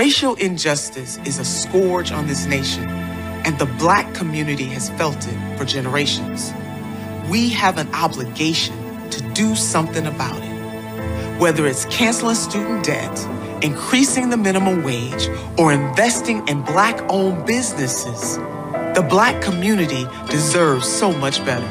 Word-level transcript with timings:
Racial 0.00 0.34
injustice 0.36 1.18
is 1.26 1.38
a 1.38 1.44
scourge 1.44 2.10
on 2.10 2.26
this 2.26 2.46
nation, 2.46 2.88
and 3.44 3.58
the 3.58 3.66
black 3.66 4.14
community 4.14 4.64
has 4.64 4.88
felt 4.88 5.28
it 5.28 5.58
for 5.58 5.66
generations. 5.66 6.54
We 7.28 7.50
have 7.50 7.76
an 7.76 7.94
obligation 7.94 8.74
to 9.10 9.20
do 9.34 9.54
something 9.54 10.06
about 10.06 10.42
it. 10.42 11.38
Whether 11.38 11.66
it's 11.66 11.84
canceling 11.90 12.34
student 12.34 12.82
debt, 12.82 13.14
increasing 13.62 14.30
the 14.30 14.38
minimum 14.38 14.84
wage, 14.84 15.28
or 15.58 15.70
investing 15.70 16.48
in 16.48 16.62
black 16.62 16.98
owned 17.10 17.44
businesses, 17.44 18.38
the 18.96 19.06
black 19.06 19.42
community 19.42 20.06
deserves 20.30 20.88
so 20.88 21.12
much 21.12 21.44
better. 21.44 21.68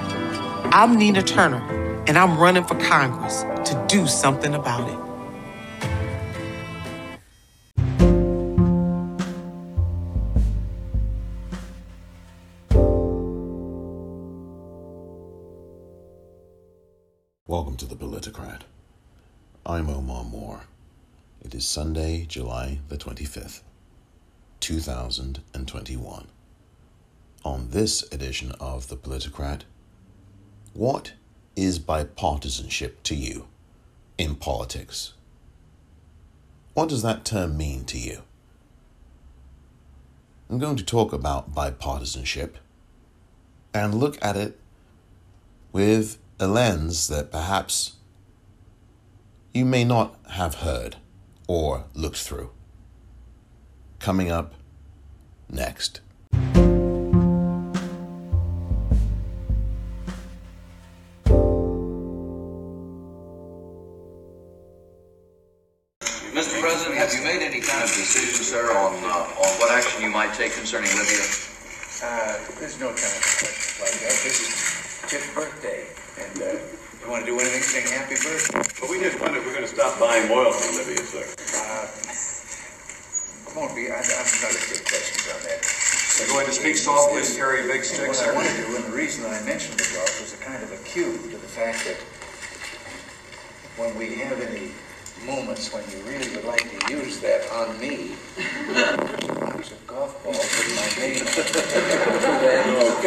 I'm 0.71 0.99
Nina 0.99 1.23
Turner, 1.23 1.63
and 2.05 2.15
I'm 2.15 2.37
running 2.37 2.63
for 2.63 2.75
Congress 2.75 3.41
to 3.71 3.85
do 3.87 4.05
something 4.05 4.53
about 4.53 4.87
it. 4.87 5.08
I'm 19.69 19.87
Omar 19.87 20.23
Moore. 20.23 20.61
It 21.45 21.53
is 21.53 21.67
Sunday, 21.67 22.25
July 22.27 22.79
the 22.87 22.97
25th, 22.97 23.61
2021. 24.61 26.27
On 27.45 27.69
this 27.69 28.01
edition 28.11 28.53
of 28.59 28.87
the 28.87 28.97
Politicrat, 28.97 29.61
what 30.73 31.13
is 31.55 31.77
bipartisanship 31.77 32.93
to 33.03 33.13
you 33.13 33.45
in 34.17 34.33
politics? 34.33 35.13
What 36.73 36.89
does 36.89 37.03
that 37.03 37.23
term 37.23 37.55
mean 37.55 37.85
to 37.85 37.99
you? 37.99 38.23
I'm 40.49 40.57
going 40.57 40.77
to 40.77 40.83
talk 40.83 41.13
about 41.13 41.53
bipartisanship 41.53 42.53
and 43.71 43.93
look 43.93 44.17
at 44.19 44.35
it 44.35 44.59
with 45.71 46.17
a 46.39 46.47
lens 46.47 47.07
that 47.09 47.31
perhaps 47.31 47.97
you 49.53 49.65
may 49.65 49.83
not 49.83 50.15
have 50.31 50.55
heard 50.55 50.97
or 51.47 51.85
looked 51.93 52.17
through. 52.17 52.51
Coming 53.99 54.31
up 54.31 54.53
next. 55.49 56.01
Mr. 66.31 66.61
President, 66.61 66.95
have 66.95 67.11
you 67.13 67.23
made 67.23 67.41
any 67.41 67.59
kind 67.59 67.83
of 67.83 67.89
decision, 67.89 68.45
sir, 68.45 68.71
on 68.77 68.93
uh, 69.03 69.43
on 69.43 69.51
what 69.59 69.71
action 69.71 70.01
you 70.01 70.09
might 70.09 70.33
take 70.33 70.53
concerning 70.53 70.89
Libya? 70.91 71.25
Uh, 71.99 72.39
there's 72.61 72.79
no 72.79 72.87
time 72.87 73.19
for 73.19 73.43
questions 73.43 73.75
like 73.83 73.99
that. 73.99 74.15
This 74.23 74.39
is 74.39 75.11
Chip's 75.11 75.33
birthday, 75.35 75.83
and 76.15 76.39
uh, 76.39 76.79
you 77.03 77.11
want 77.11 77.25
to 77.25 77.31
do 77.31 77.35
anything, 77.35 77.59
sing 77.59 77.83
happy 77.91 78.15
birthday. 78.15 78.63
Well, 78.79 78.87
we 78.87 79.03
just 79.03 79.19
wondered 79.19 79.43
if 79.43 79.51
we're 79.51 79.59
going 79.59 79.67
to 79.67 79.75
stop 79.75 79.99
buying 79.99 80.31
oil 80.31 80.55
from 80.55 80.79
Libya, 80.79 81.03
sir. 81.03 81.27
Uh, 81.59 81.91
won't 83.59 83.75
be. 83.75 83.91
I, 83.91 83.99
I'm 83.99 84.07
not 84.39 84.55
going 84.55 84.55
to 84.55 84.63
take 84.71 84.87
questions 84.87 85.27
on 85.27 85.43
that. 85.43 85.59
You're 86.23 86.31
going 86.31 86.47
to 86.47 86.55
speak 86.55 86.79
softly 86.79 87.19
and 87.19 87.35
carry 87.35 87.65
a 87.65 87.67
big 87.67 87.83
stick, 87.83 87.98
What? 88.09 88.27
I 88.27 88.33
want 88.33 88.49
to 88.49 88.57
do, 88.57 88.75
and 88.75 88.85
the 88.85 88.97
reason 88.97 89.21
that 89.21 89.39
I 89.39 89.45
mentioned 89.45 89.77
the 89.77 89.85
golf 89.93 90.19
was 90.19 90.33
a 90.33 90.37
kind 90.43 90.63
of 90.63 90.71
a 90.73 90.77
cue 90.81 91.13
to 91.13 91.37
the 91.37 91.45
fact 91.45 91.85
that 91.85 92.01
when 93.77 93.93
we 93.93 94.15
have 94.17 94.41
any 94.41 94.73
moments 95.29 95.71
when 95.71 95.85
you 95.93 96.01
really 96.09 96.25
would 96.35 96.45
like 96.45 96.65
to 96.73 96.91
use 96.91 97.19
that 97.19 97.45
on 97.53 97.79
me, 97.79 98.17
use 99.61 99.69
a 99.69 99.77
golf 99.85 100.17
ball 100.23 100.33
with 100.33 100.73
my 100.73 100.89
name 100.97 101.21
on 101.21 101.37
No. 102.73 102.97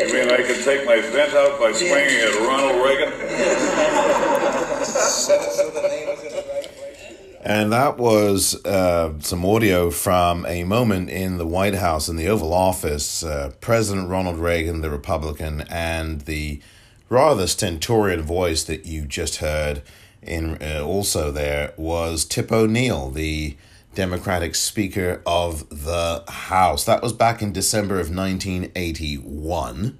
You 0.00 0.12
mean 0.16 0.32
I 0.32 0.40
can 0.48 0.64
take 0.64 0.86
my 0.86 1.02
vent 1.04 1.34
out 1.34 1.60
by 1.60 1.72
swinging 1.72 2.24
at 2.24 2.40
Ronald 2.40 2.80
Reagan? 2.82 3.12
it. 3.20 4.88
So 4.88 5.68
the 5.68 5.82
name 5.82 6.08
is 6.08 6.22
in 6.24 6.32
the 6.32 6.44
right 6.48 6.72
place. 6.72 7.33
And 7.46 7.70
that 7.72 7.98
was 7.98 8.64
uh, 8.64 9.20
some 9.20 9.44
audio 9.44 9.90
from 9.90 10.46
a 10.46 10.64
moment 10.64 11.10
in 11.10 11.36
the 11.36 11.46
White 11.46 11.74
House, 11.74 12.08
in 12.08 12.16
the 12.16 12.26
Oval 12.26 12.54
Office. 12.54 13.22
Uh, 13.22 13.52
President 13.60 14.08
Ronald 14.08 14.38
Reagan, 14.38 14.80
the 14.80 14.88
Republican, 14.88 15.60
and 15.68 16.22
the 16.22 16.62
rather 17.10 17.46
stentorian 17.46 18.22
voice 18.22 18.64
that 18.64 18.86
you 18.86 19.04
just 19.04 19.36
heard 19.36 19.82
in 20.22 20.56
uh, 20.62 20.82
also 20.82 21.30
there 21.30 21.74
was 21.76 22.24
Tip 22.24 22.50
O'Neill, 22.50 23.10
the 23.10 23.58
Democratic 23.94 24.54
Speaker 24.54 25.20
of 25.26 25.68
the 25.68 26.24
House. 26.26 26.86
That 26.86 27.02
was 27.02 27.12
back 27.12 27.42
in 27.42 27.52
December 27.52 27.96
of 27.96 28.08
1981. 28.08 29.98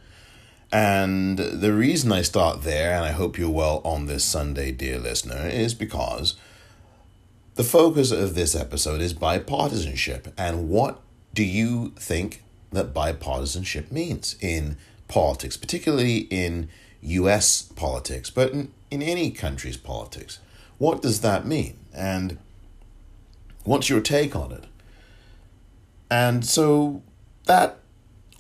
And 0.73 1.39
the 1.39 1.75
reason 1.75 2.11
I 2.11 2.23
start 2.23 2.63
there, 2.63 2.95
and 2.97 3.05
I 3.05 3.13
hope 3.13 3.37
you're 3.37 3.51
well 3.51 3.83
on 3.85 4.07
this 4.07 4.25
Sunday, 4.25 4.73
dear 4.73 4.99
listener, 4.99 5.47
is 5.47 5.75
because 5.75 6.37
the 7.55 7.65
focus 7.65 8.11
of 8.11 8.35
this 8.35 8.55
episode 8.55 9.01
is 9.01 9.15
bipartisanship. 9.15 10.33
And 10.37 10.69
what 10.69 11.01
do 11.33 11.45
you 11.45 11.93
think 11.97 12.43
that 12.73 12.93
bipartisanship 12.93 13.93
means 13.93 14.37
in 14.41 14.77
politics, 15.07 15.57
particularly 15.57 16.19
in 16.31 16.69
US 17.03 17.63
politics, 17.63 18.31
but 18.31 18.53
in, 18.53 18.73
in 18.91 19.03
any 19.03 19.31
country's 19.31 19.77
politics? 19.77 20.41
What 20.79 21.01
does 21.01 21.21
that 21.21 21.47
mean? 21.47 21.79
And 21.95 22.39
what's 23.63 23.89
your 23.89 24.01
take 24.01 24.35
on 24.35 24.51
it? 24.51 24.65
And 26.11 26.45
so 26.45 27.03
that 27.47 27.79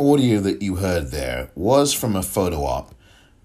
audio 0.01 0.41
that 0.41 0.61
you 0.61 0.77
heard 0.77 1.13
there 1.13 1.51
was 1.55 1.93
from 1.93 2.17
a 2.17 2.23
photo 2.23 2.65
op 2.65 2.95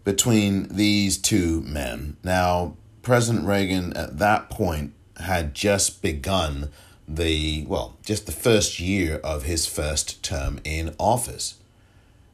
between 0.03 0.68
these 0.69 1.18
two 1.19 1.62
men. 1.62 2.18
Now, 2.24 2.75
President 3.03 3.46
Reagan 3.46 3.94
at 3.94 4.18
that 4.18 4.50
point 4.50 4.94
had 5.22 5.53
just 5.53 6.02
begun 6.02 6.69
the, 7.07 7.66
well, 7.68 7.97
just 8.03 8.25
the 8.25 8.31
first 8.31 8.80
year 8.80 9.18
of 9.24 9.44
his 9.44 9.66
first 9.66 10.22
term 10.24 10.59
in 10.63 10.96
office. 11.00 11.56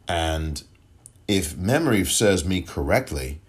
And 0.08 0.64
if 1.28 1.58
memory 1.58 2.04
serves 2.06 2.46
me 2.46 2.62
correctly, 2.62 3.40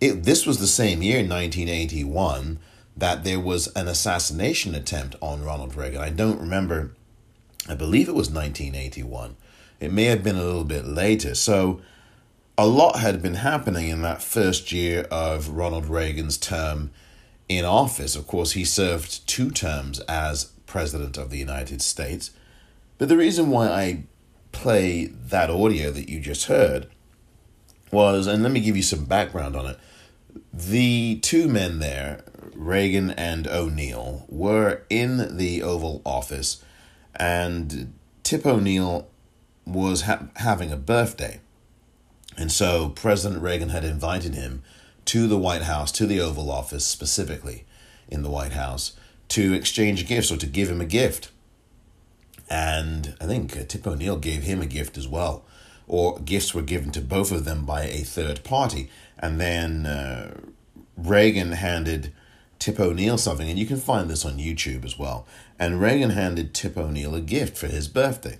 it, 0.00 0.24
this 0.24 0.46
was 0.46 0.58
the 0.58 0.66
same 0.66 1.02
year, 1.02 1.18
1981, 1.18 2.58
that 2.96 3.24
there 3.24 3.40
was 3.40 3.68
an 3.68 3.88
assassination 3.88 4.74
attempt 4.74 5.16
on 5.20 5.44
Ronald 5.44 5.74
Reagan. 5.74 6.00
I 6.00 6.10
don't 6.10 6.40
remember, 6.40 6.92
I 7.68 7.74
believe 7.74 8.08
it 8.08 8.14
was 8.14 8.30
1981. 8.30 9.36
It 9.80 9.92
may 9.92 10.04
have 10.04 10.24
been 10.24 10.36
a 10.36 10.42
little 10.42 10.64
bit 10.64 10.84
later. 10.84 11.34
So 11.34 11.80
a 12.56 12.66
lot 12.66 12.98
had 12.98 13.22
been 13.22 13.34
happening 13.34 13.88
in 13.88 14.02
that 14.02 14.22
first 14.22 14.72
year 14.72 15.02
of 15.12 15.50
Ronald 15.50 15.86
Reagan's 15.86 16.36
term 16.36 16.90
in 17.48 17.64
office. 17.64 18.14
Of 18.14 18.26
course, 18.26 18.52
he 18.52 18.64
served 18.64 19.26
two 19.26 19.50
terms 19.50 20.00
as 20.00 20.46
President 20.66 21.16
of 21.16 21.30
the 21.30 21.38
United 21.38 21.80
States. 21.82 22.30
But 22.98 23.08
the 23.08 23.16
reason 23.16 23.50
why 23.50 23.68
I 23.68 24.04
play 24.52 25.06
that 25.06 25.50
audio 25.50 25.90
that 25.90 26.08
you 26.08 26.20
just 26.20 26.46
heard 26.46 26.88
was, 27.90 28.26
and 28.26 28.42
let 28.42 28.52
me 28.52 28.60
give 28.60 28.76
you 28.76 28.82
some 28.82 29.04
background 29.04 29.56
on 29.56 29.66
it. 29.66 29.78
The 30.52 31.18
two 31.22 31.48
men 31.48 31.78
there, 31.78 32.22
Reagan 32.54 33.10
and 33.12 33.46
O'Neill, 33.46 34.26
were 34.28 34.82
in 34.90 35.36
the 35.36 35.62
Oval 35.62 36.02
Office, 36.04 36.62
and 37.16 37.94
Tip 38.22 38.44
O'Neill 38.44 39.08
was 39.64 40.02
ha- 40.02 40.28
having 40.36 40.72
a 40.72 40.76
birthday. 40.76 41.40
And 42.36 42.52
so 42.52 42.90
President 42.90 43.42
Reagan 43.42 43.70
had 43.70 43.84
invited 43.84 44.34
him 44.34 44.62
to 45.08 45.26
the 45.26 45.38
White 45.38 45.62
House, 45.62 45.90
to 45.92 46.04
the 46.04 46.20
Oval 46.20 46.50
Office 46.50 46.86
specifically 46.86 47.64
in 48.08 48.22
the 48.22 48.28
White 48.28 48.52
House, 48.52 48.92
to 49.28 49.54
exchange 49.54 50.06
gifts 50.06 50.30
or 50.30 50.36
to 50.36 50.46
give 50.46 50.68
him 50.68 50.82
a 50.82 50.86
gift. 50.86 51.30
And 52.50 53.16
I 53.18 53.24
think 53.24 53.56
uh, 53.56 53.64
Tip 53.66 53.86
O'Neill 53.86 54.18
gave 54.18 54.42
him 54.42 54.60
a 54.60 54.66
gift 54.66 54.98
as 54.98 55.08
well, 55.08 55.44
or 55.86 56.18
gifts 56.18 56.54
were 56.54 56.60
given 56.60 56.90
to 56.92 57.00
both 57.00 57.32
of 57.32 57.46
them 57.46 57.64
by 57.64 57.84
a 57.84 58.00
third 58.00 58.44
party. 58.44 58.90
And 59.18 59.40
then 59.40 59.86
uh, 59.86 60.40
Reagan 60.94 61.52
handed 61.52 62.12
Tip 62.58 62.78
O'Neill 62.78 63.16
something, 63.16 63.48
and 63.48 63.58
you 63.58 63.64
can 63.64 63.78
find 63.78 64.10
this 64.10 64.26
on 64.26 64.36
YouTube 64.36 64.84
as 64.84 64.98
well. 64.98 65.26
And 65.58 65.80
Reagan 65.80 66.10
handed 66.10 66.52
Tip 66.52 66.76
O'Neill 66.76 67.14
a 67.14 67.22
gift 67.22 67.56
for 67.56 67.66
his 67.66 67.88
birthday. 67.88 68.38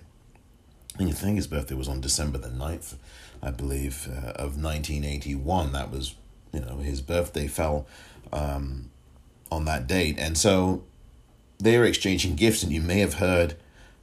And 0.99 1.07
you 1.07 1.15
think 1.15 1.37
his 1.37 1.47
birthday 1.47 1.73
was 1.73 1.87
on 1.87 1.99
December 1.99 2.37
the 2.37 2.49
9th, 2.49 2.95
I 3.41 3.49
believe, 3.49 4.07
uh, 4.07 4.33
of 4.33 4.61
1981. 4.61 5.71
That 5.71 5.89
was, 5.89 6.13
you 6.53 6.59
know, 6.59 6.77
his 6.77 7.01
birthday 7.01 7.47
fell 7.47 7.87
um, 8.31 8.89
on 9.51 9.65
that 9.65 9.87
date. 9.87 10.17
And 10.17 10.37
so 10.37 10.83
they 11.59 11.77
were 11.77 11.85
exchanging 11.85 12.35
gifts, 12.35 12.63
and 12.63 12.71
you 12.71 12.81
may 12.81 12.99
have 12.99 13.15
heard 13.15 13.55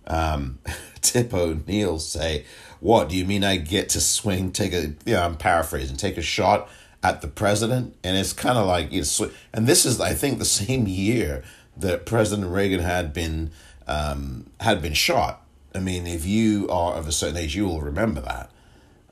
um, 0.06 0.58
Tip 1.00 1.32
O'Neill 1.32 1.98
say, 1.98 2.44
What, 2.80 3.08
do 3.08 3.16
you 3.16 3.24
mean 3.24 3.44
I 3.44 3.56
get 3.56 3.88
to 3.90 4.00
swing, 4.00 4.52
take 4.52 4.72
a, 4.72 4.94
yeah, 5.04 5.24
I'm 5.24 5.36
paraphrasing, 5.36 5.96
take 5.96 6.16
a 6.16 6.22
shot 6.22 6.68
at 7.02 7.22
the 7.22 7.28
president? 7.28 7.96
And 8.04 8.16
it's 8.16 8.32
kind 8.32 8.58
of 8.58 8.66
like, 8.66 8.92
it's, 8.92 9.20
and 9.52 9.66
this 9.66 9.84
is, 9.84 10.00
I 10.00 10.14
think, 10.14 10.38
the 10.38 10.44
same 10.44 10.86
year 10.86 11.42
that 11.76 12.06
President 12.06 12.50
Reagan 12.50 12.80
had 12.80 13.12
been 13.12 13.50
um, 13.86 14.46
had 14.60 14.82
been 14.82 14.94
shot. 14.94 15.42
I 15.74 15.78
mean, 15.78 16.06
if 16.06 16.24
you 16.24 16.68
are 16.68 16.94
of 16.94 17.06
a 17.06 17.12
certain 17.12 17.36
age, 17.36 17.54
you 17.54 17.66
will 17.66 17.80
remember 17.80 18.20
that. 18.22 18.50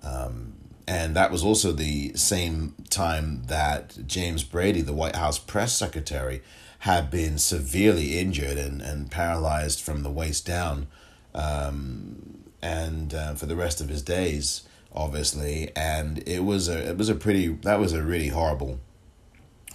Um, 0.03 0.54
and 0.87 1.17
that 1.17 1.31
was 1.31 1.43
also 1.43 1.73
the 1.73 2.15
same 2.15 2.75
time 2.91 3.45
that 3.47 4.07
James 4.07 4.45
Brady, 4.45 4.83
the 4.83 4.93
White 4.93 5.17
House 5.17 5.39
press 5.39 5.75
secretary, 5.75 6.43
had 6.81 7.11
been 7.11 7.39
severely 7.39 8.19
injured 8.19 8.59
and, 8.59 8.83
and 8.83 9.11
paralyzed 9.11 9.81
from 9.81 10.03
the 10.03 10.11
waist 10.11 10.45
down, 10.45 10.87
um, 11.35 12.45
and 12.61 13.15
uh, 13.15 13.35
for 13.35 13.47
the 13.47 13.57
rest 13.57 13.81
of 13.81 13.89
his 13.89 14.03
days, 14.03 14.63
obviously. 14.93 15.71
And 15.75 16.23
it 16.29 16.41
was 16.41 16.69
a 16.69 16.91
it 16.91 16.99
was 16.99 17.09
a 17.09 17.15
pretty 17.15 17.49
that 17.49 17.81
was 17.81 17.95
a 17.95 18.03
really 18.03 18.29
horrible, 18.29 18.81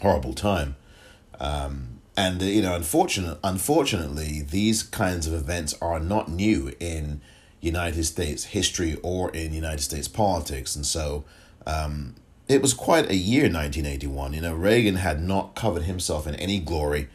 horrible 0.02 0.34
time. 0.34 0.76
Um, 1.40 2.02
and 2.16 2.42
you 2.42 2.62
know, 2.62 2.76
unfortunate, 2.76 3.40
unfortunately, 3.44 4.42
these 4.42 4.84
kinds 4.84 5.26
of 5.26 5.34
events 5.34 5.74
are 5.82 6.00
not 6.00 6.30
new 6.30 6.74
in 6.80 7.22
United 7.62 8.04
States 8.04 8.46
history 8.46 8.98
or 9.04 9.30
in 9.32 9.54
United 9.54 9.82
States 9.82 10.08
politics, 10.08 10.76
and 10.76 10.86
so 10.86 11.26
um, 11.66 12.16
it 12.48 12.62
was 12.62 12.74
quite 12.74 13.10
a 13.10 13.16
year, 13.16 13.50
nineteen 13.50 13.86
eighty 13.86 14.08
one. 14.08 14.34
You 14.34 14.42
know, 14.42 14.56
Reagan 14.56 14.96
had 14.96 15.22
not 15.22 15.56
covered 15.56 15.84
himself 15.84 16.28
in 16.28 16.36
any 16.36 16.60
glory. 16.60 17.10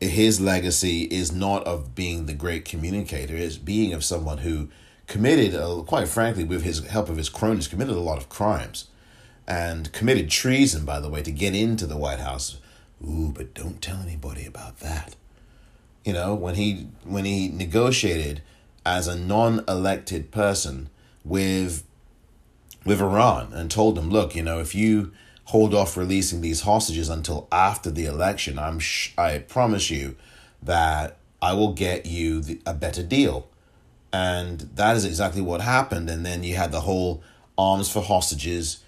His 0.00 0.40
legacy 0.40 1.02
is 1.02 1.32
not 1.32 1.64
of 1.64 1.94
being 1.94 2.26
the 2.26 2.34
great 2.34 2.64
communicator; 2.64 3.36
it's 3.36 3.56
being 3.56 3.92
of 3.92 4.04
someone 4.04 4.38
who 4.38 4.68
committed, 5.06 5.54
uh, 5.54 5.82
quite 5.86 6.08
frankly, 6.08 6.44
with 6.44 6.62
his 6.62 6.86
help 6.86 7.08
of 7.08 7.16
his 7.16 7.28
cronies, 7.28 7.68
committed 7.68 7.94
a 7.94 8.00
lot 8.00 8.18
of 8.18 8.28
crimes, 8.28 8.88
and 9.46 9.92
committed 9.92 10.30
treason, 10.30 10.84
by 10.84 10.98
the 10.98 11.10
way, 11.10 11.22
to 11.22 11.30
get 11.30 11.54
into 11.54 11.86
the 11.86 11.96
White 11.96 12.20
House 12.20 12.58
Ooh, 13.06 13.32
but 13.34 13.54
don't 13.54 13.82
tell 13.82 14.00
anybody 14.00 14.46
about 14.46 14.80
that. 14.80 15.16
You 16.04 16.12
know, 16.12 16.34
when 16.34 16.54
he 16.54 16.88
when 17.04 17.24
he 17.24 17.48
negotiated 17.48 18.42
as 18.84 19.06
a 19.06 19.16
non-elected 19.18 20.30
person 20.30 20.90
with 21.24 21.84
with 22.84 23.00
Iran 23.00 23.52
and 23.54 23.70
told 23.70 23.94
them, 23.94 24.10
look, 24.10 24.36
you 24.36 24.42
know, 24.42 24.60
if 24.60 24.74
you 24.74 25.12
hold 25.44 25.72
off 25.74 25.96
releasing 25.96 26.42
these 26.42 26.62
hostages 26.62 27.08
until 27.08 27.48
after 27.50 27.90
the 27.90 28.04
election, 28.04 28.58
I'm 28.58 28.78
sh- 28.78 29.12
I 29.16 29.38
promise 29.38 29.90
you 29.90 30.16
that 30.62 31.16
I 31.40 31.54
will 31.54 31.72
get 31.72 32.04
you 32.04 32.40
the, 32.40 32.60
a 32.66 32.74
better 32.74 33.02
deal. 33.02 33.48
And 34.12 34.60
that 34.74 34.96
is 34.96 35.04
exactly 35.06 35.40
what 35.40 35.62
happened. 35.62 36.10
And 36.10 36.26
then 36.26 36.44
you 36.44 36.56
had 36.56 36.72
the 36.72 36.82
whole 36.82 37.22
arms 37.56 37.90
for 37.90 38.02
hostages, 38.02 38.84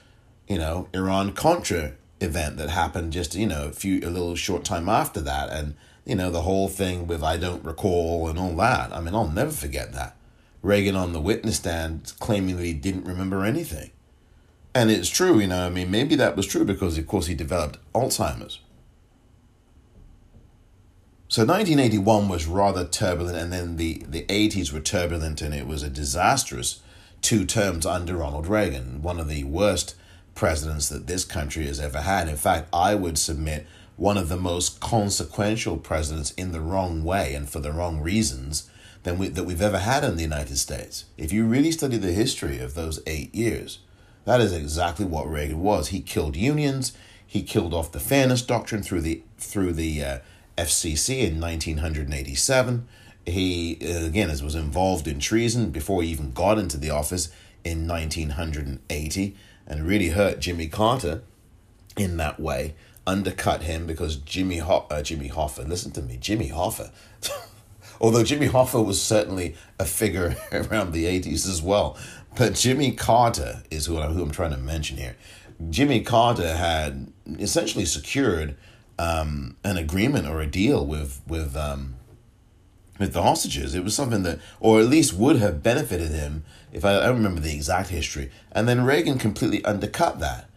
you 0.46 0.58
know, 0.58 0.88
Iran 0.92 1.32
Contra 1.32 1.92
event 2.20 2.56
that 2.56 2.70
happened 2.70 3.12
just 3.12 3.34
you 3.34 3.46
know 3.46 3.66
a 3.66 3.72
few 3.72 4.00
a 4.00 4.08
little 4.08 4.34
short 4.34 4.64
time 4.64 4.88
after 4.88 5.20
that 5.20 5.50
and 5.50 5.74
you 6.06 6.14
know 6.14 6.30
the 6.30 6.42
whole 6.42 6.68
thing 6.68 7.06
with 7.06 7.22
I 7.22 7.36
don't 7.36 7.64
recall 7.64 8.28
and 8.28 8.38
all 8.38 8.56
that. 8.56 8.92
I 8.92 9.00
mean 9.00 9.14
I'll 9.14 9.28
never 9.28 9.50
forget 9.50 9.92
that. 9.92 10.16
Reagan 10.62 10.96
on 10.96 11.12
the 11.12 11.20
witness 11.20 11.56
stand 11.56 12.14
claiming 12.20 12.56
that 12.56 12.64
he 12.64 12.72
didn't 12.72 13.04
remember 13.04 13.44
anything. 13.44 13.90
And 14.74 14.90
it's 14.90 15.10
true 15.10 15.38
you 15.40 15.48
know 15.48 15.66
I 15.66 15.70
mean 15.70 15.90
maybe 15.90 16.14
that 16.14 16.36
was 16.36 16.46
true 16.46 16.64
because 16.64 16.96
of 16.96 17.06
course 17.06 17.26
he 17.26 17.34
developed 17.34 17.78
Alzheimer's. 17.92 18.60
So 21.28 21.42
1981 21.42 22.28
was 22.28 22.46
rather 22.46 22.86
turbulent 22.86 23.36
and 23.36 23.52
then 23.52 23.76
the 23.76 24.04
the 24.08 24.24
80s 24.26 24.72
were 24.72 24.80
turbulent 24.80 25.42
and 25.42 25.52
it 25.52 25.66
was 25.66 25.82
a 25.82 25.90
disastrous 25.90 26.80
two 27.20 27.44
terms 27.44 27.84
under 27.84 28.16
Ronald 28.16 28.46
Reagan 28.46 29.02
one 29.02 29.18
of 29.18 29.28
the 29.28 29.42
worst 29.42 29.96
presidents 30.36 30.88
that 30.90 31.08
this 31.08 31.24
country 31.24 31.66
has 31.66 31.80
ever 31.80 32.02
had. 32.02 32.28
In 32.28 32.36
fact, 32.36 32.68
I 32.72 32.94
would 32.94 33.18
submit 33.18 33.66
one 33.96 34.16
of 34.16 34.28
the 34.28 34.36
most 34.36 34.80
consequential 34.80 35.76
presidents 35.78 36.32
in 36.32 36.52
the 36.52 36.60
wrong 36.60 37.02
way 37.02 37.34
and 37.34 37.48
for 37.48 37.60
the 37.60 37.72
wrong 37.72 38.00
reasons 38.00 38.68
than 39.02 39.18
we, 39.18 39.28
that 39.28 39.44
we've 39.44 39.62
ever 39.62 39.78
had 39.78 40.04
in 40.04 40.16
the 40.16 40.22
United 40.22 40.58
States. 40.58 41.04
If 41.16 41.32
you 41.32 41.46
really 41.46 41.72
study 41.72 41.96
the 41.96 42.12
history 42.12 42.58
of 42.58 42.74
those 42.74 43.00
eight 43.06 43.34
years, 43.34 43.78
that 44.24 44.40
is 44.40 44.52
exactly 44.52 45.06
what 45.06 45.30
Reagan 45.30 45.60
was. 45.60 45.88
He 45.88 46.00
killed 46.00 46.36
unions. 46.36 46.92
He 47.26 47.42
killed 47.42 47.72
off 47.72 47.92
the 47.92 48.00
fairness 48.00 48.42
doctrine 48.42 48.82
through 48.82 49.02
the 49.02 49.22
through 49.38 49.72
the 49.72 50.02
uh, 50.02 50.18
FCC 50.58 51.20
in 51.20 51.40
1987. 51.40 52.86
He 53.24 53.78
again 53.80 54.28
was 54.28 54.54
involved 54.54 55.08
in 55.08 55.20
treason 55.20 55.70
before 55.70 56.02
he 56.02 56.10
even 56.10 56.32
got 56.32 56.58
into 56.58 56.76
the 56.76 56.90
office 56.90 57.30
in 57.64 57.86
1980 57.88 59.36
and 59.66 59.86
really 59.86 60.10
hurt 60.10 60.40
Jimmy 60.40 60.68
Carter 60.68 61.22
in 61.96 62.16
that 62.18 62.38
way, 62.38 62.74
undercut 63.06 63.62
him 63.62 63.86
because 63.86 64.16
Jimmy 64.16 64.58
Ho- 64.58 64.86
uh, 64.90 65.02
Jimmy 65.02 65.28
Hoffa, 65.28 65.66
listen 65.66 65.92
to 65.92 66.02
me, 66.02 66.18
Jimmy 66.20 66.50
Hoffa. 66.50 66.90
Although 68.00 68.24
Jimmy 68.24 68.48
Hoffa 68.48 68.84
was 68.84 69.00
certainly 69.00 69.54
a 69.78 69.84
figure 69.84 70.36
around 70.52 70.92
the 70.92 71.04
80s 71.04 71.48
as 71.48 71.62
well. 71.62 71.96
But 72.36 72.54
Jimmy 72.54 72.92
Carter 72.92 73.62
is 73.70 73.86
who, 73.86 74.00
who 74.00 74.22
I'm 74.22 74.30
trying 74.30 74.50
to 74.50 74.58
mention 74.58 74.98
here. 74.98 75.16
Jimmy 75.70 76.02
Carter 76.02 76.54
had 76.54 77.10
essentially 77.38 77.86
secured 77.86 78.56
um, 78.98 79.56
an 79.64 79.78
agreement 79.78 80.26
or 80.26 80.40
a 80.40 80.46
deal 80.46 80.84
with 80.84 81.22
with 81.26 81.56
um, 81.56 81.96
with 82.98 83.12
the 83.12 83.22
hostages. 83.22 83.74
It 83.74 83.84
was 83.84 83.94
something 83.94 84.22
that, 84.22 84.38
or 84.60 84.80
at 84.80 84.86
least 84.86 85.14
would 85.14 85.36
have 85.36 85.62
benefited 85.62 86.10
him 86.10 86.44
if 86.72 86.84
I, 86.84 86.94
I 86.94 87.08
remember 87.08 87.40
the 87.40 87.54
exact 87.54 87.88
history. 87.90 88.30
And 88.52 88.68
then 88.68 88.84
Reagan 88.84 89.18
completely 89.18 89.64
undercut 89.64 90.18
that. 90.20 90.48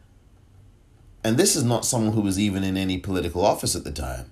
And 1.24 1.38
this 1.38 1.56
is 1.56 1.64
not 1.64 1.86
someone 1.86 2.14
who 2.14 2.22
was 2.22 2.40
even 2.40 2.64
in 2.64 2.78
any 2.78 2.98
political 2.98 3.46
office 3.46 3.76
at 3.76 3.84
the 3.84 3.92
time. 3.92 4.32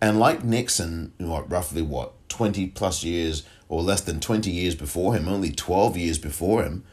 And 0.00 0.18
like 0.18 0.44
Nixon, 0.44 1.12
roughly 1.18 1.82
what, 1.82 2.12
20 2.28 2.68
plus 2.68 3.02
years 3.02 3.42
or 3.68 3.82
less 3.82 4.00
than 4.00 4.20
20 4.20 4.50
years 4.50 4.74
before 4.74 5.14
him, 5.14 5.28
only 5.28 5.50
12 5.50 5.96
years 5.96 6.18
before 6.18 6.62
him, 6.62 6.84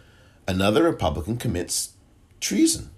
another 0.47 0.83
Republican 0.83 1.37
commits 1.37 1.93
treason. 2.39 2.89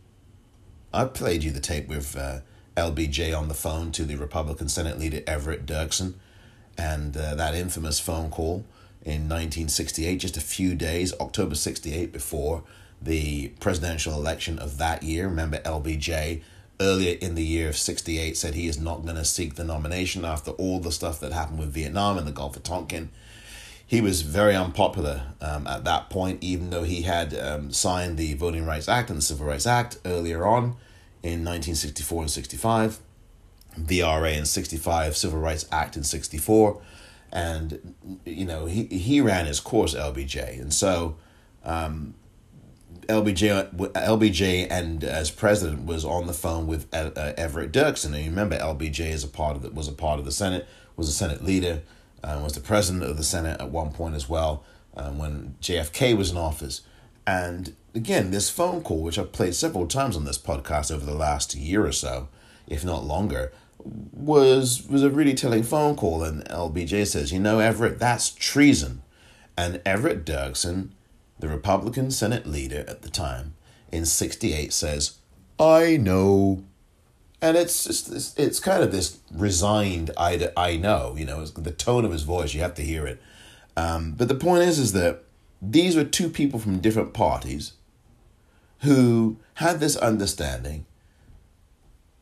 I 0.93 1.05
played 1.05 1.43
you 1.43 1.51
the 1.51 1.59
tape 1.59 1.87
with 1.87 2.15
uh, 2.15 2.39
LBJ 2.75 3.37
on 3.37 3.47
the 3.47 3.53
phone 3.53 3.91
to 3.93 4.03
the 4.03 4.15
Republican 4.15 4.69
Senate 4.69 4.97
leader 4.97 5.21
Everett 5.27 5.65
Dirksen 5.65 6.15
and 6.77 7.15
uh, 7.17 7.35
that 7.35 7.55
infamous 7.55 7.99
phone 7.99 8.29
call 8.29 8.65
in 9.03 9.29
1968, 9.29 10.17
just 10.17 10.37
a 10.37 10.41
few 10.41 10.75
days, 10.75 11.13
October 11.19 11.55
68, 11.55 12.11
before 12.11 12.63
the 13.01 13.49
presidential 13.59 14.13
election 14.13 14.59
of 14.59 14.77
that 14.77 15.03
year. 15.03 15.27
Remember, 15.27 15.59
LBJ 15.59 16.41
earlier 16.79 17.17
in 17.19 17.35
the 17.35 17.43
year 17.43 17.69
of 17.69 17.77
68 17.77 18.37
said 18.37 18.53
he 18.53 18.67
is 18.67 18.79
not 18.79 19.03
going 19.03 19.15
to 19.15 19.25
seek 19.25 19.55
the 19.55 19.63
nomination 19.63 20.23
after 20.25 20.51
all 20.51 20.79
the 20.79 20.91
stuff 20.91 21.19
that 21.19 21.31
happened 21.31 21.59
with 21.59 21.73
Vietnam 21.73 22.17
and 22.17 22.27
the 22.27 22.31
Gulf 22.31 22.55
of 22.55 22.63
Tonkin. 22.63 23.09
He 23.85 24.01
was 24.01 24.21
very 24.21 24.55
unpopular 24.55 25.21
um, 25.39 25.65
at 25.65 25.85
that 25.85 26.09
point, 26.09 26.43
even 26.43 26.69
though 26.69 26.83
he 26.83 27.03
had 27.03 27.33
um, 27.33 27.71
signed 27.71 28.17
the 28.17 28.33
Voting 28.33 28.65
Rights 28.65 28.89
Act 28.89 29.09
and 29.09 29.19
the 29.19 29.23
Civil 29.23 29.47
Rights 29.47 29.65
Act 29.65 29.97
earlier 30.03 30.45
on 30.45 30.75
in 31.23 31.43
1964 31.45 32.23
and 32.23 32.31
65. 32.31 32.99
VRA 33.79 34.37
in 34.37 34.45
65, 34.45 35.15
Civil 35.15 35.39
Rights 35.39 35.65
Act 35.71 35.95
in 35.95 36.03
64. 36.03 36.81
And, 37.31 37.95
you 38.25 38.45
know, 38.45 38.65
he, 38.65 38.85
he 38.85 39.21
ran 39.21 39.45
his 39.45 39.59
course, 39.59 39.93
LBJ. 39.93 40.59
And 40.59 40.73
so 40.73 41.15
um, 41.63 42.15
LBJ, 43.07 43.73
LBJ 43.75 44.67
and 44.69 45.03
as 45.03 45.31
president 45.31 45.85
was 45.85 46.03
on 46.03 46.27
the 46.27 46.33
phone 46.33 46.67
with 46.67 46.93
uh, 46.93 47.33
Everett 47.37 47.71
Dirksen. 47.71 48.13
And 48.13 48.23
you 48.23 48.29
remember 48.29 48.57
LBJ 48.57 49.11
is 49.11 49.23
a 49.23 49.27
part 49.27 49.55
of 49.55 49.61
the, 49.61 49.69
was 49.69 49.87
a 49.87 49.93
part 49.93 50.19
of 50.19 50.25
the 50.25 50.31
Senate, 50.31 50.67
was 50.95 51.07
a 51.07 51.13
Senate 51.13 51.43
leader, 51.43 51.81
um, 52.23 52.43
was 52.43 52.53
the 52.53 52.59
president 52.59 53.03
of 53.03 53.17
the 53.17 53.23
Senate 53.23 53.59
at 53.61 53.69
one 53.69 53.91
point 53.91 54.15
as 54.15 54.27
well 54.27 54.63
when 54.93 55.55
JFK 55.61 56.17
was 56.17 56.31
in 56.31 56.37
office. 56.37 56.81
And 57.25 57.75
again, 57.93 58.31
this 58.31 58.49
phone 58.49 58.81
call, 58.81 59.01
which 59.01 59.19
I've 59.19 59.31
played 59.31 59.55
several 59.55 59.87
times 59.87 60.15
on 60.15 60.25
this 60.25 60.37
podcast 60.37 60.91
over 60.91 61.05
the 61.05 61.13
last 61.13 61.55
year 61.55 61.85
or 61.85 61.91
so, 61.91 62.29
if 62.67 62.83
not 62.83 63.05
longer, 63.05 63.51
was 63.83 64.87
was 64.89 65.03
a 65.03 65.09
really 65.09 65.33
telling 65.33 65.63
phone 65.63 65.95
call, 65.95 66.23
and 66.23 66.43
LBJ 66.45 67.07
says, 67.07 67.31
"You 67.31 67.39
know, 67.39 67.59
Everett, 67.59 67.99
that's 67.99 68.29
treason." 68.29 69.01
And 69.57 69.81
Everett 69.85 70.25
Dirksen, 70.25 70.89
the 71.39 71.47
Republican 71.47 72.11
Senate 72.11 72.45
leader 72.45 72.83
at 72.87 73.01
the 73.01 73.09
time, 73.09 73.55
in 73.91 74.05
'68, 74.05 74.73
says, 74.73 75.17
"I 75.59 75.97
know." 75.97 76.63
And 77.39 77.55
it's 77.55 77.83
just 77.83 78.11
it's, 78.11 78.35
it's 78.35 78.59
kind 78.59 78.81
of 78.81 78.91
this 78.91 79.19
resigned 79.31 80.09
I, 80.17 80.49
I 80.57 80.75
know, 80.77 81.13
you 81.15 81.25
know, 81.25 81.45
the 81.45 81.71
tone 81.71 82.03
of 82.03 82.11
his 82.11 82.23
voice, 82.23 82.55
you 82.55 82.61
have 82.61 82.73
to 82.75 82.81
hear 82.81 83.05
it. 83.05 83.21
Um, 83.75 84.13
but 84.13 84.27
the 84.27 84.33
point 84.33 84.63
is, 84.63 84.79
is 84.79 84.93
that 84.93 85.23
these 85.61 85.95
were 85.95 86.03
two 86.03 86.29
people 86.29 86.59
from 86.59 86.79
different 86.79 87.13
parties 87.13 87.73
who 88.81 89.37
had 89.55 89.79
this 89.79 89.95
understanding 89.95 90.85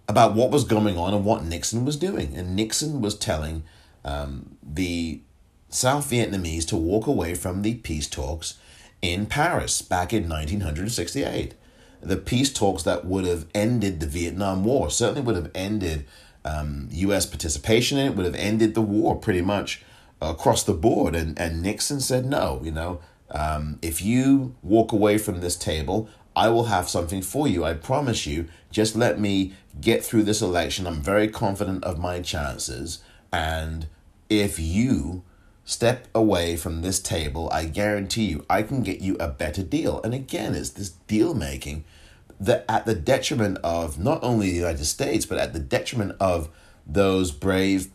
about 0.08 0.36
what 0.36 0.52
was 0.52 0.64
going 0.64 0.98
on 0.98 1.14
and 1.14 1.26
what 1.26 1.44
Nixon 1.44 1.86
was 1.86 1.98
doing. 1.98 2.36
And 2.36 2.56
Nixon 2.56 3.02
was 3.02 3.18
telling 3.18 3.64
um, 4.04 4.58
the 4.62 5.22
South 5.70 6.10
Vietnamese 6.10 6.68
to 6.68 6.76
walk 6.76 7.08
away 7.08 7.36
from 7.36 7.62
the 7.62 7.76
peace 7.76 8.08
talks 8.08 8.56
in 9.02 9.26
Paris 9.26 9.82
back 9.82 10.14
in 10.14 10.24
1968. 10.30 11.54
The 12.02 12.18
peace 12.18 12.54
talks 12.54 12.84
that 12.84 13.06
would 13.06 13.26
have 13.26 13.48
ended 13.54 14.00
the 14.00 14.08
Vietnam 14.08 14.64
War, 14.64 14.90
certainly 14.90 15.22
would 15.22 15.36
have 15.36 15.52
ended 15.56 16.06
Um, 16.46 16.90
U.S. 16.92 17.26
participation 17.26 17.98
in 17.98 18.06
it 18.06 18.16
would 18.16 18.26
have 18.28 18.36
ended 18.36 18.76
the 18.76 18.82
war 18.82 19.16
pretty 19.16 19.42
much 19.42 19.82
across 20.22 20.64
the 20.64 20.76
board. 20.76 21.16
And, 21.16 21.40
and 21.40 21.64
Nixon 21.64 22.00
said, 22.00 22.26
no, 22.28 22.62
you 22.64 22.72
know, 22.72 23.00
um, 23.32 23.80
if 23.82 24.00
you 24.00 24.54
walk 24.62 24.92
away 24.92 25.18
from 25.18 25.42
this 25.42 25.56
table, 25.56 26.08
I 26.36 26.50
will 26.50 26.66
have 26.66 26.88
something 26.88 27.24
for 27.24 27.48
you. 27.48 27.64
I 27.64 27.74
promise 27.74 28.28
you. 28.28 28.46
Just 28.70 28.96
let 28.96 29.20
me 29.20 29.54
get 29.82 30.04
through 30.06 30.24
this 30.24 30.42
election. 30.42 30.86
I'm 30.86 31.02
very 31.02 31.28
confident 31.28 31.84
of 31.84 31.98
my 31.98 32.22
chances. 32.22 33.00
And 33.34 33.88
if 34.30 34.60
you 34.60 35.24
step 35.66 36.08
away 36.14 36.56
from 36.56 36.82
this 36.82 37.00
table, 37.00 37.50
I 37.52 37.66
guarantee 37.66 38.26
you, 38.26 38.46
I 38.50 38.62
can 38.62 38.84
get 38.84 39.02
you 39.02 39.18
a 39.20 39.28
better 39.28 39.64
deal. 39.64 40.00
And 40.04 40.14
again, 40.14 40.54
it's 40.54 40.70
this 40.70 40.92
deal 41.08 41.34
making 41.34 41.84
that 42.40 42.66
at 42.70 42.86
the 42.86 42.96
detriment 42.96 43.58
of 43.64 43.98
not 43.98 44.24
only 44.24 44.50
the 44.50 44.58
United 44.58 44.86
States, 44.86 45.26
but 45.26 45.40
at 45.40 45.54
the 45.54 45.60
detriment 45.60 46.16
of 46.20 46.50
those 46.86 47.32
brave 47.32 47.90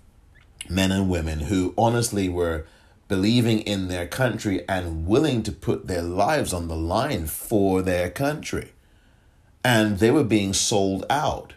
men 0.69 0.91
and 0.91 1.09
women 1.09 1.41
who 1.41 1.75
honestly 1.79 2.29
were 2.29 2.67
believing 3.07 3.61
in 3.61 3.89
their 3.89 4.07
country 4.07 4.65
and 4.69 5.07
willing 5.07 5.43
to 5.43 5.53
put 5.53 5.87
their 5.87 6.03
lives 6.03 6.53
on 6.53 6.69
the 6.69 6.77
line 6.77 7.27
for 7.27 7.83
their 7.83 8.11
country. 8.11 8.73
And 9.65 9.99
they 9.99 10.11
were 10.11 10.25
being 10.25 10.53
sold 10.55 11.05
out. 11.11 11.55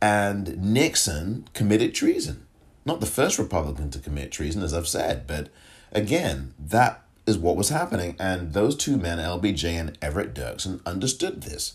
And 0.00 0.58
Nixon 0.62 1.46
committed 1.54 1.94
treason. 1.94 2.46
Not 2.84 3.00
the 3.00 3.06
first 3.06 3.38
Republican 3.38 3.90
to 3.90 3.98
commit 3.98 4.32
treason, 4.32 4.62
as 4.62 4.72
I've 4.72 4.88
said, 4.88 5.26
but 5.26 5.48
again, 5.92 6.54
that 6.58 7.02
is 7.26 7.36
what 7.36 7.56
was 7.56 7.68
happening. 7.68 8.16
And 8.18 8.52
those 8.52 8.76
two 8.76 8.96
men, 8.96 9.18
LBJ 9.18 9.64
and 9.72 9.98
Everett 10.00 10.34
Dirksen, 10.34 10.80
understood 10.86 11.42
this. 11.42 11.74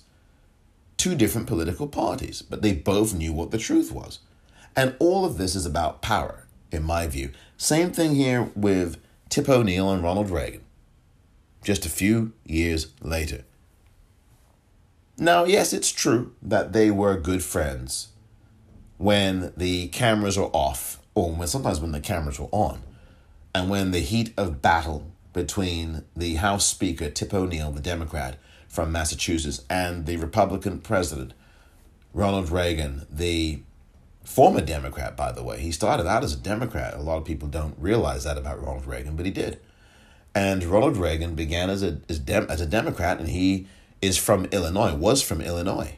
Two 0.98 1.16
different 1.16 1.48
political 1.48 1.88
parties, 1.88 2.42
but 2.42 2.62
they 2.62 2.74
both 2.74 3.14
knew 3.14 3.34
what 3.34 3.52
the 3.52 3.58
truth 3.58 3.92
was. 3.92 4.20
And 4.76 4.96
all 5.00 5.26
of 5.26 5.38
this 5.38 5.56
is 5.56 5.66
about 5.66 6.02
power, 6.02 6.46
in 6.72 6.84
my 6.84 7.08
view. 7.08 7.32
Same 7.58 7.92
thing 7.92 8.16
here 8.16 8.52
with 8.56 8.98
Tip 9.30 9.48
O'Neill 9.48 9.92
and 9.92 10.04
Ronald 10.04 10.30
Reagan, 10.30 10.62
just 11.64 11.86
a 11.86 11.90
few 11.90 12.34
years 12.46 12.88
later. 13.02 13.44
Now, 15.18 15.46
yes, 15.46 15.74
it's 15.74 15.92
true 15.92 16.34
that 16.42 16.74
they 16.74 16.90
were 16.90 17.18
good 17.18 17.44
friends 17.44 18.10
when 19.04 19.52
the 19.58 19.90
cameras 19.90 20.38
were 20.38 20.50
off, 20.54 20.98
or 21.14 21.30
when 21.34 21.46
sometimes 21.46 21.82
when 21.82 21.92
the 21.92 22.00
cameras 22.00 22.40
were 22.40 22.48
on, 22.54 22.82
and 23.54 23.70
when 23.70 23.92
the 23.92 24.00
heat 24.00 24.34
of 24.38 24.62
battle 24.62 25.12
between 25.34 26.06
the 26.16 26.36
House 26.36 26.66
Speaker, 26.66 27.10
Tip 27.10 27.34
O'Neill, 27.34 27.72
the 27.72 27.82
Democrat 27.82 28.38
from 28.70 28.94
Massachusetts, 28.94 29.62
and 29.70 30.06
the 30.06 30.16
Republican 30.16 30.80
President, 30.80 31.34
Ronald 32.14 32.50
Reagan, 32.50 33.06
the 33.12 33.60
former 34.24 34.62
Democrat, 34.62 35.18
by 35.18 35.34
the 35.34 35.44
way. 35.44 35.60
He 35.60 35.74
started 35.74 36.08
out 36.08 36.24
as 36.24 36.32
a 36.32 36.38
Democrat. 36.38 36.94
A 36.94 37.02
lot 37.02 37.18
of 37.18 37.26
people 37.26 37.50
don't 37.50 37.76
realize 37.78 38.24
that 38.24 38.38
about 38.38 38.64
Ronald 38.64 38.86
Reagan, 38.86 39.18
but 39.18 39.26
he 39.26 39.34
did. 39.34 39.60
And 40.34 40.64
Ronald 40.64 40.96
Reagan 40.96 41.36
began 41.36 41.70
as 41.70 41.84
a 41.84 42.00
as, 42.08 42.20
Dem- 42.20 42.48
as 42.50 42.62
a 42.62 42.66
Democrat, 42.66 43.20
and 43.20 43.28
he 43.28 43.68
is 44.02 44.18
from 44.18 44.46
Illinois, 44.46 44.96
was 44.96 45.22
from 45.22 45.42
Illinois, 45.42 45.98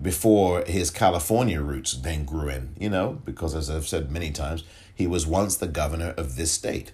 before 0.00 0.64
his 0.64 0.90
California 0.90 1.60
roots 1.60 1.92
then 1.92 2.24
grew 2.24 2.48
in. 2.48 2.74
You 2.78 2.90
know, 2.90 3.20
because 3.24 3.54
as 3.54 3.68
I've 3.68 3.88
said 3.88 4.10
many 4.10 4.30
times, 4.30 4.64
he 4.94 5.06
was 5.06 5.26
once 5.26 5.56
the 5.56 5.68
governor 5.68 6.14
of 6.16 6.36
this 6.36 6.52
state. 6.52 6.92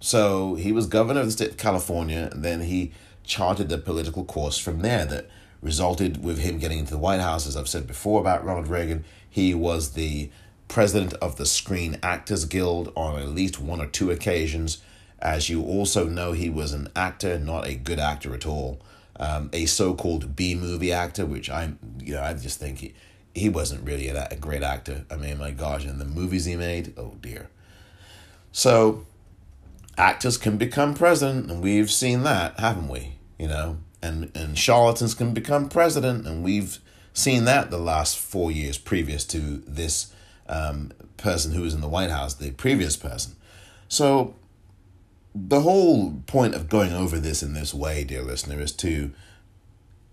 So 0.00 0.54
he 0.54 0.72
was 0.72 0.86
governor 0.86 1.20
of 1.20 1.26
the 1.26 1.32
state 1.32 1.50
of 1.50 1.56
California, 1.56 2.28
and 2.32 2.44
then 2.44 2.62
he 2.62 2.92
charted 3.24 3.68
the 3.68 3.78
political 3.78 4.24
course 4.24 4.58
from 4.58 4.80
there 4.80 5.04
that 5.04 5.28
resulted 5.60 6.22
with 6.22 6.38
him 6.38 6.58
getting 6.58 6.78
into 6.78 6.92
the 6.92 6.98
White 6.98 7.20
House. 7.20 7.46
As 7.46 7.56
I've 7.56 7.68
said 7.68 7.86
before 7.86 8.20
about 8.20 8.44
Ronald 8.44 8.68
Reagan, 8.68 9.04
he 9.28 9.54
was 9.54 9.92
the 9.92 10.30
president 10.68 11.14
of 11.14 11.36
the 11.36 11.46
Screen 11.46 11.98
Actors 12.02 12.44
Guild 12.44 12.92
on 12.94 13.18
at 13.18 13.28
least 13.28 13.60
one 13.60 13.80
or 13.80 13.86
two 13.86 14.10
occasions. 14.10 14.78
As 15.18 15.48
you 15.48 15.62
also 15.64 16.06
know, 16.06 16.32
he 16.32 16.48
was 16.48 16.72
an 16.72 16.88
actor, 16.94 17.38
not 17.38 17.66
a 17.66 17.74
good 17.74 17.98
actor 17.98 18.34
at 18.34 18.46
all. 18.46 18.80
Um, 19.18 19.50
a 19.52 19.66
so-called 19.66 20.36
B 20.36 20.54
movie 20.54 20.92
actor, 20.92 21.26
which 21.26 21.50
I'm, 21.50 21.78
you 22.00 22.14
know, 22.14 22.22
I 22.22 22.34
just 22.34 22.60
think 22.60 22.78
he, 22.78 22.94
he 23.34 23.48
wasn't 23.48 23.84
really 23.84 24.08
a, 24.08 24.28
a 24.30 24.36
great 24.36 24.62
actor. 24.62 25.04
I 25.10 25.16
mean, 25.16 25.38
my 25.38 25.50
gosh, 25.50 25.84
and 25.84 26.00
the 26.00 26.04
movies 26.04 26.44
he 26.44 26.54
made, 26.54 26.94
oh 26.96 27.14
dear. 27.20 27.50
So, 28.52 29.06
actors 29.96 30.36
can 30.36 30.56
become 30.56 30.94
president, 30.94 31.50
and 31.50 31.62
we've 31.62 31.90
seen 31.90 32.22
that, 32.22 32.58
haven't 32.60 32.88
we? 32.88 33.14
You 33.38 33.48
know, 33.48 33.78
and 34.00 34.30
and 34.34 34.56
charlatans 34.56 35.14
can 35.14 35.34
become 35.34 35.68
president, 35.68 36.26
and 36.26 36.44
we've 36.44 36.78
seen 37.12 37.44
that 37.44 37.70
the 37.70 37.78
last 37.78 38.18
four 38.18 38.50
years 38.50 38.78
previous 38.78 39.24
to 39.24 39.62
this 39.66 40.12
um, 40.48 40.92
person 41.16 41.52
who 41.52 41.62
was 41.62 41.74
in 41.74 41.80
the 41.80 41.88
White 41.88 42.10
House, 42.10 42.34
the 42.34 42.52
previous 42.52 42.96
person. 42.96 43.34
So 43.88 44.34
the 45.34 45.60
whole 45.60 46.22
point 46.26 46.54
of 46.54 46.68
going 46.68 46.92
over 46.92 47.18
this 47.18 47.42
in 47.42 47.54
this 47.54 47.74
way, 47.74 48.04
dear 48.04 48.22
listener, 48.22 48.60
is 48.60 48.72
to 48.72 49.12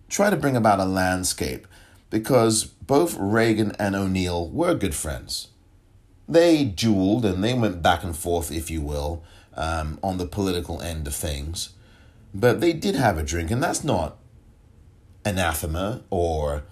try 0.10 0.30
to 0.30 0.36
bring 0.36 0.56
about 0.56 0.80
a 0.80 0.86
landscape 0.86 1.68
because 2.10 2.66
both 2.66 3.16
Reagan 3.20 3.74
and 3.80 3.96
O'Neill 3.96 4.50
were 4.50 4.74
good 4.74 4.96
friends. 4.96 5.50
They 6.28 6.66
dueled 6.66 7.24
and 7.24 7.44
they 7.44 7.54
went 7.54 7.82
back 7.82 8.04
and 8.04 8.16
forth, 8.16 8.52
if 8.52 8.70
you 8.70 8.82
will, 8.82 9.24
um, 9.56 10.00
on 10.02 10.18
the 10.18 10.26
political 10.26 10.82
end 10.82 11.08
of 11.08 11.16
things. 11.16 11.70
But 12.34 12.62
they 12.62 12.74
did 12.74 12.96
have 12.96 13.18
a 13.18 13.24
drink, 13.24 13.52
and 13.52 13.64
that's 13.64 13.84
not 13.84 14.18
anathema 15.24 16.04
or, 16.10 16.64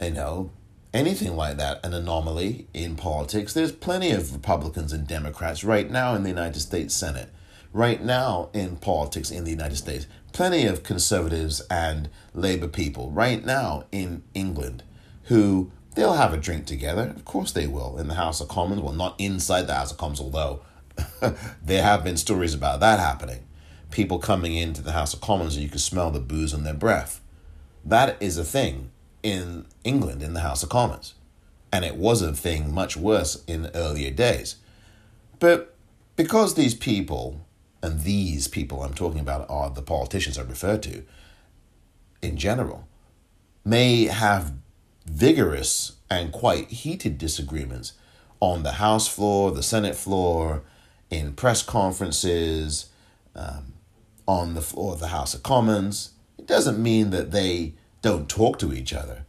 you 0.00 0.10
know, 0.10 0.50
anything 0.92 1.36
like 1.36 1.56
that, 1.56 1.84
an 1.84 1.92
anomaly 1.92 2.68
in 2.72 2.96
politics. 2.96 3.52
There's 3.52 3.72
plenty 3.72 4.12
of 4.12 4.32
Republicans 4.32 4.92
and 4.92 5.06
Democrats 5.06 5.64
right 5.64 5.90
now 5.90 6.14
in 6.14 6.22
the 6.22 6.28
United 6.30 6.60
States 6.60 6.94
Senate, 6.94 7.30
right 7.74 8.02
now 8.02 8.48
in 8.54 8.76
politics 8.76 9.30
in 9.30 9.44
the 9.44 9.50
United 9.50 9.76
States. 9.76 10.06
Plenty 10.32 10.64
of 10.64 10.82
conservatives 10.82 11.60
and 11.70 12.08
labor 12.32 12.68
people 12.68 13.10
right 13.10 13.44
now 13.44 13.84
in 13.92 14.22
England 14.32 14.82
who 15.24 15.70
they'll 15.94 16.14
have 16.14 16.32
a 16.32 16.38
drink 16.38 16.64
together. 16.64 17.12
Of 17.14 17.26
course 17.26 17.52
they 17.52 17.66
will 17.66 17.98
in 17.98 18.08
the 18.08 18.14
House 18.14 18.40
of 18.40 18.48
Commons. 18.48 18.80
Well, 18.80 18.94
not 18.94 19.14
inside 19.18 19.66
the 19.66 19.74
House 19.74 19.92
of 19.92 19.98
Commons, 19.98 20.20
although 20.20 20.62
there 21.62 21.82
have 21.82 22.02
been 22.02 22.16
stories 22.16 22.54
about 22.54 22.80
that 22.80 22.98
happening 22.98 23.40
people 23.94 24.18
coming 24.18 24.56
into 24.56 24.82
the 24.82 24.90
House 24.90 25.14
of 25.14 25.20
Commons 25.20 25.54
and 25.54 25.62
you 25.62 25.68
can 25.68 25.78
smell 25.78 26.10
the 26.10 26.18
booze 26.18 26.52
on 26.52 26.64
their 26.64 26.74
breath. 26.74 27.20
That 27.84 28.20
is 28.20 28.36
a 28.36 28.44
thing 28.44 28.90
in 29.22 29.66
England 29.84 30.20
in 30.20 30.34
the 30.34 30.40
House 30.40 30.64
of 30.64 30.68
Commons. 30.68 31.14
And 31.72 31.84
it 31.84 31.94
was 31.94 32.20
a 32.20 32.32
thing 32.32 32.74
much 32.74 32.96
worse 32.96 33.44
in 33.46 33.70
earlier 33.72 34.10
days. 34.10 34.56
But 35.38 35.76
because 36.16 36.54
these 36.54 36.74
people, 36.74 37.43
and 37.84 38.00
these 38.00 38.48
people 38.48 38.82
I'm 38.82 38.94
talking 38.94 39.20
about 39.20 39.48
are 39.50 39.70
the 39.70 39.82
politicians 39.82 40.38
I 40.38 40.42
refer 40.42 40.78
to 40.78 41.02
in 42.24 42.36
general, 42.36 42.88
may 43.64 44.06
have 44.06 44.54
vigorous 45.06 45.92
and 46.10 46.32
quite 46.32 46.68
heated 46.70 47.18
disagreements 47.18 47.92
on 48.40 48.62
the 48.62 48.72
House 48.72 49.06
floor, 49.06 49.50
the 49.50 49.62
Senate 49.62 49.94
floor, 49.94 50.62
in 51.10 51.34
press 51.34 51.62
conferences, 51.62 52.86
um, 53.36 53.74
on 54.26 54.54
the 54.54 54.62
floor 54.62 54.94
of 54.94 55.00
the 55.00 55.08
House 55.08 55.34
of 55.34 55.42
Commons. 55.42 56.10
It 56.38 56.46
doesn't 56.46 56.82
mean 56.82 57.10
that 57.10 57.30
they 57.30 57.74
don't 58.00 58.28
talk 58.28 58.58
to 58.60 58.72
each 58.72 58.92
other. 58.92 59.24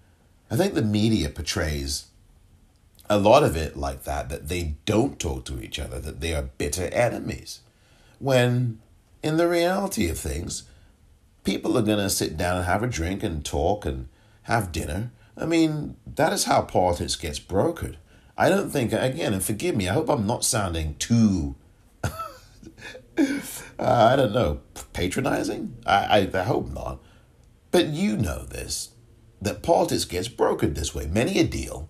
I 0.49 0.55
think 0.55 0.73
the 0.73 0.81
media 0.81 1.29
portrays 1.29 2.05
a 3.09 3.19
lot 3.19 3.43
of 3.43 3.55
it 3.55 3.75
like 3.77 4.03
that, 4.03 4.29
that 4.29 4.47
they 4.47 4.75
don't 4.85 5.19
talk 5.19 5.45
to 5.45 5.61
each 5.61 5.79
other, 5.79 5.99
that 5.99 6.21
they 6.21 6.33
are 6.33 6.49
bitter 6.57 6.85
enemies. 6.85 7.59
When 8.19 8.79
in 9.23 9.37
the 9.37 9.47
reality 9.47 10.09
of 10.09 10.17
things, 10.17 10.63
people 11.43 11.77
are 11.77 11.83
going 11.83 11.99
to 11.99 12.09
sit 12.09 12.37
down 12.37 12.57
and 12.57 12.65
have 12.65 12.83
a 12.83 12.87
drink 12.87 13.23
and 13.23 13.43
talk 13.43 13.85
and 13.85 14.07
have 14.43 14.71
dinner. 14.71 15.11
I 15.37 15.45
mean, 15.45 15.97
that 16.05 16.33
is 16.33 16.45
how 16.45 16.61
politics 16.61 17.15
gets 17.15 17.39
brokered. 17.39 17.95
I 18.37 18.49
don't 18.49 18.69
think, 18.69 18.93
again, 18.93 19.33
and 19.33 19.43
forgive 19.43 19.75
me, 19.75 19.87
I 19.87 19.93
hope 19.93 20.09
I'm 20.09 20.27
not 20.27 20.43
sounding 20.43 20.95
too 20.95 21.55
uh, 23.17 23.39
I 23.79 24.15
don't 24.15 24.33
know, 24.33 24.61
patronizing? 24.93 25.77
I, 25.85 26.29
I, 26.33 26.39
I 26.39 26.43
hope 26.43 26.69
not. 26.69 26.99
But 27.71 27.87
you 27.87 28.17
know 28.17 28.45
this 28.45 28.91
that 29.41 29.61
politics 29.61 30.05
gets 30.05 30.29
brokered 30.29 30.75
this 30.75 30.95
way. 30.95 31.05
Many 31.05 31.39
a 31.39 31.43
deal 31.43 31.89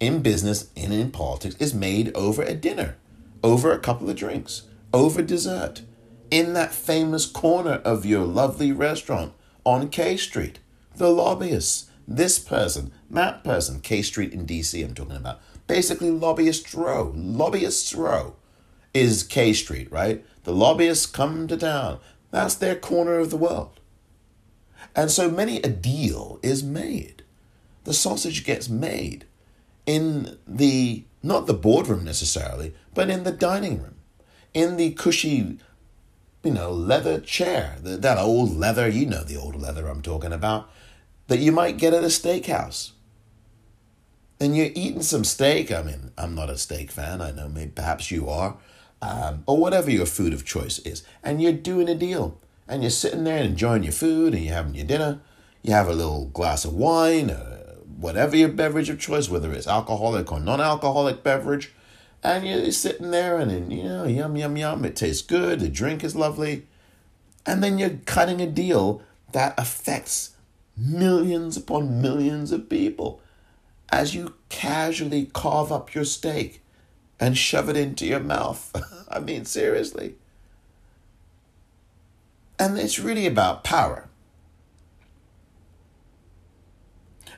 in 0.00 0.22
business 0.22 0.70
and 0.76 0.92
in 0.92 1.10
politics 1.10 1.54
is 1.56 1.74
made 1.74 2.14
over 2.16 2.42
a 2.42 2.54
dinner, 2.54 2.96
over 3.44 3.70
a 3.70 3.78
couple 3.78 4.10
of 4.10 4.16
drinks, 4.16 4.62
over 4.96 5.20
dessert, 5.20 5.82
in 6.30 6.54
that 6.54 6.72
famous 6.72 7.26
corner 7.26 7.82
of 7.84 8.06
your 8.06 8.24
lovely 8.24 8.72
restaurant 8.72 9.34
on 9.62 9.90
K 9.90 10.16
Street. 10.16 10.58
The 10.96 11.10
lobbyists, 11.10 11.90
this 12.08 12.38
person, 12.38 12.92
that 13.10 13.44
person, 13.44 13.80
K 13.80 14.00
Street 14.00 14.32
in 14.32 14.46
DC, 14.46 14.82
I'm 14.82 14.94
talking 14.94 15.16
about. 15.16 15.40
Basically, 15.66 16.10
lobbyist 16.10 16.72
row, 16.72 17.12
lobbyists 17.14 17.94
row 17.94 18.36
is 18.94 19.22
K 19.22 19.52
Street, 19.52 19.92
right? 19.92 20.24
The 20.44 20.54
lobbyists 20.54 21.04
come 21.04 21.46
to 21.48 21.58
town. 21.58 21.98
That's 22.30 22.54
their 22.54 22.74
corner 22.76 23.18
of 23.18 23.30
the 23.30 23.36
world. 23.36 23.78
And 24.94 25.10
so 25.10 25.30
many 25.30 25.58
a 25.58 25.68
deal 25.68 26.40
is 26.42 26.62
made. 26.62 27.22
the 27.84 27.94
sausage 27.94 28.44
gets 28.44 28.68
made 28.68 29.26
in 29.86 30.38
the, 30.46 31.04
not 31.22 31.46
the 31.46 31.54
boardroom 31.54 32.04
necessarily, 32.04 32.74
but 32.94 33.08
in 33.10 33.22
the 33.24 33.30
dining 33.30 33.80
room, 33.80 33.95
in 34.56 34.78
the 34.78 34.90
cushy, 34.92 35.58
you 36.42 36.50
know, 36.50 36.72
leather 36.72 37.20
chair, 37.20 37.76
that 37.82 38.16
old 38.16 38.56
leather, 38.56 38.88
you 38.88 39.04
know 39.04 39.22
the 39.22 39.36
old 39.36 39.54
leather 39.54 39.86
I'm 39.86 40.00
talking 40.00 40.32
about, 40.32 40.70
that 41.26 41.40
you 41.40 41.52
might 41.52 41.76
get 41.76 41.92
at 41.92 42.02
a 42.02 42.06
steakhouse. 42.06 42.92
And 44.40 44.56
you're 44.56 44.70
eating 44.74 45.02
some 45.02 45.24
steak. 45.24 45.70
I 45.70 45.82
mean, 45.82 46.10
I'm 46.16 46.34
not 46.34 46.48
a 46.48 46.56
steak 46.56 46.90
fan. 46.90 47.20
I 47.20 47.32
know 47.32 47.48
maybe 47.48 47.72
perhaps 47.72 48.10
you 48.10 48.30
are, 48.30 48.56
um, 49.02 49.42
or 49.46 49.58
whatever 49.58 49.90
your 49.90 50.06
food 50.06 50.32
of 50.32 50.46
choice 50.46 50.78
is. 50.80 51.02
And 51.22 51.42
you're 51.42 51.52
doing 51.52 51.90
a 51.90 51.94
deal. 51.94 52.40
And 52.66 52.82
you're 52.82 52.90
sitting 52.90 53.24
there 53.24 53.44
enjoying 53.44 53.82
your 53.82 53.92
food 53.92 54.32
and 54.32 54.42
you're 54.42 54.54
having 54.54 54.74
your 54.74 54.86
dinner. 54.86 55.20
You 55.62 55.72
have 55.74 55.88
a 55.88 55.94
little 55.94 56.26
glass 56.26 56.64
of 56.64 56.72
wine, 56.72 57.28
uh, 57.28 57.74
whatever 57.98 58.36
your 58.36 58.48
beverage 58.48 58.88
of 58.88 58.98
choice, 58.98 59.28
whether 59.28 59.52
it's 59.52 59.66
alcoholic 59.66 60.32
or 60.32 60.40
non 60.40 60.62
alcoholic 60.62 61.22
beverage. 61.22 61.74
And 62.22 62.46
you're 62.46 62.72
sitting 62.72 63.10
there 63.10 63.38
and, 63.38 63.50
and, 63.50 63.72
you 63.72 63.84
know, 63.84 64.04
yum, 64.04 64.36
yum, 64.36 64.56
yum. 64.56 64.84
It 64.84 64.96
tastes 64.96 65.22
good. 65.22 65.60
The 65.60 65.68
drink 65.68 66.02
is 66.02 66.16
lovely. 66.16 66.66
And 67.44 67.62
then 67.62 67.78
you're 67.78 68.00
cutting 68.06 68.40
a 68.40 68.46
deal 68.46 69.02
that 69.32 69.54
affects 69.58 70.32
millions 70.76 71.56
upon 71.56 72.02
millions 72.02 72.52
of 72.52 72.68
people 72.68 73.20
as 73.90 74.14
you 74.14 74.34
casually 74.48 75.26
carve 75.32 75.70
up 75.70 75.94
your 75.94 76.04
steak 76.04 76.62
and 77.20 77.38
shove 77.38 77.68
it 77.68 77.76
into 77.76 78.06
your 78.06 78.20
mouth. 78.20 78.74
I 79.08 79.20
mean, 79.20 79.44
seriously. 79.44 80.16
And 82.58 82.78
it's 82.78 82.98
really 82.98 83.26
about 83.26 83.64
power. 83.64 84.08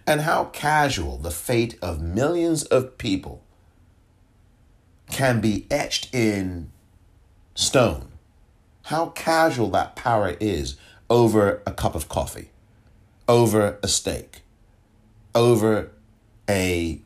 And 0.07 0.23
how 0.23 0.45
casual 0.47 1.19
the 1.19 1.31
fate 1.31 1.79
of 1.83 2.01
millions 2.01 2.65
of 2.65 2.97
people 2.97 3.43
can 5.11 5.41
be 5.41 5.67
etched 5.71 6.15
in 6.15 6.71
stone. 7.55 8.09
How 8.85 9.07
casual 9.11 9.71
that 9.71 9.97
power 9.97 10.37
is 10.41 10.77
over 11.11 11.63
a 11.67 11.73
cup 11.73 11.95
of 11.95 12.09
coffee, 12.09 12.51
over 13.27 13.79
a 13.83 13.89
steak, 13.89 14.43
over 15.35 15.91
a 16.49 17.01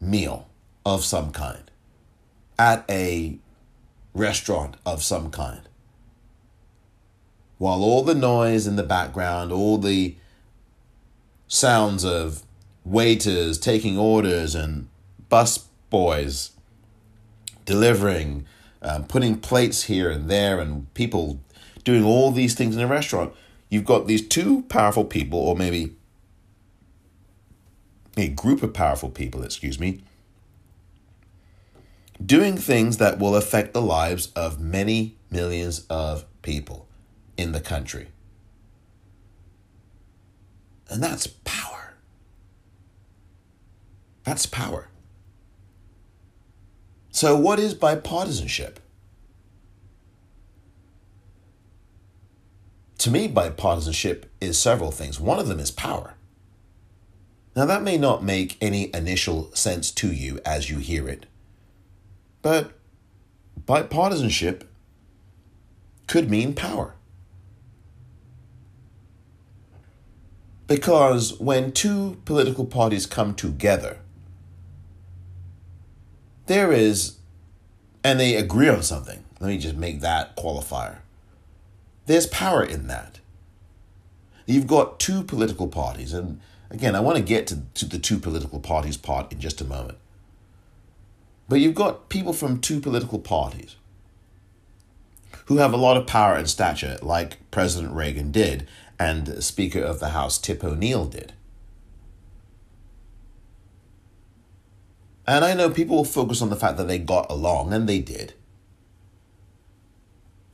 meal 0.00 0.48
of 0.86 1.04
some 1.04 1.32
kind, 1.32 1.70
at 2.58 2.84
a 2.88 3.38
restaurant 4.14 4.76
of 4.86 5.02
some 5.02 5.30
kind. 5.30 5.68
While 7.58 7.82
all 7.82 8.04
the 8.04 8.14
noise 8.14 8.66
in 8.66 8.76
the 8.76 8.82
background, 8.82 9.52
all 9.52 9.78
the 9.78 10.16
sounds 11.48 12.04
of 12.04 12.42
waiters 12.84 13.58
taking 13.58 13.98
orders 13.98 14.54
and 14.54 14.88
bus 15.28 15.58
boys 15.90 16.52
delivering, 17.68 18.46
um, 18.80 19.04
putting 19.04 19.38
plates 19.38 19.82
here 19.82 20.08
and 20.08 20.30
there, 20.30 20.58
and 20.58 20.92
people 20.94 21.38
doing 21.84 22.02
all 22.02 22.30
these 22.30 22.54
things 22.54 22.74
in 22.74 22.80
a 22.80 22.86
restaurant, 22.86 23.30
you've 23.68 23.84
got 23.84 24.06
these 24.06 24.26
two 24.26 24.62
powerful 24.70 25.04
people, 25.04 25.38
or 25.38 25.54
maybe 25.54 25.94
a 28.16 28.28
group 28.28 28.62
of 28.62 28.72
powerful 28.72 29.10
people, 29.10 29.42
excuse 29.42 29.78
me, 29.78 30.02
doing 32.24 32.56
things 32.56 32.96
that 32.96 33.18
will 33.18 33.36
affect 33.36 33.74
the 33.74 33.82
lives 33.82 34.32
of 34.34 34.58
many 34.58 35.18
millions 35.30 35.84
of 35.90 36.24
people 36.40 36.88
in 37.36 37.52
the 37.52 37.60
country. 37.60 38.08
And 40.88 41.02
that's 41.02 41.26
power. 41.26 41.96
That's 44.24 44.46
power. 44.46 44.88
So, 47.18 47.36
what 47.36 47.58
is 47.58 47.74
bipartisanship? 47.74 48.76
To 52.98 53.10
me, 53.10 53.26
bipartisanship 53.26 54.26
is 54.40 54.56
several 54.56 54.92
things. 54.92 55.18
One 55.18 55.40
of 55.40 55.48
them 55.48 55.58
is 55.58 55.72
power. 55.72 56.14
Now, 57.56 57.66
that 57.66 57.82
may 57.82 57.98
not 57.98 58.22
make 58.22 58.56
any 58.60 58.94
initial 58.94 59.52
sense 59.52 59.90
to 59.94 60.12
you 60.12 60.38
as 60.46 60.70
you 60.70 60.78
hear 60.78 61.08
it, 61.08 61.26
but 62.40 62.70
bipartisanship 63.66 64.62
could 66.06 66.30
mean 66.30 66.54
power. 66.54 66.94
Because 70.68 71.36
when 71.40 71.72
two 71.72 72.22
political 72.24 72.64
parties 72.64 73.06
come 73.06 73.34
together, 73.34 74.02
there 76.48 76.72
is, 76.72 77.16
and 78.02 78.18
they 78.18 78.34
agree 78.34 78.68
on 78.68 78.82
something. 78.82 79.24
Let 79.40 79.48
me 79.48 79.58
just 79.58 79.76
make 79.76 80.00
that 80.00 80.36
qualifier. 80.36 80.98
There's 82.06 82.26
power 82.26 82.64
in 82.64 82.86
that. 82.88 83.20
You've 84.46 84.66
got 84.66 84.98
two 84.98 85.22
political 85.22 85.68
parties, 85.68 86.12
and 86.12 86.40
again, 86.70 86.96
I 86.96 87.00
want 87.00 87.18
to 87.18 87.22
get 87.22 87.46
to, 87.48 87.62
to 87.74 87.84
the 87.84 87.98
two 87.98 88.18
political 88.18 88.60
parties 88.60 88.96
part 88.96 89.30
in 89.30 89.40
just 89.40 89.60
a 89.60 89.64
moment. 89.64 89.98
But 91.48 91.60
you've 91.60 91.74
got 91.74 92.08
people 92.08 92.32
from 92.32 92.60
two 92.60 92.80
political 92.80 93.18
parties 93.18 93.76
who 95.46 95.58
have 95.58 95.72
a 95.72 95.78
lot 95.78 95.96
of 95.96 96.06
power 96.06 96.34
and 96.34 96.48
stature, 96.48 96.98
like 97.00 97.38
President 97.50 97.94
Reagan 97.94 98.30
did, 98.32 98.66
and 98.98 99.42
Speaker 99.42 99.80
of 99.80 100.00
the 100.00 100.10
House 100.10 100.38
Tip 100.38 100.62
O'Neill 100.62 101.06
did. 101.06 101.32
And 105.28 105.44
I 105.44 105.52
know 105.52 105.68
people 105.68 105.96
will 105.96 106.04
focus 106.06 106.40
on 106.40 106.48
the 106.48 106.56
fact 106.56 106.78
that 106.78 106.88
they 106.88 106.98
got 106.98 107.30
along, 107.30 107.74
and 107.74 107.86
they 107.86 107.98
did. 107.98 108.32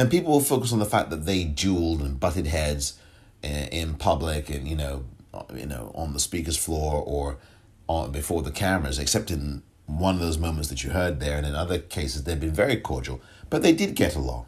And 0.00 0.10
people 0.10 0.32
will 0.32 0.40
focus 0.40 0.72
on 0.72 0.80
the 0.80 0.84
fact 0.84 1.10
that 1.10 1.26
they 1.26 1.44
dueled 1.44 2.00
and 2.00 2.18
butted 2.18 2.48
heads 2.48 2.98
in 3.40 3.94
public 3.94 4.50
and, 4.50 4.66
you 4.66 4.74
know, 4.74 5.04
you 5.54 5.66
know, 5.66 5.92
on 5.94 6.12
the 6.12 6.18
speaker's 6.18 6.56
floor 6.56 7.00
or 7.06 7.38
on, 7.86 8.10
before 8.10 8.42
the 8.42 8.50
cameras, 8.50 8.98
except 8.98 9.30
in 9.30 9.62
one 9.86 10.16
of 10.16 10.20
those 10.20 10.38
moments 10.38 10.70
that 10.70 10.82
you 10.82 10.90
heard 10.90 11.20
there. 11.20 11.38
And 11.38 11.46
in 11.46 11.54
other 11.54 11.78
cases, 11.78 12.24
they've 12.24 12.40
been 12.40 12.52
very 12.52 12.76
cordial, 12.76 13.20
but 13.50 13.62
they 13.62 13.72
did 13.72 13.94
get 13.94 14.16
along. 14.16 14.46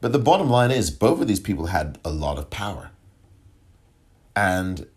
But 0.00 0.10
the 0.10 0.18
bottom 0.18 0.50
line 0.50 0.72
is, 0.72 0.90
both 0.90 1.20
of 1.20 1.28
these 1.28 1.38
people 1.38 1.66
had 1.66 2.00
a 2.04 2.10
lot 2.10 2.36
of 2.36 2.50
power. 2.50 2.90
And 4.34 4.88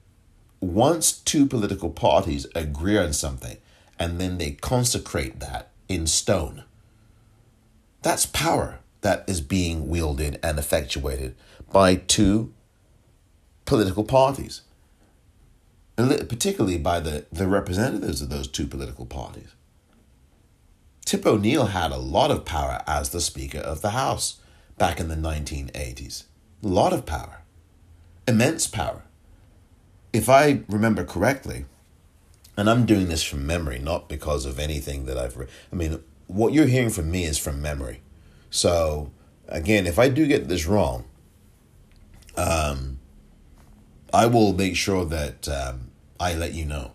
once 0.59 1.11
two 1.11 1.45
political 1.45 1.91
parties 1.91 2.47
agree 2.55 2.97
on 2.97 3.13
something 3.13 3.57
and 3.99 4.19
then 4.19 4.37
they 4.37 4.51
consecrate 4.51 5.39
that 5.39 5.71
in 5.87 6.07
stone, 6.07 6.63
that's 8.01 8.25
power 8.25 8.79
that 9.01 9.23
is 9.27 9.41
being 9.41 9.89
wielded 9.89 10.39
and 10.43 10.59
effectuated 10.59 11.35
by 11.71 11.95
two 11.95 12.53
political 13.65 14.03
parties, 14.03 14.61
particularly 15.95 16.77
by 16.77 16.99
the, 16.99 17.25
the 17.31 17.47
representatives 17.47 18.21
of 18.21 18.29
those 18.29 18.47
two 18.47 18.67
political 18.67 19.05
parties. 19.05 19.53
Tip 21.05 21.25
O'Neill 21.25 21.67
had 21.67 21.91
a 21.91 21.97
lot 21.97 22.31
of 22.31 22.43
power 22.43 22.81
as 22.85 23.09
the 23.09 23.21
Speaker 23.21 23.59
of 23.59 23.81
the 23.81 23.91
House 23.91 24.41
back 24.77 24.99
in 24.99 25.07
the 25.07 25.15
1980s. 25.15 26.23
A 26.63 26.67
lot 26.67 26.91
of 26.91 27.05
power, 27.05 27.43
immense 28.27 28.67
power. 28.67 29.03
If 30.11 30.27
I 30.27 30.63
remember 30.67 31.05
correctly, 31.05 31.65
and 32.57 32.69
I'm 32.69 32.87
doing 32.87 33.07
this 33.07 33.23
from 33.23 33.45
memory, 33.45 33.77
not 33.77 34.09
because 34.09 34.45
of 34.45 34.57
anything 34.57 35.05
that 35.05 35.17
I've 35.17 35.37
read. 35.37 35.49
I 35.71 35.75
mean, 35.75 36.03
what 36.25 36.53
you're 36.53 36.65
hearing 36.65 36.89
from 36.89 37.11
me 37.11 37.23
is 37.23 37.37
from 37.37 37.61
memory. 37.61 38.01
So, 38.49 39.11
again, 39.47 39.85
if 39.85 39.99
I 39.99 40.09
do 40.09 40.25
get 40.25 40.47
this 40.47 40.65
wrong, 40.65 41.05
um, 42.35 42.99
I 44.11 44.25
will 44.25 44.53
make 44.53 44.75
sure 44.75 45.05
that 45.05 45.47
um, 45.47 45.91
I 46.19 46.33
let 46.33 46.53
you 46.53 46.65
know. 46.65 46.93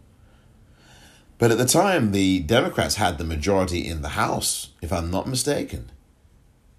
But 1.39 1.51
at 1.53 1.59
the 1.59 1.67
time, 1.67 2.13
the 2.13 2.41
Democrats 2.41 2.97
had 2.97 3.19
the 3.19 3.25
majority 3.25 3.87
in 3.87 4.03
the 4.03 4.11
House, 4.11 4.71
if 4.81 4.93
I'm 4.93 5.11
not 5.11 5.29
mistaken. 5.29 5.91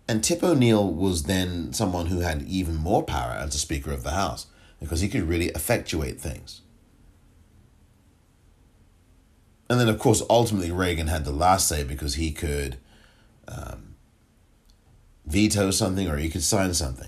And 0.08 0.24
Tip 0.24 0.44
O'Neill 0.44 0.92
was 0.92 1.24
then 1.24 1.72
someone 1.72 2.08
who 2.08 2.20
had 2.20 2.44
even 2.44 2.76
more 2.76 3.04
power 3.04 3.32
as 3.32 3.56
a 3.56 3.60
Speaker 3.60 3.92
of 3.92 4.04
the 4.04 4.12
House 4.12 4.48
because 4.80 5.00
he 5.00 5.08
could 5.08 5.24
really 5.24 5.48
effectuate 5.48 6.20
things. 6.20 6.63
And 9.74 9.82
then, 9.82 9.90
of 9.90 9.98
course, 9.98 10.22
ultimately 10.30 10.70
Reagan 10.70 11.08
had 11.08 11.26
the 11.26 11.32
last 11.32 11.68
say 11.68 11.84
because 11.84 12.14
he 12.14 12.32
could 12.32 12.78
um, 13.48 13.96
veto 15.26 15.72
something 15.72 16.08
or 16.08 16.18
he 16.18 16.30
could 16.30 16.44
sign 16.44 16.76
something. 16.76 17.08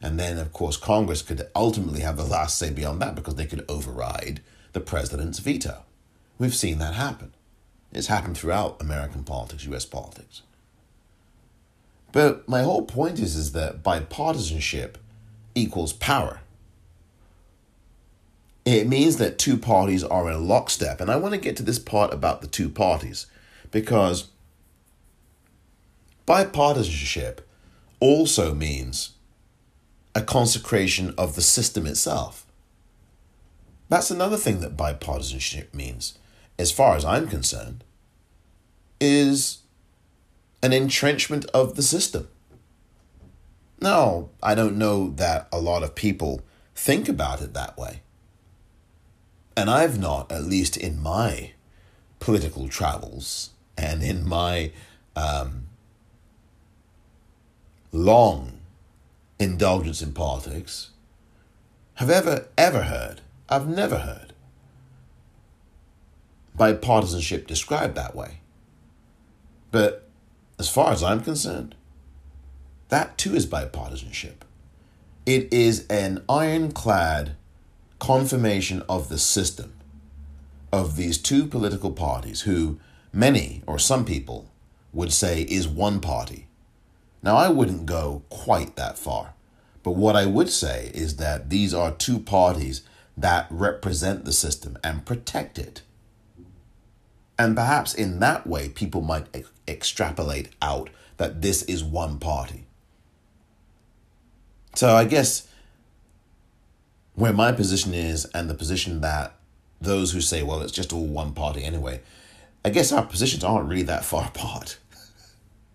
And 0.00 0.18
then, 0.18 0.38
of 0.38 0.50
course, 0.50 0.78
Congress 0.78 1.20
could 1.20 1.46
ultimately 1.54 2.00
have 2.00 2.16
the 2.16 2.24
last 2.24 2.56
say 2.56 2.70
beyond 2.70 3.02
that 3.02 3.16
because 3.16 3.34
they 3.34 3.44
could 3.44 3.66
override 3.68 4.40
the 4.72 4.80
president's 4.80 5.40
veto. 5.40 5.82
We've 6.38 6.54
seen 6.54 6.78
that 6.78 6.94
happen. 6.94 7.34
It's 7.92 8.06
happened 8.06 8.38
throughout 8.38 8.80
American 8.80 9.22
politics, 9.22 9.66
US 9.66 9.84
politics. 9.84 10.40
But 12.12 12.48
my 12.48 12.62
whole 12.62 12.86
point 12.86 13.18
is, 13.18 13.36
is 13.36 13.52
that 13.52 13.82
bipartisanship 13.82 14.94
equals 15.54 15.92
power. 15.92 16.40
It 18.66 18.88
means 18.88 19.18
that 19.18 19.38
two 19.38 19.56
parties 19.56 20.02
are 20.02 20.28
in 20.28 20.48
lockstep. 20.48 21.00
And 21.00 21.08
I 21.08 21.16
want 21.16 21.32
to 21.34 21.40
get 21.40 21.56
to 21.58 21.62
this 21.62 21.78
part 21.78 22.12
about 22.12 22.40
the 22.40 22.48
two 22.48 22.68
parties 22.68 23.26
because 23.70 24.28
bipartisanship 26.26 27.38
also 28.00 28.52
means 28.52 29.12
a 30.16 30.22
consecration 30.22 31.14
of 31.16 31.36
the 31.36 31.42
system 31.42 31.86
itself. 31.86 32.44
That's 33.88 34.10
another 34.10 34.36
thing 34.36 34.58
that 34.60 34.76
bipartisanship 34.76 35.72
means, 35.72 36.18
as 36.58 36.72
far 36.72 36.96
as 36.96 37.04
I'm 37.04 37.28
concerned, 37.28 37.84
is 39.00 39.58
an 40.60 40.72
entrenchment 40.72 41.44
of 41.54 41.76
the 41.76 41.82
system. 41.82 42.26
Now, 43.80 44.30
I 44.42 44.56
don't 44.56 44.76
know 44.76 45.10
that 45.10 45.46
a 45.52 45.60
lot 45.60 45.84
of 45.84 45.94
people 45.94 46.40
think 46.74 47.08
about 47.08 47.42
it 47.42 47.54
that 47.54 47.78
way. 47.78 48.00
And 49.56 49.70
I've 49.70 49.98
not, 49.98 50.30
at 50.30 50.44
least 50.44 50.76
in 50.76 51.02
my 51.02 51.52
political 52.20 52.68
travels 52.68 53.50
and 53.78 54.02
in 54.02 54.28
my 54.28 54.72
um, 55.14 55.66
long 57.90 58.60
indulgence 59.38 60.02
in 60.02 60.12
politics, 60.12 60.90
have 61.94 62.10
ever, 62.10 62.48
ever 62.58 62.82
heard, 62.82 63.22
I've 63.48 63.68
never 63.68 63.98
heard 63.98 64.34
bipartisanship 66.56 67.46
described 67.46 67.94
that 67.94 68.14
way. 68.14 68.40
But 69.70 70.08
as 70.58 70.68
far 70.68 70.92
as 70.92 71.02
I'm 71.02 71.20
concerned, 71.20 71.74
that 72.88 73.18
too 73.18 73.34
is 73.34 73.46
bipartisanship. 73.46 74.42
It 75.24 75.52
is 75.52 75.86
an 75.88 76.24
ironclad 76.28 77.36
confirmation 77.98 78.82
of 78.88 79.08
the 79.08 79.18
system 79.18 79.72
of 80.72 80.96
these 80.96 81.18
two 81.18 81.46
political 81.46 81.90
parties 81.92 82.42
who 82.42 82.78
many 83.12 83.62
or 83.66 83.78
some 83.78 84.04
people 84.04 84.50
would 84.92 85.12
say 85.12 85.42
is 85.42 85.66
one 85.66 86.00
party. 86.00 86.46
Now, 87.22 87.36
I 87.36 87.48
wouldn't 87.48 87.86
go 87.86 88.22
quite 88.28 88.76
that 88.76 88.98
far, 88.98 89.34
but 89.82 89.92
what 89.92 90.16
I 90.16 90.26
would 90.26 90.50
say 90.50 90.90
is 90.94 91.16
that 91.16 91.50
these 91.50 91.72
are 91.72 91.90
two 91.90 92.18
parties 92.18 92.82
that 93.16 93.46
represent 93.50 94.24
the 94.24 94.32
system 94.32 94.76
and 94.84 95.06
protect 95.06 95.58
it. 95.58 95.82
And 97.38 97.56
perhaps 97.56 97.94
in 97.94 98.20
that 98.20 98.46
way, 98.46 98.68
people 98.68 99.00
might 99.00 99.26
ex- 99.34 99.50
extrapolate 99.66 100.50
out 100.60 100.90
that 101.16 101.42
this 101.42 101.62
is 101.62 101.82
one 101.82 102.18
party. 102.18 102.64
So 104.74 104.94
I 104.94 105.04
guess 105.04 105.48
where 107.16 107.32
my 107.32 107.50
position 107.50 107.92
is 107.92 108.26
and 108.26 108.48
the 108.48 108.54
position 108.54 109.00
that 109.00 109.34
those 109.80 110.12
who 110.12 110.20
say, 110.20 110.42
well, 110.42 110.60
it's 110.60 110.72
just 110.72 110.92
all 110.92 111.06
one 111.06 111.32
party 111.32 111.64
anyway, 111.64 112.00
I 112.64 112.70
guess 112.70 112.92
our 112.92 113.04
positions 113.04 113.42
aren't 113.42 113.68
really 113.68 113.82
that 113.82 114.04
far 114.04 114.26
apart. 114.28 114.78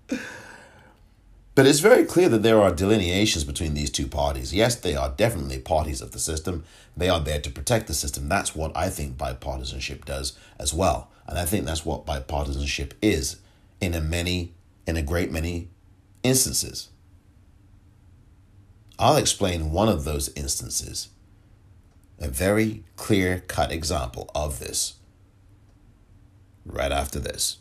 but 0.08 1.68
it's 1.68 1.80
very 1.80 2.06
clear 2.06 2.30
that 2.30 2.44
there 2.44 2.62
are 2.62 2.74
delineations 2.74 3.44
between 3.44 3.74
these 3.74 3.90
two 3.90 4.08
parties. 4.08 4.54
Yes, 4.54 4.76
they 4.76 4.96
are 4.96 5.10
definitely 5.10 5.60
parties 5.60 6.02
of 6.02 6.12
the 6.12 6.20
system. 6.20 6.64
They 6.96 7.10
are 7.10 7.20
there 7.20 7.42
to 7.42 7.50
protect 7.50 7.88
the 7.88 7.94
system. 7.94 8.30
That's 8.30 8.56
what 8.56 8.76
I 8.76 8.90
think 8.90 9.18
bipartisanship 9.18 10.06
does 10.06 10.38
as 10.60 10.74
well. 10.74 11.10
And 11.28 11.38
I 11.38 11.46
think 11.46 11.66
that's 11.66 11.86
what 11.86 12.06
bipartisanship 12.06 12.94
is 13.02 13.38
in 13.80 13.94
a 13.94 14.02
many 14.02 14.54
in 14.86 14.98
a 14.98 15.02
great 15.02 15.32
many 15.32 15.70
instances. 16.24 16.90
I'll 19.00 19.18
explain 19.18 19.72
one 19.72 19.90
of 19.90 20.04
those 20.04 20.30
instances, 20.36 21.10
a 22.22 22.28
very 22.28 22.84
clear 22.96 23.44
cut 23.48 23.72
example 23.72 24.30
of 24.36 24.60
this, 24.60 24.94
right 26.66 26.92
after 26.92 27.20
this. 27.20 27.58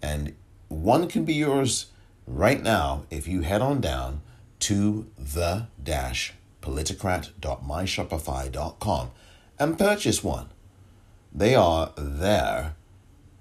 And 0.00 0.36
one 0.68 1.08
can 1.08 1.24
be 1.24 1.34
yours 1.34 1.86
right 2.26 2.62
now 2.62 3.02
if 3.10 3.26
you 3.26 3.40
head 3.40 3.62
on 3.62 3.80
down 3.80 4.20
to 4.60 5.10
the 5.18 5.66
dash 5.82 6.34
politicrat.myshopify.com 6.62 9.10
and 9.58 9.78
purchase 9.78 10.22
one. 10.24 10.50
They 11.34 11.54
are 11.54 11.92
there 11.96 12.76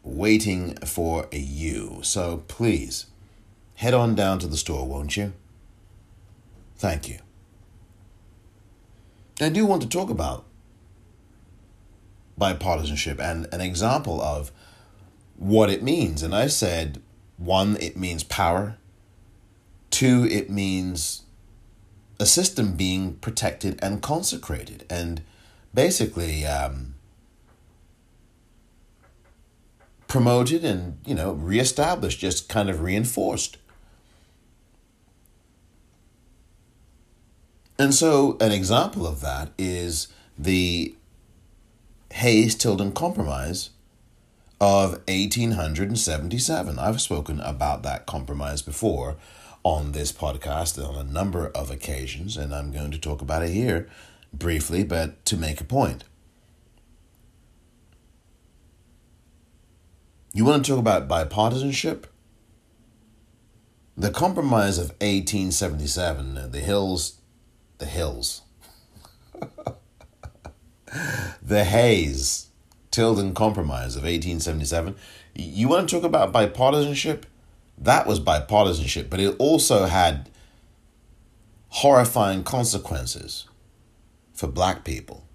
waiting 0.01 0.75
for 0.77 1.27
you. 1.31 1.99
So 2.01 2.43
please 2.47 3.05
head 3.75 3.93
on 3.93 4.15
down 4.15 4.39
to 4.39 4.47
the 4.47 4.57
store, 4.57 4.87
won't 4.87 5.15
you? 5.15 5.33
Thank 6.75 7.07
you. 7.07 7.19
I 9.39 9.49
do 9.49 9.65
want 9.65 9.81
to 9.83 9.89
talk 9.89 10.09
about 10.09 10.45
bipartisanship 12.39 13.19
and 13.19 13.47
an 13.53 13.61
example 13.61 14.21
of 14.21 14.51
what 15.37 15.69
it 15.69 15.83
means. 15.83 16.23
And 16.23 16.33
I 16.35 16.47
said, 16.47 17.01
one, 17.37 17.77
it 17.79 17.95
means 17.95 18.23
power. 18.23 18.77
Two, 19.91 20.25
it 20.25 20.49
means 20.49 21.23
a 22.19 22.25
system 22.25 22.73
being 22.75 23.15
protected 23.15 23.79
and 23.81 24.01
consecrated. 24.01 24.85
And 24.89 25.21
basically, 25.73 26.45
um, 26.45 26.92
promoted 30.13 30.63
and, 30.63 30.99
you 31.07 31.15
know, 31.15 31.31
reestablished, 31.31 32.19
just 32.19 32.47
kind 32.47 32.69
of 32.69 32.81
reinforced. 32.81 33.57
And 37.79 37.95
so, 37.95 38.37
an 38.39 38.51
example 38.51 39.07
of 39.07 39.21
that 39.21 39.49
is 39.57 40.09
the 40.37 40.93
Hayes 42.11 42.53
Tilden 42.53 42.91
Compromise 42.91 43.71
of 44.61 44.91
1877. 45.07 46.77
I've 46.77 47.01
spoken 47.01 47.39
about 47.39 47.81
that 47.81 48.05
compromise 48.05 48.61
before 48.61 49.15
on 49.63 49.93
this 49.93 50.11
podcast 50.11 50.77
on 50.77 50.95
a 50.95 51.11
number 51.11 51.47
of 51.47 51.71
occasions, 51.71 52.37
and 52.37 52.53
I'm 52.53 52.71
going 52.71 52.91
to 52.91 52.99
talk 52.99 53.23
about 53.23 53.41
it 53.41 53.49
here 53.49 53.89
briefly, 54.31 54.83
but 54.83 55.25
to 55.25 55.37
make 55.37 55.59
a 55.59 55.63
point. 55.63 56.03
You 60.35 60.45
want 60.45 60.65
to 60.65 60.71
talk 60.71 60.79
about 60.79 61.07
bipartisanship? 61.07 62.05
The 63.95 64.09
Compromise 64.09 64.79
of 64.79 64.89
1877, 64.99 66.37
uh, 66.37 66.47
the 66.47 66.59
Hills, 66.59 67.19
the 67.77 67.85
Hills, 67.85 68.41
the 71.43 71.63
Hayes 71.63 72.47
Tilden 72.89 73.35
Compromise 73.35 73.95
of 73.95 74.01
1877. 74.01 74.95
You 75.35 75.67
want 75.67 75.87
to 75.87 75.95
talk 75.95 76.03
about 76.03 76.33
bipartisanship? 76.33 77.25
That 77.77 78.07
was 78.07 78.19
bipartisanship, 78.19 79.11
but 79.11 79.19
it 79.19 79.35
also 79.37 79.85
had 79.85 80.31
horrifying 81.69 82.43
consequences 82.43 83.47
for 84.33 84.47
black 84.47 84.83
people, 84.83 85.27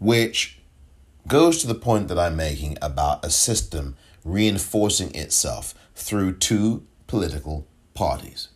which 0.00 0.58
goes 1.28 1.58
to 1.58 1.66
the 1.66 1.74
point 1.74 2.08
that 2.08 2.18
I'm 2.18 2.36
making 2.36 2.78
about 2.82 3.24
a 3.24 3.30
system 3.30 3.96
reinforcing 4.24 5.14
itself 5.14 5.74
through 5.94 6.38
two 6.38 6.84
political 7.06 7.66
parties. 7.94 8.48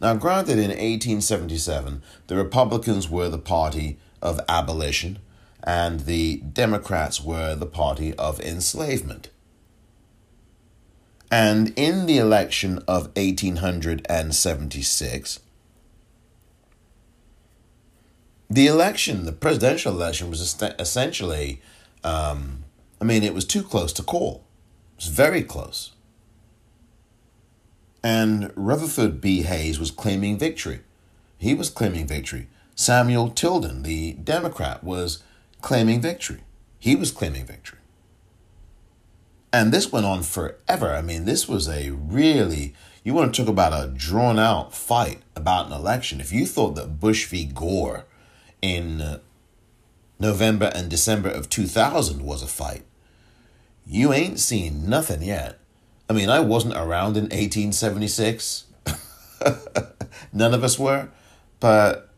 Now, 0.00 0.14
granted, 0.14 0.58
in 0.58 0.68
1877, 0.68 2.02
the 2.26 2.36
Republicans 2.36 3.08
were 3.08 3.28
the 3.28 3.38
party 3.38 3.98
of 4.20 4.40
abolition 4.48 5.20
and 5.62 6.00
the 6.00 6.38
Democrats 6.38 7.22
were 7.22 7.54
the 7.54 7.66
party 7.66 8.12
of 8.14 8.40
enslavement. 8.40 9.30
And 11.30 11.72
in 11.76 12.06
the 12.06 12.18
election 12.18 12.78
of 12.86 13.06
1876, 13.16 15.40
the 18.48 18.66
election, 18.66 19.24
the 19.24 19.32
presidential 19.32 19.92
election, 19.92 20.30
was 20.30 20.40
essentially, 20.78 21.60
um, 22.04 22.64
I 23.00 23.04
mean, 23.04 23.22
it 23.22 23.34
was 23.34 23.44
too 23.44 23.62
close 23.62 23.92
to 23.94 24.02
call. 24.02 24.44
It 24.96 25.04
was 25.04 25.08
very 25.08 25.42
close. 25.42 25.92
And 28.02 28.52
Rutherford 28.54 29.20
B. 29.20 29.42
Hayes 29.42 29.80
was 29.80 29.90
claiming 29.90 30.38
victory. 30.38 30.80
He 31.38 31.54
was 31.54 31.70
claiming 31.70 32.06
victory. 32.06 32.46
Samuel 32.76 33.30
Tilden, 33.30 33.82
the 33.82 34.12
Democrat, 34.12 34.84
was 34.84 35.22
claiming 35.60 36.00
victory. 36.00 36.40
He 36.78 36.94
was 36.94 37.10
claiming 37.10 37.46
victory. 37.46 37.80
And 39.52 39.72
this 39.72 39.90
went 39.90 40.06
on 40.06 40.22
forever. 40.22 40.92
I 40.92 41.02
mean, 41.02 41.24
this 41.24 41.48
was 41.48 41.68
a 41.68 41.90
really, 41.90 42.74
you 43.02 43.14
want 43.14 43.34
to 43.34 43.42
talk 43.42 43.48
about 43.48 43.72
a 43.72 43.88
drawn 43.88 44.38
out 44.38 44.74
fight 44.74 45.22
about 45.34 45.66
an 45.66 45.72
election. 45.72 46.20
If 46.20 46.32
you 46.32 46.46
thought 46.46 46.74
that 46.76 47.00
Bush 47.00 47.26
v. 47.26 47.44
Gore 47.46 48.04
in 48.62 49.20
November 50.18 50.70
and 50.74 50.88
December 50.88 51.28
of 51.28 51.48
2000 51.48 52.22
was 52.22 52.42
a 52.42 52.46
fight. 52.46 52.84
You 53.86 54.12
ain't 54.12 54.40
seen 54.40 54.88
nothing 54.88 55.22
yet. 55.22 55.60
I 56.08 56.12
mean, 56.12 56.28
I 56.28 56.40
wasn't 56.40 56.74
around 56.74 57.16
in 57.16 57.24
1876. 57.24 58.64
None 60.32 60.54
of 60.54 60.64
us 60.64 60.78
were. 60.78 61.08
But 61.60 62.10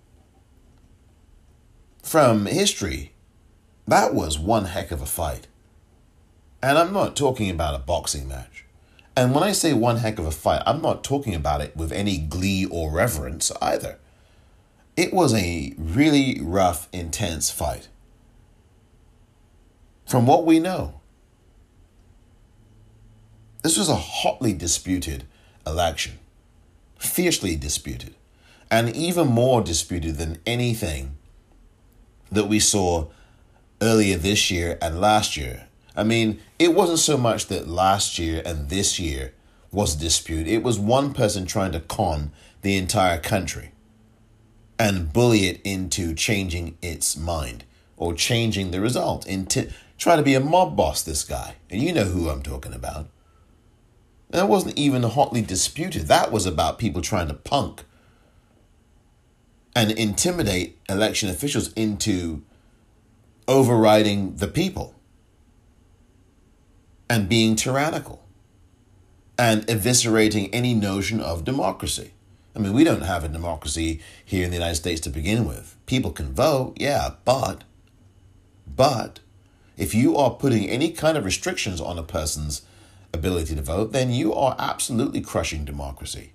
from 2.03 2.47
history, 2.47 3.13
that 3.87 4.15
was 4.15 4.39
one 4.39 4.67
heck 4.67 4.91
of 4.91 5.03
a 5.03 5.07
fight. 5.07 5.47
And 6.63 6.79
I'm 6.79 6.93
not 6.93 7.17
talking 7.17 7.51
about 7.51 7.75
a 7.75 7.79
boxing 7.79 8.29
match. 8.29 8.65
And 9.17 9.35
when 9.35 9.43
I 9.43 9.53
say 9.53 9.73
one 9.73 9.97
heck 9.97 10.19
of 10.19 10.27
a 10.27 10.31
fight, 10.31 10.63
I'm 10.65 10.81
not 10.81 11.03
talking 11.03 11.35
about 11.35 11.61
it 11.61 11.77
with 11.77 11.93
any 11.93 12.19
glee 12.19 12.67
or 12.67 12.93
reverence 12.93 13.51
either. 13.61 13.99
It 14.99 15.15
was 15.15 15.33
a 15.33 15.73
really 15.79 16.41
rough, 16.43 16.89
intense 16.93 17.53
fight. 17.53 17.87
From 20.09 20.27
what 20.27 20.45
we 20.45 20.59
know, 20.59 21.01
this 23.63 23.79
was 23.79 23.89
a 23.89 23.95
hotly 23.95 24.53
disputed 24.53 25.23
election, 25.65 26.19
fiercely 26.99 27.55
disputed, 27.55 28.17
and 28.73 28.91
even 28.97 29.29
more 29.29 29.61
disputed 29.61 30.17
than 30.17 30.41
anything 30.45 31.17
that 32.33 32.49
we 32.49 32.59
saw 32.59 33.07
earlier 33.81 34.17
this 34.17 34.51
year 34.51 34.79
and 34.83 35.01
last 35.01 35.37
year. 35.37 35.69
I 35.95 36.03
mean, 36.03 36.41
it 36.59 36.75
wasn't 36.75 36.99
so 36.99 37.17
much 37.17 37.47
that 37.47 37.69
last 37.69 38.19
year 38.19 38.43
and 38.45 38.69
this 38.69 38.99
year 38.99 39.33
was 39.71 39.95
dispute, 39.95 40.49
it 40.49 40.65
was 40.65 40.77
one 40.77 41.15
person 41.15 41.47
trying 41.47 41.71
to 41.71 41.79
con 41.79 42.33
the 42.63 42.77
entire 42.77 43.21
country 43.21 43.71
and 44.79 45.13
bully 45.13 45.47
it 45.47 45.61
into 45.63 46.15
changing 46.15 46.77
its 46.81 47.17
mind 47.17 47.65
or 47.97 48.15
changing 48.15 48.71
the 48.71 48.81
result 48.81 49.27
into 49.27 49.71
try 49.97 50.15
to 50.17 50.23
be 50.23 50.35
a 50.35 50.41
mob 50.41 50.77
boss 50.77 51.03
this 51.03 51.25
guy. 51.25 51.57
And 51.71 51.83
you 51.83 51.93
know 51.93 52.05
who 52.05 52.29
i'm 52.29 52.43
talking 52.43 52.73
about. 52.73 53.09
And 54.31 54.41
that 54.41 54.49
wasn't 54.49 54.79
even 54.79 55.03
hotly 55.03 55.43
disputed. 55.43 56.03
That 56.03 56.31
was 56.31 56.47
about 56.47 56.79
people 56.79 57.03
trying 57.03 57.29
to 57.29 57.35
punk 57.35 57.85
and 59.75 59.91
intimidate 59.91 60.79
election 60.89 61.29
officials 61.29 61.73
into 61.73 62.43
overriding 63.47 64.37
the 64.37 64.49
people 64.49 64.95
and 67.09 67.29
being 67.29 67.57
tyrannical 67.57 68.23
and 69.39 69.67
eviscerating 69.67 70.51
any 70.53 70.75
notion 70.75 71.21
of 71.21 71.45
democracy 71.45 72.13
I 72.59 72.61
mean, 72.61 72.73
we 72.73 72.83
don't 72.83 73.03
have 73.03 73.23
a 73.23 73.29
democracy 73.29 74.01
here 74.25 74.45
in 74.45 74.51
the 74.51 74.57
United 74.57 74.75
States 74.75 75.01
to 75.03 75.11
begin 75.11 75.47
with. 75.47 75.77
People 75.87 76.11
can 76.11 76.35
vote, 76.35 76.75
yeah, 76.77 77.11
but, 77.25 77.63
but, 78.67 79.21
if 79.77 79.95
you 79.95 80.17
are 80.17 80.31
putting 80.31 80.69
any 80.69 80.91
kind 80.91 81.17
of 81.17 81.25
restrictions 81.25 81.81
on 81.81 81.99
a 81.99 82.03
person's 82.03 82.63
ability 83.15 83.55
to 83.55 83.63
vote, 83.63 83.93
then 83.93 84.11
you 84.11 84.35
are 84.35 84.57
absolutely 84.59 85.21
crushing 85.21 85.65
democracy. 85.65 86.33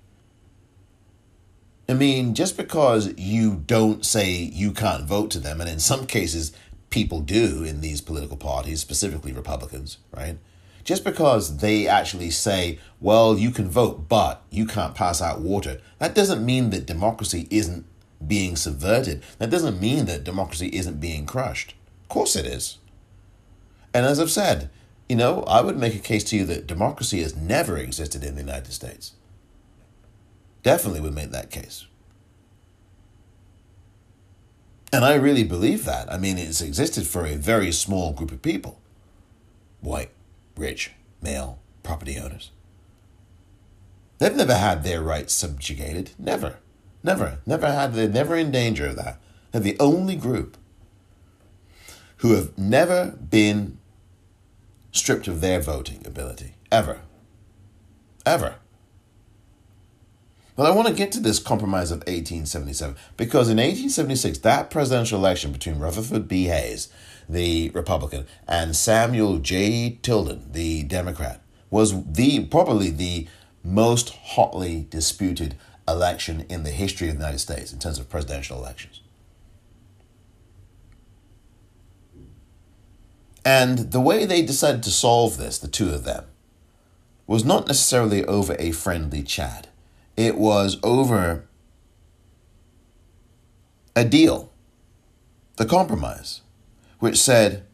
I 1.90 1.94
mean, 1.94 2.34
just 2.34 2.56
because 2.56 3.14
you 3.18 3.62
don't 3.68 4.06
say 4.06 4.32
you 4.32 4.72
can't 4.72 5.04
vote 5.04 5.30
to 5.32 5.40
them, 5.40 5.60
and 5.60 5.70
in 5.70 5.80
some 5.80 6.06
cases 6.06 6.54
people 6.90 7.20
do 7.20 7.64
in 7.64 7.82
these 7.82 8.00
political 8.00 8.38
parties, 8.38 8.80
specifically 8.80 9.34
Republicans, 9.34 9.98
right? 10.16 10.38
Just 10.84 11.04
because 11.04 11.58
they 11.58 11.88
actually 11.88 12.30
say, 12.30 12.80
well, 13.00 13.38
you 13.38 13.52
can 13.52 13.70
vote, 13.70 14.10
but 14.10 14.42
you 14.50 14.66
can't 14.66 14.96
pass 14.96 15.22
out 15.22 15.40
water, 15.40 15.80
that 16.00 16.16
doesn't 16.16 16.46
mean 16.46 16.72
that 16.72 16.86
democracy 16.86 17.48
isn't 17.50 17.86
being 18.26 18.56
subverted. 18.56 19.24
That 19.38 19.50
doesn't 19.50 19.80
mean 19.80 20.06
that 20.06 20.24
democracy 20.24 20.68
isn't 20.74 21.00
being 21.00 21.26
crushed. 21.26 21.76
Of 22.04 22.10
course 22.10 22.36
it 22.36 22.46
is. 22.46 22.78
And 23.94 24.06
as 24.06 24.20
I've 24.20 24.32
said, 24.32 24.70
you 25.08 25.16
know, 25.16 25.44
I 25.44 25.62
would 25.62 25.78
make 25.78 25.96
a 25.96 26.00
case 26.00 26.24
to 26.26 26.38
you 26.38 26.46
that 26.46 26.68
democracy 26.68 27.22
has 27.22 27.36
never 27.36 27.78
existed 27.78 28.24
in 28.24 28.36
the 28.36 28.42
United 28.42 28.74
States. 28.74 29.14
Definitely 30.64 31.02
would 31.02 31.14
make 31.14 31.32
that 31.32 31.52
case. 31.52 31.86
And 34.92 35.04
I 35.04 35.16
really 35.16 35.44
believe 35.44 35.86
that. 35.86 36.12
I 36.12 36.18
mean, 36.18 36.38
it's 36.38 36.62
existed 36.62 37.08
for 37.08 37.26
a 37.26 37.36
very 37.36 37.72
small 37.72 38.14
group 38.14 38.32
of 38.32 38.42
people 38.42 38.80
white, 39.82 40.12
rich, 40.56 40.92
male 41.22 41.60
property 41.84 42.18
owners. 42.18 42.52
They've 44.20 44.36
never 44.36 44.56
had 44.56 44.84
their 44.84 45.02
rights 45.02 45.34
subjugated. 45.34 46.12
Never. 46.18 46.58
Never. 47.04 47.40
Never 47.46 47.72
had, 47.72 47.94
they're 47.94 48.08
never 48.08 48.36
in 48.36 48.52
danger 48.52 48.88
of 48.88 48.96
that. 48.96 49.20
They're 49.52 49.62
the 49.62 49.78
only 49.80 50.16
group 50.16 50.58
who 52.18 52.34
have 52.36 52.58
never 52.58 53.12
been 53.12 53.78
stripped 54.92 55.28
of 55.28 55.42
their 55.42 55.60
voting 55.60 56.06
ability. 56.06 56.56
Ever. 56.72 57.02
Ever. 58.26 58.56
But 60.56 60.68
I 60.68 60.76
want 60.76 60.88
to 60.88 60.94
get 60.94 61.12
to 61.14 61.20
this 61.20 61.40
compromise 61.40 61.92
of 61.92 62.00
1877 62.00 62.96
because 63.18 63.50
in 63.50 63.58
1876, 63.58 64.38
that 64.40 64.70
presidential 64.70 65.20
election 65.20 65.52
between 65.52 65.80
Rutherford 65.80 66.28
B. 66.28 66.46
Hayes 66.46 66.90
the 67.28 67.70
Republican, 67.70 68.26
and 68.48 68.76
Samuel 68.76 69.40
J. 69.40 69.98
Tilden, 70.02 70.52
the 70.52 70.84
Democrat, 70.84 71.42
was 71.70 72.04
the 72.06 72.46
probably 72.46 72.90
the 72.90 73.28
most 73.64 74.10
hotly 74.10 74.88
disputed 74.90 75.56
election 75.88 76.46
in 76.50 76.64
the 76.64 76.72
history 76.72 77.10
of 77.10 77.16
the 77.16 77.22
United 77.22 77.40
States 77.40 77.74
in 77.74 77.80
terms 77.80 78.00
of 78.00 78.10
presidential 78.10 78.58
elections. 78.58 79.02
And 83.46 83.92
the 83.92 84.00
way 84.00 84.26
they 84.26 84.42
decided 84.42 84.84
to 84.84 84.92
solve 84.92 85.38
this, 85.38 85.58
the 85.58 85.68
two 85.68 85.90
of 85.90 86.06
them, 86.06 86.26
was 87.28 87.44
not 87.44 87.68
necessarily 87.68 88.24
over 88.26 88.56
a 88.60 88.72
friendly 88.72 89.24
chat. 89.24 89.68
It 90.16 90.38
was 90.38 90.78
over 90.84 91.46
a 93.96 94.06
deal, 94.06 94.52
the 95.58 95.66
compromise 95.66 96.42
which 97.04 97.20
said, 97.20 97.66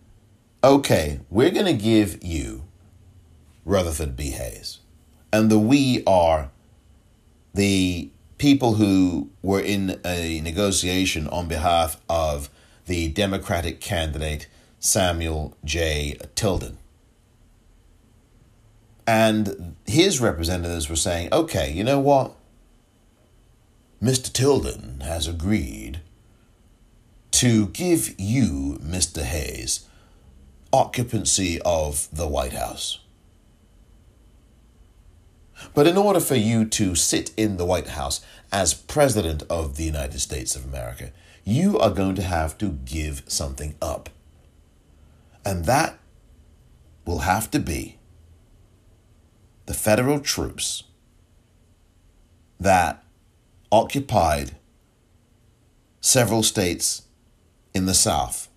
okay, 0.64 1.20
we're 1.30 1.52
going 1.52 1.68
to 1.68 1.74
give 1.74 2.18
you 2.24 2.64
Rutherford 3.64 4.16
B. 4.16 4.32
Hayes. 4.32 4.80
And 5.32 5.52
the 5.52 5.60
we 5.60 6.04
are 6.08 6.50
the 7.54 8.10
people 8.40 8.74
who 8.74 9.30
were 9.44 9.62
in 9.62 10.02
a 10.04 10.42
negotiation 10.42 11.28
on 11.28 11.48
behalf 11.48 12.02
of 12.10 12.50
the 12.88 13.10
Democratic 13.10 13.80
candidate 13.80 14.48
Samuel 14.80 15.56
J. 15.64 16.18
Tilden. 16.34 16.80
And 19.06 19.76
his 19.86 20.20
representatives 20.20 20.90
were 20.90 20.96
saying, 20.96 21.30
okay, 21.32 21.72
you 21.72 21.84
know 21.84 22.00
what? 22.00 22.36
Mr. 24.02 24.34
Tilden 24.34 25.02
has 25.02 25.28
agreed 25.28 26.02
to 27.40 27.68
give 27.68 28.20
you, 28.20 28.78
Mr. 28.84 29.22
Hayes, 29.22 29.88
occupancy 30.74 31.58
of 31.62 32.10
the 32.12 32.28
White 32.28 32.52
House. 32.52 33.00
But 35.74 35.88
in 35.88 35.96
order 35.96 36.20
for 36.20 36.36
you 36.36 36.66
to 36.66 36.96
sit 36.96 37.32
in 37.38 37.56
the 37.56 37.64
White 37.64 37.92
House 37.92 38.20
as 38.52 38.74
President 38.74 39.44
of 39.50 39.78
the 39.78 39.86
United 39.86 40.20
States 40.20 40.54
of 40.54 40.66
America, 40.66 41.14
you 41.46 41.80
are 41.80 41.92
going 41.92 42.16
to 42.16 42.24
have 42.24 42.58
to 42.58 42.72
give 42.84 43.24
something 43.28 43.76
up. 43.82 44.10
And 45.46 45.64
that 45.64 45.98
will 47.06 47.20
have 47.20 47.50
to 47.52 47.60
be 47.60 48.00
the 49.66 49.74
federal 49.74 50.20
troops 50.20 50.84
that 52.60 53.02
occupied 53.72 54.58
several 56.02 56.44
states 56.44 57.04
in 57.74 57.86
the 57.86 57.94
south 57.94 58.50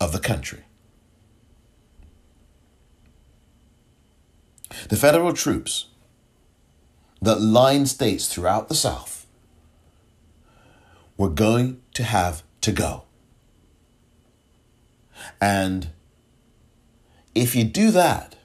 of 0.00 0.12
the 0.12 0.18
country. 0.18 0.64
The 4.88 4.96
federal 4.96 5.32
troops 5.32 5.86
that 7.22 7.40
lined 7.40 7.88
states 7.88 8.28
throughout 8.28 8.68
the 8.68 8.74
south 8.74 9.26
were 11.16 11.30
going 11.30 11.80
to 11.94 12.02
have 12.02 12.42
to 12.60 12.72
go. 12.72 13.04
And 15.40 15.90
if 17.34 17.54
you 17.54 17.64
do 17.64 17.90
that, 17.92 18.36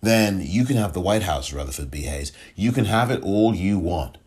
then 0.00 0.40
you 0.40 0.64
can 0.64 0.76
have 0.76 0.92
the 0.92 1.00
White 1.00 1.24
House, 1.24 1.52
Rutherford 1.52 1.90
B. 1.90 2.02
Hayes. 2.02 2.30
You 2.54 2.70
can 2.70 2.84
have 2.84 3.10
it 3.10 3.22
all 3.22 3.54
you 3.54 3.78
want. 3.78 4.18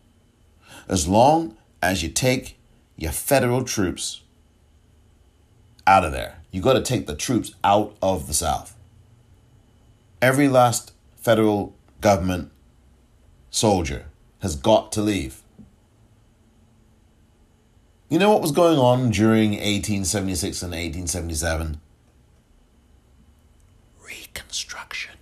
As 0.88 1.08
long 1.08 1.56
as 1.80 2.02
you 2.02 2.10
take 2.10 2.59
your 3.00 3.12
federal 3.12 3.64
troops 3.64 4.20
out 5.86 6.04
of 6.04 6.12
there. 6.12 6.36
You 6.50 6.60
got 6.60 6.74
to 6.74 6.82
take 6.82 7.06
the 7.06 7.16
troops 7.16 7.54
out 7.64 7.96
of 8.02 8.26
the 8.26 8.34
South. 8.34 8.76
Every 10.20 10.48
last 10.48 10.92
federal 11.16 11.74
government 12.02 12.52
soldier 13.48 14.04
has 14.40 14.54
got 14.54 14.92
to 14.92 15.00
leave. 15.00 15.40
You 18.10 18.18
know 18.18 18.30
what 18.30 18.42
was 18.42 18.52
going 18.52 18.78
on 18.78 19.10
during 19.10 19.52
1876 19.52 20.62
and 20.62 20.72
1877? 20.72 21.80
Reconstruction. 24.04 25.14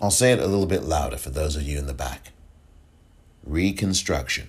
I'll 0.00 0.12
say 0.12 0.32
it 0.32 0.38
a 0.38 0.46
little 0.46 0.66
bit 0.66 0.84
louder 0.84 1.16
for 1.16 1.30
those 1.30 1.56
of 1.56 1.62
you 1.62 1.78
in 1.78 1.86
the 1.86 1.94
back. 1.94 2.30
Reconstruction. 3.44 4.48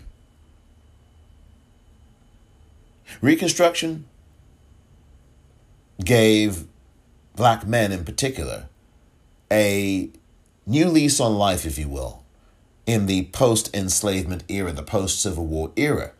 Reconstruction 3.22 4.06
gave 6.04 6.66
black 7.36 7.68
men 7.68 7.92
in 7.92 8.04
particular 8.04 8.68
a 9.52 10.10
new 10.66 10.88
lease 10.88 11.20
on 11.20 11.38
life, 11.38 11.66
if 11.66 11.78
you 11.78 11.90
will, 11.90 12.24
in 12.86 13.06
the 13.06 13.26
post 13.26 13.74
enslavement 13.76 14.44
era, 14.48 14.72
the 14.72 14.84
post 14.84 15.22
Civil 15.22 15.46
War 15.46 15.72
era. 15.76 16.12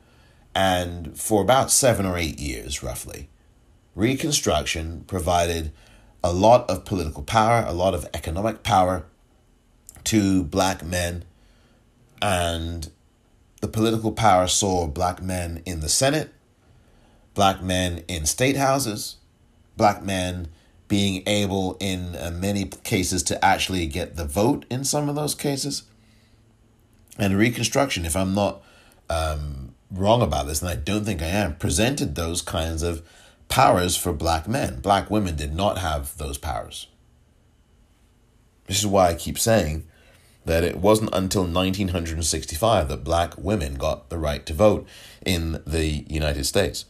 And 0.54 1.18
for 1.18 1.42
about 1.42 1.72
seven 1.72 2.06
or 2.06 2.18
eight 2.18 2.40
years, 2.40 2.84
roughly, 2.84 3.30
Reconstruction 3.96 5.06
provided 5.08 5.72
a 6.24 6.32
lot 6.32 6.70
of 6.70 6.86
political 6.86 7.24
power, 7.24 7.64
a 7.66 7.74
lot 7.74 7.94
of 7.94 8.08
economic 8.14 8.64
power 8.64 9.06
to 10.06 10.44
black 10.44 10.84
men 10.84 11.24
and 12.22 12.90
the 13.62 13.68
political 13.68 14.12
power 14.12 14.48
saw 14.48 14.88
black 14.88 15.22
men 15.22 15.62
in 15.66 15.80
the 15.80 15.90
Senate, 15.90 16.34
black 17.34 17.62
men 17.62 18.04
in 18.08 18.26
state 18.26 18.58
houses, 18.58 19.18
black 19.78 20.04
men 20.04 20.50
being 20.88 21.24
able, 21.26 21.78
in 21.80 22.16
uh, 22.18 22.32
many 22.34 22.66
cases, 22.66 23.24
to 23.24 23.46
actually 23.46 23.88
get 23.88 24.18
the 24.18 24.26
vote 24.26 24.66
in 24.70 24.84
some 24.84 25.08
of 25.08 25.16
those 25.16 25.34
cases. 25.34 25.84
And 27.18 27.38
Reconstruction, 27.38 28.06
if 28.06 28.16
I'm 28.16 28.34
not 28.34 28.62
um, 29.10 29.74
wrong 29.90 30.22
about 30.22 30.48
this, 30.48 30.62
and 30.62 30.70
I 30.70 30.76
don't 30.76 31.06
think 31.06 31.22
I 31.22 31.28
am, 31.28 31.56
presented 31.56 32.16
those 32.16 32.42
kinds 32.42 32.84
of 32.84 33.02
powers 33.48 33.96
for 33.96 34.12
black 34.12 34.48
men. 34.48 34.82
Black 34.82 35.10
women 35.10 35.36
did 35.36 35.54
not 35.54 35.78
have 35.78 36.18
those 36.18 36.38
powers. 36.38 36.88
This 38.68 38.80
is 38.80 38.88
why 38.88 39.10
I 39.10 39.14
keep 39.14 39.40
saying 39.40 39.86
that 40.46 40.64
it 40.64 40.78
wasn't 40.78 41.14
until 41.14 41.44
1965 41.44 42.90
that 42.90 43.04
black 43.04 43.38
women 43.38 43.76
got 43.76 44.10
the 44.10 44.18
right 44.18 44.46
to 44.46 44.54
vote 44.54 44.88
in 45.26 45.62
the 45.66 46.06
United 46.08 46.46
States. 46.46 46.86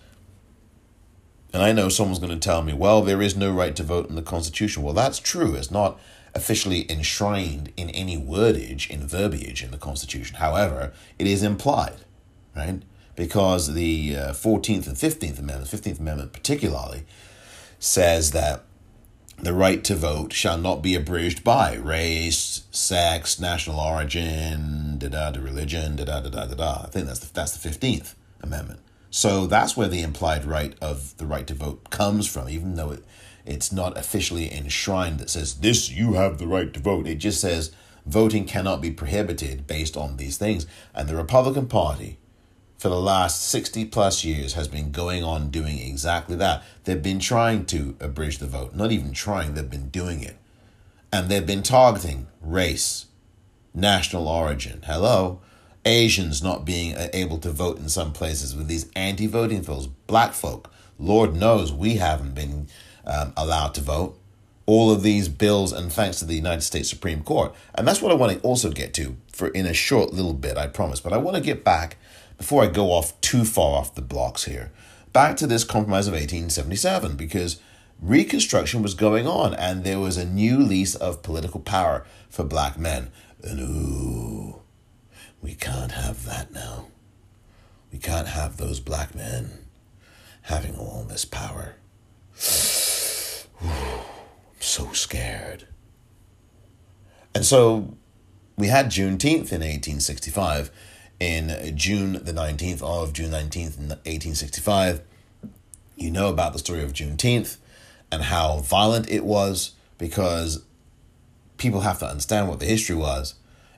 And 1.54 1.62
I 1.62 1.74
know 1.74 1.90
someone's 1.90 2.20
going 2.20 2.32
to 2.32 2.40
tell 2.40 2.62
me, 2.62 2.74
well, 2.74 3.02
there 3.02 3.22
is 3.22 3.36
no 3.36 3.52
right 3.52 3.76
to 3.76 3.84
vote 3.84 4.10
in 4.10 4.16
the 4.16 4.22
Constitution. 4.22 4.84
Well, 4.84 4.94
that's 4.94 5.20
true. 5.20 5.56
It's 5.56 5.72
not 5.72 6.00
officially 6.34 6.90
enshrined 6.90 7.74
in 7.76 7.90
any 7.90 8.18
wordage, 8.18 8.90
in 8.90 9.06
verbiage 9.06 9.62
in 9.62 9.72
the 9.72 9.78
Constitution. 9.78 10.38
However, 10.38 10.94
it 11.20 11.28
is 11.28 11.44
implied, 11.44 12.06
right? 12.56 12.82
Because 13.18 13.74
the 13.74 14.16
uh, 14.16 14.32
14th 14.32 14.88
and 14.88 14.96
15th 14.96 15.40
Amendments, 15.40 15.74
15th 15.74 16.00
Amendment 16.00 16.32
particularly, 16.32 17.04
says 17.80 18.32
that 18.32 18.64
the 19.44 19.54
right 19.54 19.84
to 19.84 19.96
vote 19.96 20.34
shall 20.34 20.58
not 20.58 20.82
be 20.82 20.96
abridged 20.96 21.44
by 21.44 21.76
race, 21.76 22.64
sex, 22.72 23.40
national 23.40 23.80
origin, 23.80 24.98
da 25.00 25.10
da, 25.10 25.32
da 25.32 25.42
religion, 25.42 25.96
da 25.96 26.06
da 26.06 26.22
da 26.22 26.30
da 26.30 26.46
da 26.46 26.56
da. 26.56 26.82
I 26.84 26.88
think 26.88 27.08
that's 27.08 27.20
the 27.20 27.34
that's 27.34 27.54
the 27.54 27.60
fifteenth 27.60 28.16
amendment. 28.42 28.80
So 29.10 29.48
that's 29.48 29.76
where 29.76 29.88
the 29.88 30.02
implied 30.02 30.46
right 30.46 30.76
of 30.82 31.18
the 31.18 31.26
right 31.26 31.46
to 31.48 31.54
vote 31.54 31.90
comes 31.90 32.28
from, 32.28 32.50
even 32.50 32.76
though 32.76 32.92
it 32.92 33.04
it's 33.46 33.72
not 33.72 33.98
officially 33.98 34.54
enshrined 34.54 35.20
that 35.20 35.30
says 35.30 35.56
this 35.56 35.90
you 35.90 36.14
have 36.14 36.38
the 36.38 36.48
right 36.48 36.72
to 36.74 36.80
vote. 36.80 37.08
It 37.08 37.16
just 37.16 37.42
says 37.42 37.72
voting 38.06 38.46
cannot 38.46 38.82
be 38.82 38.92
prohibited 38.92 39.68
based 39.68 39.98
on 39.98 40.18
these 40.18 40.38
things. 40.38 40.66
And 40.94 41.10
the 41.10 41.16
Republican 41.16 41.68
Party 41.68 42.18
for 42.82 42.90
the 42.90 43.00
last 43.00 43.44
60 43.44 43.86
plus 43.86 44.26
years 44.26 44.54
has 44.54 44.68
been 44.68 44.92
going 44.92 45.24
on 45.24 45.52
doing 45.52 45.78
exactly 45.78 46.36
that. 46.38 46.64
They've 46.84 47.00
been 47.00 47.20
trying 47.20 47.68
to 47.68 47.96
abridge 48.00 48.40
the 48.40 48.48
vote, 48.48 48.74
not 48.74 48.92
even 48.92 49.14
trying, 49.14 49.54
they've 49.54 49.70
been 49.70 49.90
doing 49.90 50.24
it. 50.24 50.36
And 51.14 51.30
they've 51.30 51.46
been 51.46 51.62
targeting 51.62 52.26
race, 52.42 53.06
national 53.76 54.28
origin. 54.28 54.82
Hello. 54.88 55.42
Asians 55.86 56.42
not 56.42 56.66
being 56.66 56.96
able 57.14 57.38
to 57.38 57.52
vote 57.52 57.78
in 57.78 57.88
some 57.88 58.14
places 58.14 58.56
with 58.56 58.68
these 58.68 58.90
anti 58.96 59.28
voting 59.28 59.62
bills. 59.62 59.86
Black 60.08 60.34
folk, 60.34 60.74
Lord 60.98 61.36
knows 61.36 61.72
we 61.72 61.98
haven't 61.98 62.34
been 62.34 62.68
um, 63.06 63.32
allowed 63.38 63.76
to 63.76 63.82
vote. 63.82 64.18
All 64.66 64.90
of 64.90 65.04
these 65.04 65.30
bills, 65.30 65.72
and 65.72 65.94
thanks 65.94 66.18
to 66.18 66.26
the 66.26 66.34
United 66.34 66.62
States 66.62 66.90
Supreme 66.90 67.22
Court. 67.22 67.54
And 67.76 67.88
that's 67.88 68.02
what 68.02 68.12
I 68.12 68.16
want 68.16 68.34
to 68.34 68.40
also 68.42 68.72
get 68.72 68.96
to 68.96 69.18
for 69.32 69.50
in 69.50 69.68
a 69.68 69.74
short 69.74 70.14
little 70.14 70.34
bit, 70.34 70.58
I 70.58 70.66
promise. 70.66 71.00
But 71.00 71.14
I 71.14 71.18
want 71.18 71.38
to 71.38 71.44
get 71.44 71.64
back 71.64 71.98
before 72.42 72.64
I 72.64 72.68
go 72.70 72.88
off 72.88 73.22
too 73.22 73.46
far 73.46 73.78
off 73.78 73.94
the 73.94 74.02
blocks 74.02 74.46
here, 74.46 74.72
back 75.14 75.38
to 75.38 75.46
this 75.46 75.64
compromise 75.64 76.08
of 76.08 76.14
1877 76.14 77.16
because 77.16 77.62
Reconstruction 78.02 78.82
was 78.82 78.96
going 78.96 79.28
on 79.28 79.54
and 79.54 79.84
there 79.84 80.00
was 80.00 80.18
a 80.18 80.26
new 80.26 80.58
lease 80.58 80.96
of 80.96 81.22
political 81.22 81.60
power 81.60 82.04
for 82.30 82.44
black 82.44 82.80
men. 82.80 83.12
And 83.44 83.60
ooh, 83.60 84.60
we 85.40 85.54
can't 85.54 85.92
have 85.92 86.26
that 86.26 86.52
now. 86.52 86.88
We 87.94 88.00
can't 88.00 88.30
have 88.30 88.58
those 88.58 88.80
black 88.80 89.14
men 89.14 89.68
having 90.42 90.76
all 90.76 91.06
this 91.08 91.26
power. 91.26 91.76
Ooh, 93.64 93.68
I'm 93.70 94.60
so 94.60 94.94
scared. 94.94 95.68
And 97.36 97.46
so 97.46 97.96
we 98.58 98.70
had 98.70 98.88
Juneteenth 98.88 99.52
in 99.54 99.62
1865 99.62 100.72
in 101.22 101.78
June 101.78 102.14
the 102.14 102.34
19th 102.34 102.82
of 102.82 103.14
June 103.14 103.30
19th, 103.30 103.78
1865. 103.78 105.02
You 105.96 106.10
know 106.10 106.30
about 106.30 106.54
the 106.54 106.60
story 106.60 106.82
of 106.82 106.94
Juneteenth 106.94 107.58
and 108.12 108.24
how 108.24 108.58
violent 108.58 109.08
it 109.08 109.24
was 109.24 109.74
because 110.00 110.64
people 111.58 111.82
have 111.82 112.00
to 112.00 112.08
understand 112.08 112.50
what 112.50 112.60
the 112.60 112.66
history 112.66 112.96
was. 112.96 113.36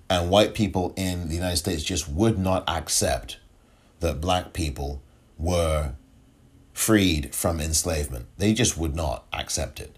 And 0.10 0.30
white 0.30 0.54
people 0.54 0.94
in 0.96 1.28
the 1.28 1.36
United 1.36 1.58
States 1.58 1.84
just 1.84 2.08
would 2.08 2.40
not 2.40 2.64
accept 2.70 3.40
that 4.00 4.22
black 4.22 4.54
people 4.54 5.02
were 5.38 5.96
freed 6.72 7.36
from 7.36 7.60
enslavement. 7.60 8.28
They 8.38 8.54
just 8.54 8.78
would 8.78 8.96
not 8.96 9.26
accept 9.34 9.82
it. 9.82 9.98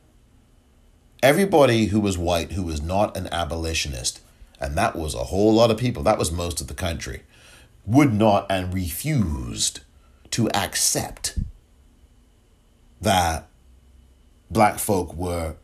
Everybody 1.21 1.85
who 1.85 1.99
was 1.99 2.17
white 2.17 2.53
who 2.53 2.63
was 2.63 2.81
not 2.81 3.15
an 3.15 3.27
abolitionist, 3.31 4.19
and 4.59 4.75
that 4.77 4.95
was 4.95 5.13
a 5.13 5.25
whole 5.25 5.53
lot 5.53 5.69
of 5.69 5.77
people, 5.77 6.01
that 6.03 6.17
was 6.17 6.31
most 6.31 6.59
of 6.59 6.67
the 6.67 6.73
country, 6.73 7.21
would 7.85 8.13
not 8.13 8.45
and 8.49 8.73
refused 8.73 9.81
to 10.31 10.49
accept 10.51 11.37
that 13.01 13.47
black 14.49 14.79
folk 14.79 15.13
were 15.13 15.55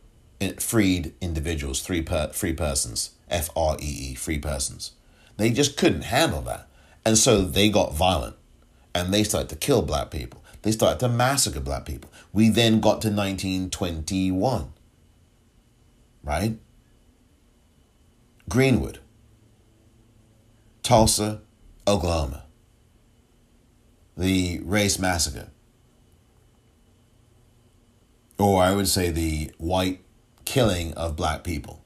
freed 0.58 1.14
individuals, 1.20 1.84
free, 1.84 2.02
per, 2.02 2.28
free 2.28 2.52
persons, 2.52 3.10
F 3.28 3.50
R 3.56 3.76
E 3.80 4.10
E, 4.10 4.14
free 4.14 4.38
persons. 4.38 4.92
They 5.36 5.50
just 5.50 5.76
couldn't 5.76 6.02
handle 6.02 6.42
that. 6.42 6.68
And 7.04 7.18
so 7.18 7.42
they 7.42 7.68
got 7.68 7.94
violent 7.94 8.36
and 8.94 9.12
they 9.12 9.24
started 9.24 9.48
to 9.50 9.56
kill 9.56 9.82
black 9.82 10.10
people. 10.10 10.42
They 10.62 10.72
started 10.72 11.00
to 11.00 11.08
massacre 11.08 11.60
black 11.60 11.84
people. 11.84 12.12
We 12.32 12.48
then 12.48 12.80
got 12.80 13.02
to 13.02 13.08
1921, 13.08 14.72
right? 16.22 16.58
Greenwood, 18.48 18.98
Tulsa, 20.82 21.40
Oklahoma, 21.86 22.44
the 24.16 24.60
race 24.64 24.98
massacre. 24.98 25.48
Or 28.38 28.62
I 28.62 28.72
would 28.74 28.88
say 28.88 29.10
the 29.10 29.50
white 29.58 30.00
killing 30.44 30.92
of 30.94 31.16
black 31.16 31.44
people. 31.44 31.84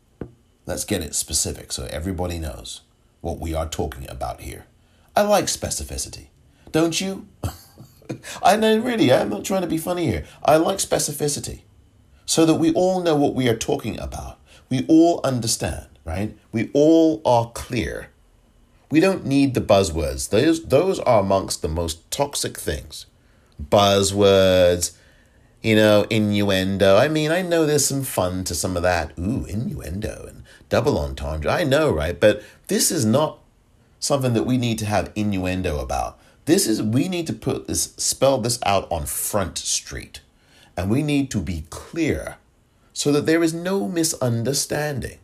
Let's 0.65 0.85
get 0.85 1.03
it 1.03 1.15
specific 1.15 1.73
so 1.73 1.87
everybody 1.91 2.39
knows 2.39 2.83
what 3.21 3.39
we 3.39 3.55
are 3.55 3.69
talking 3.69 4.09
about 4.11 4.41
here. 4.41 4.67
I 5.15 5.23
like 5.23 5.47
specificity. 5.47 6.29
Don't 6.73 7.01
you? 7.01 7.29
I 8.43 8.57
know, 8.57 8.79
really, 8.79 9.13
I'm 9.13 9.31
not 9.31 9.45
trying 9.45 9.63
to 9.63 9.67
be 9.67 9.79
funny 9.79 10.07
here. 10.07 10.25
I 10.45 10.57
like 10.57 10.79
specificity 10.79 11.61
so 12.25 12.45
that 12.45 12.55
we 12.55 12.73
all 12.73 13.03
know 13.03 13.17
what 13.17 13.35
we 13.35 13.49
are 13.49 13.57
talking 13.57 13.99
about. 13.99 14.39
We 14.69 14.85
all 14.89 15.21
understand, 15.25 15.87
right? 16.05 16.37
We 16.53 16.71
all 16.75 17.23
are 17.25 17.51
clear. 17.55 18.11
We 18.91 19.01
don't 19.01 19.27
need 19.27 19.55
the 19.55 19.61
buzzwords. 19.61 20.31
Those, 20.31 20.65
those 20.65 21.01
are 21.01 21.21
amongst 21.21 21.63
the 21.63 21.69
most 21.69 22.09
toxic 22.11 22.57
things. 22.57 23.07
Buzzwords, 23.63 24.97
you 25.63 25.75
know, 25.75 26.07
innuendo. 26.09 26.97
I 26.97 27.09
mean, 27.09 27.33
I 27.33 27.43
know 27.43 27.67
there's 27.67 27.87
some 27.87 28.05
fun 28.05 28.45
to 28.45 28.55
some 28.55 28.77
of 28.77 28.83
that. 28.85 29.19
Ooh, 29.19 29.45
innuendo 29.47 30.27
and 30.29 30.45
double 30.69 30.99
entendre. 30.99 31.51
I 31.51 31.65
know, 31.65 31.91
right? 31.91 32.19
But 32.19 32.43
this 32.69 32.91
is 32.91 33.05
not 33.05 33.39
something 33.99 34.35
that 34.35 34.47
we 34.47 34.59
need 34.59 34.79
to 34.79 34.87
have 34.87 35.11
innuendo 35.17 35.81
about. 35.81 36.19
This 36.45 36.69
is 36.69 36.81
we 36.81 37.09
need 37.09 37.27
to 37.27 37.33
put 37.33 37.67
this 37.67 37.95
spell 37.97 38.39
this 38.39 38.61
out 38.65 38.91
on 38.93 39.07
front 39.07 39.59
street. 39.59 40.21
And 40.77 40.91
we 40.91 41.03
need 41.03 41.31
to 41.33 41.41
be 41.41 41.65
clear 41.71 42.37
so 42.93 43.11
that 43.13 43.27
there 43.27 43.43
is 43.43 43.53
no 43.53 43.89
misunderstanding. 43.89 45.19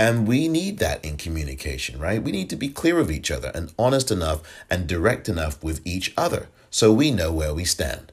And 0.00 0.26
we 0.26 0.48
need 0.48 0.78
that 0.78 1.04
in 1.04 1.18
communication, 1.18 2.00
right? 2.00 2.22
We 2.22 2.32
need 2.32 2.48
to 2.48 2.56
be 2.56 2.70
clear 2.70 2.96
with 2.96 3.12
each 3.12 3.30
other 3.30 3.52
and 3.54 3.74
honest 3.78 4.10
enough 4.10 4.40
and 4.70 4.86
direct 4.86 5.28
enough 5.28 5.62
with 5.62 5.86
each 5.86 6.14
other 6.16 6.48
so 6.70 6.90
we 6.90 7.10
know 7.10 7.30
where 7.30 7.52
we 7.52 7.66
stand. 7.66 8.10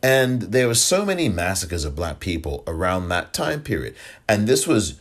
And 0.00 0.42
there 0.42 0.68
were 0.68 0.76
so 0.76 1.04
many 1.04 1.28
massacres 1.28 1.84
of 1.84 1.96
black 1.96 2.20
people 2.20 2.62
around 2.68 3.08
that 3.08 3.34
time 3.34 3.62
period. 3.62 3.96
And 4.28 4.46
this 4.46 4.68
was 4.68 5.00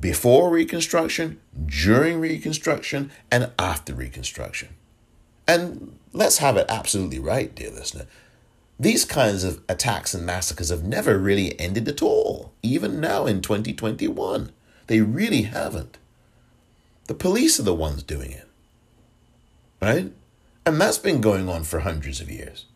before 0.00 0.50
Reconstruction, 0.50 1.40
during 1.66 2.18
Reconstruction, 2.18 3.12
and 3.30 3.52
after 3.60 3.94
Reconstruction. 3.94 4.70
And 5.46 5.96
let's 6.12 6.38
have 6.38 6.56
it 6.56 6.66
absolutely 6.68 7.20
right, 7.20 7.54
dear 7.54 7.70
listener. 7.70 8.06
These 8.80 9.04
kinds 9.04 9.42
of 9.42 9.60
attacks 9.68 10.14
and 10.14 10.24
massacres 10.24 10.68
have 10.68 10.84
never 10.84 11.18
really 11.18 11.58
ended 11.58 11.88
at 11.88 12.00
all, 12.00 12.52
even 12.62 13.00
now 13.00 13.26
in 13.26 13.42
2021. 13.42 14.52
They 14.86 15.00
really 15.00 15.42
haven't. 15.42 15.98
The 17.06 17.14
police 17.14 17.58
are 17.58 17.64
the 17.64 17.74
ones 17.74 18.02
doing 18.04 18.30
it. 18.30 18.46
Right? 19.82 20.12
And 20.64 20.80
that's 20.80 20.98
been 20.98 21.20
going 21.20 21.48
on 21.48 21.64
for 21.64 21.80
hundreds 21.80 22.20
of 22.20 22.30
years. 22.30 22.66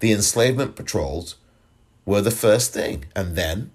The 0.00 0.12
enslavement 0.12 0.74
patrols 0.74 1.36
were 2.04 2.20
the 2.20 2.30
first 2.30 2.72
thing, 2.72 3.04
and 3.14 3.36
then 3.36 3.70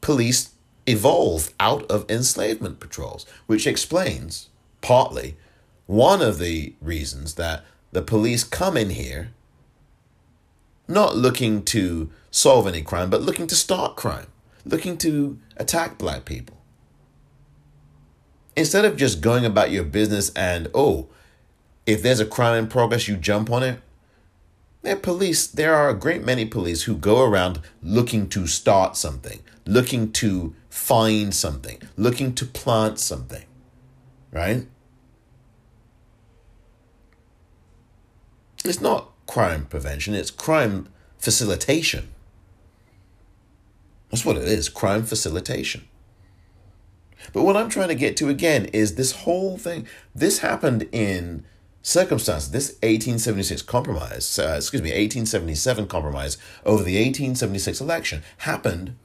police 0.00 0.50
evolved 0.86 1.52
out 1.60 1.88
of 1.90 2.10
enslavement 2.10 2.80
patrols, 2.80 3.26
which 3.46 3.66
explains 3.66 4.48
partly 4.80 5.36
one 5.86 6.22
of 6.22 6.38
the 6.38 6.74
reasons 6.80 7.34
that 7.34 7.64
the 7.92 8.02
police 8.02 8.44
come 8.44 8.76
in 8.76 8.90
here 8.90 9.32
not 10.90 11.16
looking 11.16 11.62
to 11.66 12.10
solve 12.30 12.66
any 12.66 12.82
crime, 12.82 13.08
but 13.08 13.22
looking 13.22 13.46
to 13.46 13.54
start 13.54 13.96
crime, 13.96 14.26
looking 14.64 14.98
to 14.98 15.38
attack 15.56 15.96
black 15.96 16.24
people. 16.24 16.56
Instead 18.56 18.84
of 18.84 18.96
just 18.96 19.20
going 19.20 19.46
about 19.46 19.70
your 19.70 19.84
business 19.84 20.30
and, 20.34 20.68
oh, 20.74 21.08
if 21.86 22.02
there's 22.02 22.20
a 22.20 22.26
crime 22.26 22.58
in 22.58 22.68
progress, 22.68 23.08
you 23.08 23.16
jump 23.16 23.50
on 23.50 23.62
it. 23.62 23.80
There 24.82 24.96
police, 24.96 25.46
there 25.46 25.74
are 25.74 25.90
a 25.90 25.94
great 25.94 26.24
many 26.24 26.44
police 26.44 26.82
who 26.82 26.96
go 26.96 27.22
around 27.22 27.60
looking 27.82 28.28
to 28.30 28.46
start 28.46 28.96
something, 28.96 29.40
looking 29.66 30.10
to 30.12 30.54
find 30.68 31.34
something, 31.34 31.80
looking 31.96 32.34
to 32.34 32.46
plant 32.46 32.98
something. 32.98 33.44
Right? 34.32 34.66
It's 38.64 38.80
not 38.80 39.09
crime 39.30 39.64
prevention, 39.66 40.12
it's 40.12 40.32
crime 40.32 40.88
facilitation. 41.16 42.08
That's 44.10 44.24
what 44.24 44.36
it 44.36 44.42
is 44.42 44.68
crime 44.68 45.04
facilitation. 45.04 45.86
But 47.32 47.44
what 47.44 47.56
I'm 47.56 47.68
trying 47.68 47.90
to 47.90 47.94
get 47.94 48.16
to 48.16 48.28
again 48.28 48.64
is 48.72 48.96
this 48.96 49.12
whole 49.12 49.56
thing. 49.56 49.86
This 50.12 50.40
happened 50.40 50.88
in 50.90 51.44
circumstances. 51.80 52.50
This 52.50 52.70
1876 52.82 53.62
compromise, 53.62 54.36
uh, 54.36 54.54
excuse 54.56 54.82
me, 54.82 54.88
1877 54.88 55.86
compromise 55.86 56.36
over 56.66 56.82
the 56.82 56.96
1876 56.96 57.80
election 57.80 58.24
happened 58.38 58.96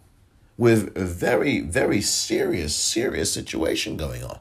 with 0.57 0.97
a 0.97 1.05
very, 1.05 1.59
very 1.59 2.01
serious, 2.01 2.76
serious 2.76 3.32
situation 3.32 3.95
going 3.95 4.23
on. 4.23 4.39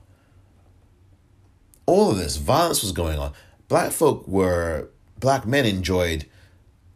All 1.84 2.10
of 2.10 2.16
this 2.16 2.36
violence 2.36 2.80
was 2.80 2.92
going 2.92 3.18
on. 3.18 3.34
Black 3.68 3.92
folk 3.92 4.26
were, 4.26 4.88
black 5.24 5.46
men 5.46 5.64
enjoyed 5.64 6.26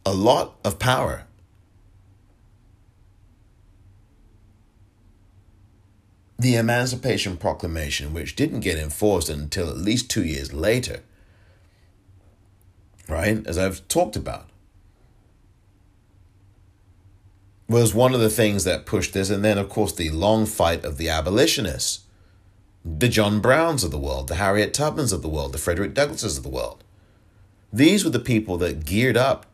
a 0.05 0.13
lot 0.13 0.53
of 0.63 0.77
power. 0.77 1.25
The 6.37 6.53
Emancipation 6.55 7.37
Proclamation, 7.37 8.13
which 8.13 8.35
didn't 8.35 8.59
get 8.59 8.77
enforced 8.77 9.29
until 9.29 9.67
at 9.67 9.77
least 9.77 10.11
two 10.11 10.23
years 10.23 10.53
later, 10.53 10.99
right, 13.07 13.41
as 13.47 13.57
I've 13.57 13.87
talked 13.87 14.15
about, 14.15 14.47
was 17.67 17.95
one 17.95 18.13
of 18.13 18.19
the 18.19 18.29
things 18.29 18.63
that 18.63 18.85
pushed 18.85 19.13
this. 19.13 19.31
And 19.31 19.43
then, 19.43 19.57
of 19.57 19.69
course, 19.69 19.93
the 19.93 20.11
long 20.11 20.45
fight 20.45 20.85
of 20.85 20.97
the 20.97 21.09
abolitionists, 21.09 22.01
the 22.85 23.09
John 23.09 23.39
Browns 23.39 23.83
of 23.83 23.89
the 23.89 23.97
world, 23.97 24.27
the 24.27 24.35
Harriet 24.35 24.71
Tubmans 24.71 25.11
of 25.11 25.23
the 25.23 25.29
world, 25.29 25.51
the 25.51 25.57
Frederick 25.57 25.95
Douglasses 25.95 26.37
of 26.37 26.43
the 26.43 26.49
world. 26.49 26.83
These 27.71 28.03
were 28.03 28.09
the 28.09 28.19
people 28.19 28.57
that 28.57 28.85
geared 28.85 29.17
up 29.17 29.45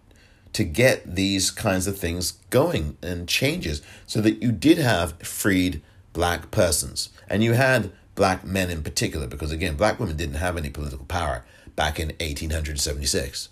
to 0.53 0.63
get 0.63 1.15
these 1.15 1.51
kinds 1.51 1.85
of 1.85 1.97
things 1.97 2.33
going 2.49 2.97
and 3.01 3.27
changes 3.27 3.81
so 4.07 4.21
that 4.21 4.41
you 4.41 4.53
did 4.53 4.77
have 4.77 5.19
freed 5.19 5.81
black 6.13 6.49
persons. 6.49 7.09
And 7.29 7.43
you 7.43 7.53
had 7.53 7.91
black 8.15 8.45
men 8.45 8.69
in 8.69 8.81
particular, 8.81 9.27
because 9.27 9.51
again, 9.51 9.75
black 9.75 9.99
women 9.99 10.15
didn't 10.15 10.35
have 10.35 10.55
any 10.55 10.69
political 10.69 11.05
power 11.05 11.43
back 11.75 11.99
in 11.99 12.07
1876. 12.07 13.49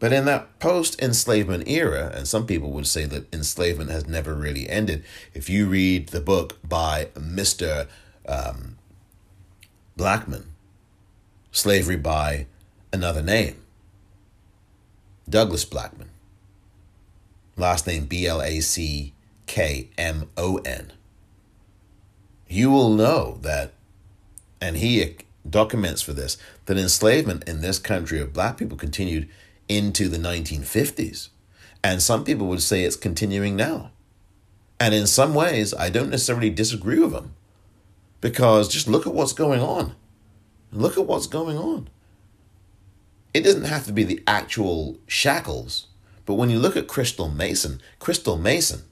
But 0.00 0.12
in 0.12 0.24
that 0.24 0.58
post 0.58 1.00
enslavement 1.00 1.68
era, 1.68 2.10
and 2.12 2.26
some 2.26 2.44
people 2.44 2.72
would 2.72 2.88
say 2.88 3.04
that 3.04 3.32
enslavement 3.32 3.92
has 3.92 4.08
never 4.08 4.34
really 4.34 4.68
ended, 4.68 5.04
if 5.32 5.48
you 5.48 5.68
read 5.68 6.08
the 6.08 6.20
book 6.20 6.58
by 6.68 7.10
Mr. 7.14 7.86
Um, 8.26 8.78
Blackmon, 9.96 10.46
Slavery 11.52 11.96
by 11.96 12.46
Another 12.92 13.22
Name, 13.22 13.56
Douglas 15.28 15.64
Blackmon, 15.64 16.08
last 17.56 17.86
name 17.86 18.04
B 18.04 18.26
L 18.26 18.42
A 18.42 18.60
C 18.60 19.14
K 19.46 19.88
M 19.96 20.28
O 20.36 20.58
N, 20.58 20.92
you 22.48 22.70
will 22.70 22.90
know 22.90 23.38
that, 23.42 23.72
and 24.60 24.76
he 24.76 25.16
documents 25.48 26.02
for 26.02 26.12
this, 26.12 26.36
that 26.66 26.78
enslavement 26.78 27.44
in 27.48 27.60
this 27.60 27.78
country 27.78 28.20
of 28.20 28.32
black 28.32 28.56
people 28.56 28.76
continued 28.76 29.28
into 29.68 30.08
the 30.08 30.18
1950s. 30.18 31.28
And 31.82 32.02
some 32.02 32.24
people 32.24 32.46
would 32.48 32.62
say 32.62 32.84
it's 32.84 32.96
continuing 32.96 33.56
now. 33.56 33.90
And 34.78 34.94
in 34.94 35.06
some 35.06 35.34
ways, 35.34 35.74
I 35.74 35.90
don't 35.90 36.10
necessarily 36.10 36.50
disagree 36.50 36.98
with 36.98 37.12
them 37.12 37.34
because 38.20 38.68
just 38.68 38.88
look 38.88 39.06
at 39.06 39.14
what's 39.14 39.32
going 39.32 39.60
on. 39.60 39.94
Look 40.72 40.96
at 40.96 41.06
what's 41.06 41.26
going 41.26 41.56
on. 41.56 41.88
It 43.34 43.42
doesn't 43.42 43.64
have 43.64 43.86
to 43.86 43.92
be 43.92 44.04
the 44.04 44.22
actual 44.26 44.98
shackles, 45.06 45.86
but 46.26 46.34
when 46.34 46.50
you 46.50 46.58
look 46.58 46.76
at 46.76 46.88
Crystal 46.88 47.28
Mason, 47.28 47.80
Crystal 47.98 48.36
Mason 48.36 48.82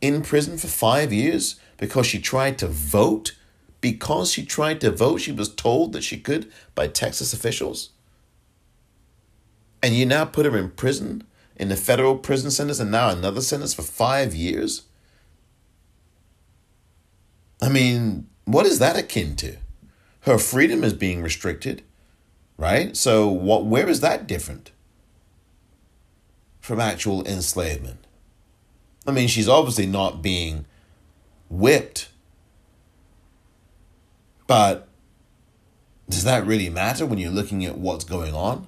in 0.00 0.22
prison 0.22 0.58
for 0.58 0.68
five 0.68 1.12
years 1.12 1.56
because 1.76 2.06
she 2.06 2.20
tried 2.20 2.58
to 2.58 2.66
vote, 2.66 3.36
because 3.80 4.30
she 4.30 4.44
tried 4.44 4.80
to 4.80 4.90
vote, 4.90 5.18
she 5.18 5.32
was 5.32 5.54
told 5.54 5.92
that 5.92 6.04
she 6.04 6.18
could 6.18 6.50
by 6.74 6.86
Texas 6.86 7.32
officials. 7.32 7.90
And 9.82 9.94
you 9.94 10.04
now 10.04 10.26
put 10.26 10.46
her 10.46 10.56
in 10.56 10.70
prison, 10.70 11.24
in 11.56 11.68
the 11.68 11.76
federal 11.76 12.16
prison 12.16 12.50
sentence, 12.50 12.80
and 12.80 12.90
now 12.90 13.08
another 13.08 13.40
sentence 13.40 13.72
for 13.72 13.82
five 13.82 14.34
years? 14.34 14.82
I 17.62 17.68
mean, 17.68 18.28
what 18.44 18.66
is 18.66 18.78
that 18.78 18.98
akin 18.98 19.36
to? 19.36 19.56
Her 20.20 20.38
freedom 20.38 20.84
is 20.84 20.92
being 20.92 21.22
restricted, 21.22 21.82
right? 22.60 22.94
So 22.94 23.26
what 23.26 23.64
where 23.64 23.88
is 23.88 24.00
that 24.00 24.26
different 24.26 24.70
from 26.60 26.78
actual 26.78 27.26
enslavement? 27.26 28.06
I 29.06 29.12
mean, 29.12 29.28
she's 29.28 29.48
obviously 29.48 29.86
not 29.86 30.20
being 30.20 30.66
whipped. 31.48 32.10
But 34.46 34.88
does 36.08 36.24
that 36.24 36.46
really 36.46 36.68
matter 36.68 37.06
when 37.06 37.18
you're 37.18 37.30
looking 37.30 37.64
at 37.64 37.78
what's 37.78 38.04
going 38.04 38.34
on? 38.34 38.66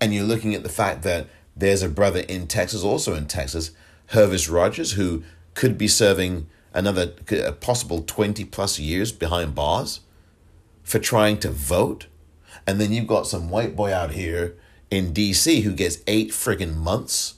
And 0.00 0.14
you're 0.14 0.24
looking 0.24 0.54
at 0.54 0.62
the 0.62 0.68
fact 0.68 1.02
that 1.02 1.26
there's 1.56 1.82
a 1.82 1.88
brother 1.88 2.20
in 2.20 2.46
Texas, 2.46 2.84
also 2.84 3.14
in 3.14 3.26
Texas, 3.26 3.72
Hervis 4.12 4.50
Rogers, 4.50 4.92
who 4.92 5.24
could 5.54 5.76
be 5.76 5.88
serving 5.88 6.46
another 6.72 7.08
possible 7.60 8.02
20 8.02 8.44
plus 8.44 8.78
years 8.78 9.10
behind 9.10 9.54
bars 9.54 10.00
for 10.84 11.00
trying 11.00 11.38
to 11.38 11.50
vote. 11.50 12.06
And 12.66 12.80
then 12.80 12.92
you've 12.92 13.06
got 13.06 13.26
some 13.26 13.50
white 13.50 13.76
boy 13.76 13.92
out 13.92 14.12
here 14.12 14.56
in 14.90 15.12
DC 15.12 15.62
who 15.62 15.72
gets 15.72 15.98
eight 16.06 16.30
friggin' 16.30 16.76
months 16.76 17.34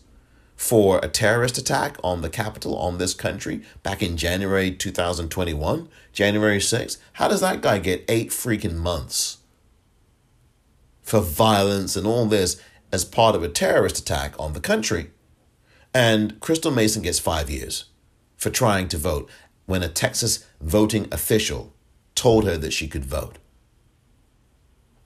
for 0.56 1.00
a 1.02 1.08
terrorist 1.08 1.58
attack 1.58 1.96
on 2.04 2.22
the 2.22 2.30
Capitol, 2.30 2.76
on 2.78 2.98
this 2.98 3.14
country, 3.14 3.62
back 3.82 4.00
in 4.00 4.16
January 4.16 4.70
2021, 4.70 5.88
January 6.12 6.58
6th. 6.58 6.98
How 7.14 7.26
does 7.26 7.40
that 7.40 7.60
guy 7.60 7.78
get 7.78 8.04
eight 8.08 8.30
freaking 8.30 8.76
months 8.76 9.38
for 11.02 11.20
violence 11.20 11.96
and 11.96 12.06
all 12.06 12.26
this 12.26 12.62
as 12.92 13.04
part 13.04 13.34
of 13.34 13.42
a 13.42 13.48
terrorist 13.48 13.98
attack 13.98 14.38
on 14.38 14.52
the 14.52 14.60
country? 14.60 15.10
And 15.92 16.38
Crystal 16.40 16.70
Mason 16.70 17.02
gets 17.02 17.18
five 17.18 17.50
years 17.50 17.86
for 18.36 18.50
trying 18.50 18.88
to 18.88 18.98
vote 18.98 19.28
when 19.66 19.82
a 19.82 19.88
Texas 19.88 20.46
voting 20.60 21.08
official 21.10 21.74
told 22.14 22.44
her 22.44 22.56
that 22.56 22.72
she 22.72 22.86
could 22.86 23.04
vote. 23.04 23.38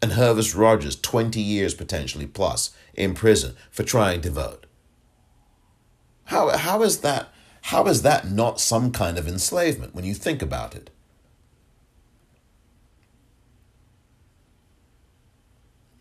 And 0.03 0.13
Hervis 0.13 0.57
Rogers, 0.57 0.97
20 1.01 1.41
years 1.41 1.75
potentially 1.75 2.27
plus 2.27 2.71
in 2.95 3.15
prison 3.15 3.57
for 3.71 3.83
trying 3.83 4.21
to 4.23 4.31
vote. 4.31 4.67
How, 6.25 6.57
how 6.57 6.83
is 6.83 7.01
that 7.01 7.33
how 7.67 7.89
is 7.89 8.03
that 8.03 8.31
not 8.31 8.61
some 8.61 8.93
kind 8.93 9.19
of 9.19 9.27
enslavement 9.27 9.93
when 9.93 10.05
you 10.05 10.15
think 10.15 10.41
about 10.41 10.77
it? 10.77 10.89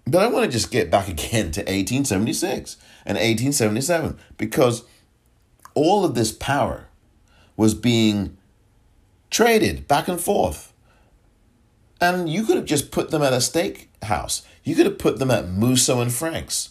But 0.06 0.22
I 0.22 0.28
want 0.28 0.46
to 0.46 0.52
just 0.52 0.70
get 0.70 0.92
back 0.92 1.08
again 1.10 1.52
to 1.54 1.62
1876 1.62 2.78
and 3.04 3.16
1877 3.16 4.20
because 4.38 4.84
all 5.74 6.06
of 6.06 6.14
this 6.14 6.32
power 6.32 6.88
was 7.58 7.74
being 7.74 8.38
traded 9.32 9.88
back 9.88 10.08
and 10.08 10.22
forth. 10.22 10.72
And 12.02 12.30
you 12.30 12.44
could 12.44 12.58
have 12.58 12.66
just 12.66 12.92
put 12.92 13.12
them 13.12 13.22
at 13.22 13.34
a 13.34 13.38
steakhouse. 13.38 14.44
You 14.64 14.76
could 14.76 14.86
have 14.86 15.00
put 15.00 15.20
them 15.20 15.32
at 15.32 15.50
Musso 15.50 16.02
and 16.02 16.14
Frank's 16.14 16.70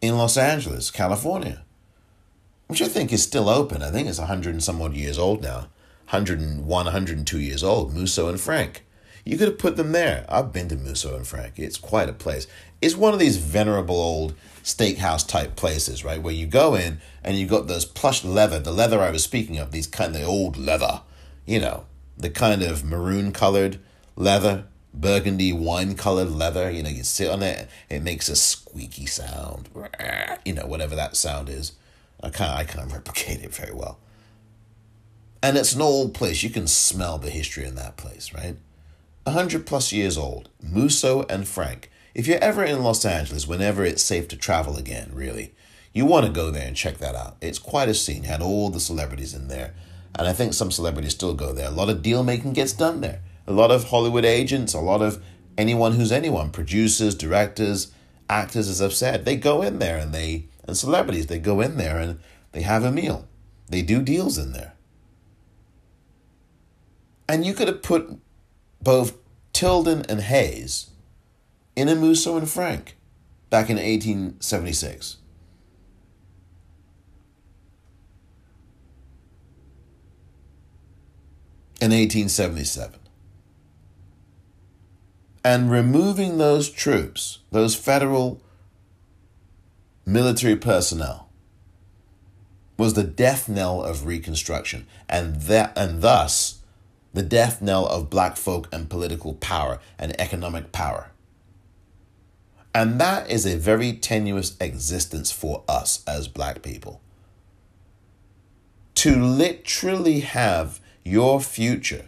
in 0.00 0.18
Los 0.18 0.36
Angeles, 0.36 0.90
California 0.90 1.64
which 2.72 2.80
I 2.80 2.88
think 2.88 3.12
is 3.12 3.22
still 3.22 3.50
open. 3.50 3.82
I 3.82 3.90
think 3.90 4.08
it's 4.08 4.18
100 4.18 4.54
and 4.54 4.64
some 4.64 4.80
odd 4.80 4.94
years 4.94 5.18
old 5.18 5.42
now. 5.42 5.68
101, 6.08 6.66
102 6.66 7.38
years 7.38 7.62
old, 7.62 7.92
Musso 7.92 8.30
and 8.30 8.40
Frank. 8.40 8.82
You 9.26 9.36
could 9.36 9.48
have 9.48 9.58
put 9.58 9.76
them 9.76 9.92
there. 9.92 10.24
I've 10.26 10.54
been 10.54 10.68
to 10.68 10.76
Musso 10.76 11.14
and 11.14 11.26
Frank. 11.26 11.58
It's 11.58 11.76
quite 11.76 12.08
a 12.08 12.14
place. 12.14 12.46
It's 12.80 12.96
one 12.96 13.12
of 13.12 13.18
these 13.18 13.36
venerable 13.36 14.00
old 14.00 14.34
steakhouse 14.64 15.28
type 15.28 15.54
places, 15.54 16.02
right? 16.02 16.22
Where 16.22 16.32
you 16.32 16.46
go 16.46 16.74
in 16.74 17.02
and 17.22 17.36
you've 17.36 17.50
got 17.50 17.66
those 17.66 17.84
plush 17.84 18.24
leather, 18.24 18.58
the 18.58 18.72
leather 18.72 19.02
I 19.02 19.10
was 19.10 19.22
speaking 19.22 19.58
of, 19.58 19.70
these 19.70 19.86
kind 19.86 20.16
of 20.16 20.22
old 20.22 20.56
leather, 20.56 21.02
you 21.44 21.60
know, 21.60 21.84
the 22.16 22.30
kind 22.30 22.62
of 22.62 22.84
maroon 22.84 23.32
colored 23.32 23.80
leather, 24.16 24.64
burgundy 24.94 25.52
wine 25.52 25.94
colored 25.94 26.30
leather. 26.30 26.70
You 26.70 26.82
know, 26.82 26.90
you 26.90 27.04
sit 27.04 27.30
on 27.30 27.42
it, 27.42 27.68
it 27.88 28.02
makes 28.02 28.28
a 28.28 28.36
squeaky 28.36 29.06
sound, 29.06 29.68
you 30.44 30.54
know, 30.54 30.66
whatever 30.66 30.96
that 30.96 31.16
sound 31.16 31.48
is. 31.48 31.72
I 32.22 32.30
can't 32.30 32.58
I 32.58 32.64
can't 32.64 32.92
replicate 32.92 33.42
it 33.42 33.54
very 33.54 33.72
well. 33.72 33.98
And 35.42 35.56
it's 35.56 35.74
an 35.74 35.82
old 35.82 36.14
place. 36.14 36.42
You 36.42 36.50
can 36.50 36.68
smell 36.68 37.18
the 37.18 37.30
history 37.30 37.64
in 37.64 37.74
that 37.74 37.96
place, 37.96 38.32
right? 38.32 38.56
A 39.26 39.32
hundred 39.32 39.66
plus 39.66 39.92
years 39.92 40.16
old. 40.16 40.48
Musso 40.62 41.24
and 41.28 41.48
Frank. 41.48 41.90
If 42.14 42.26
you're 42.26 42.38
ever 42.38 42.62
in 42.62 42.82
Los 42.82 43.04
Angeles, 43.04 43.48
whenever 43.48 43.84
it's 43.84 44.02
safe 44.02 44.28
to 44.28 44.36
travel 44.36 44.76
again, 44.76 45.10
really, 45.14 45.54
you 45.92 46.06
want 46.06 46.26
to 46.26 46.32
go 46.32 46.50
there 46.50 46.66
and 46.66 46.76
check 46.76 46.98
that 46.98 47.14
out. 47.14 47.36
It's 47.40 47.58
quite 47.58 47.88
a 47.88 47.94
scene. 47.94 48.24
Had 48.24 48.42
all 48.42 48.70
the 48.70 48.80
celebrities 48.80 49.34
in 49.34 49.48
there. 49.48 49.74
And 50.14 50.28
I 50.28 50.32
think 50.32 50.52
some 50.52 50.70
celebrities 50.70 51.12
still 51.12 51.34
go 51.34 51.52
there. 51.52 51.68
A 51.68 51.72
lot 51.72 51.88
of 51.88 52.02
deal 52.02 52.22
making 52.22 52.52
gets 52.52 52.72
done 52.72 53.00
there. 53.00 53.20
A 53.46 53.52
lot 53.52 53.70
of 53.70 53.84
Hollywood 53.84 54.24
agents, 54.24 54.74
a 54.74 54.80
lot 54.80 55.02
of 55.02 55.22
anyone 55.58 55.92
who's 55.92 56.12
anyone, 56.12 56.50
producers, 56.50 57.14
directors, 57.14 57.92
actors, 58.28 58.68
as 58.68 58.80
I've 58.80 58.94
said, 58.94 59.24
they 59.24 59.36
go 59.36 59.62
in 59.62 59.78
there 59.78 59.98
and 59.98 60.12
they 60.12 60.46
and 60.64 60.76
celebrities. 60.76 61.26
They 61.26 61.38
go 61.38 61.60
in 61.60 61.76
there 61.76 61.98
and 61.98 62.20
they 62.52 62.62
have 62.62 62.84
a 62.84 62.92
meal. 62.92 63.26
They 63.68 63.82
do 63.82 64.02
deals 64.02 64.38
in 64.38 64.52
there. 64.52 64.74
And 67.28 67.44
you 67.44 67.54
could 67.54 67.68
have 67.68 67.82
put 67.82 68.18
both 68.80 69.16
Tilden 69.52 70.04
and 70.08 70.20
Hayes 70.20 70.90
in 71.74 71.88
a 71.88 71.94
Musso 71.94 72.36
and 72.36 72.48
Frank 72.48 72.96
back 73.48 73.70
in 73.70 73.76
1876. 73.76 75.16
In 81.80 81.90
1877. 81.90 83.01
And 85.44 85.70
removing 85.70 86.38
those 86.38 86.70
troops, 86.70 87.40
those 87.50 87.74
federal 87.74 88.40
military 90.06 90.56
personnel 90.56 91.28
was 92.76 92.94
the 92.94 93.04
death 93.04 93.48
knell 93.48 93.82
of 93.82 94.06
Reconstruction, 94.06 94.86
and 95.08 95.36
that 95.42 95.72
and 95.76 96.00
thus 96.00 96.60
the 97.12 97.22
death 97.22 97.60
knell 97.60 97.86
of 97.86 98.10
black 98.10 98.36
folk 98.36 98.68
and 98.72 98.88
political 98.88 99.34
power 99.34 99.80
and 99.98 100.18
economic 100.20 100.72
power. 100.72 101.10
And 102.74 103.00
that 103.00 103.30
is 103.30 103.44
a 103.44 103.58
very 103.58 103.92
tenuous 103.92 104.56
existence 104.60 105.30
for 105.30 105.62
us 105.68 106.02
as 106.06 106.26
black 106.26 106.62
people. 106.62 107.00
To 108.96 109.16
literally 109.16 110.20
have 110.20 110.80
your 111.04 111.40
future 111.40 112.06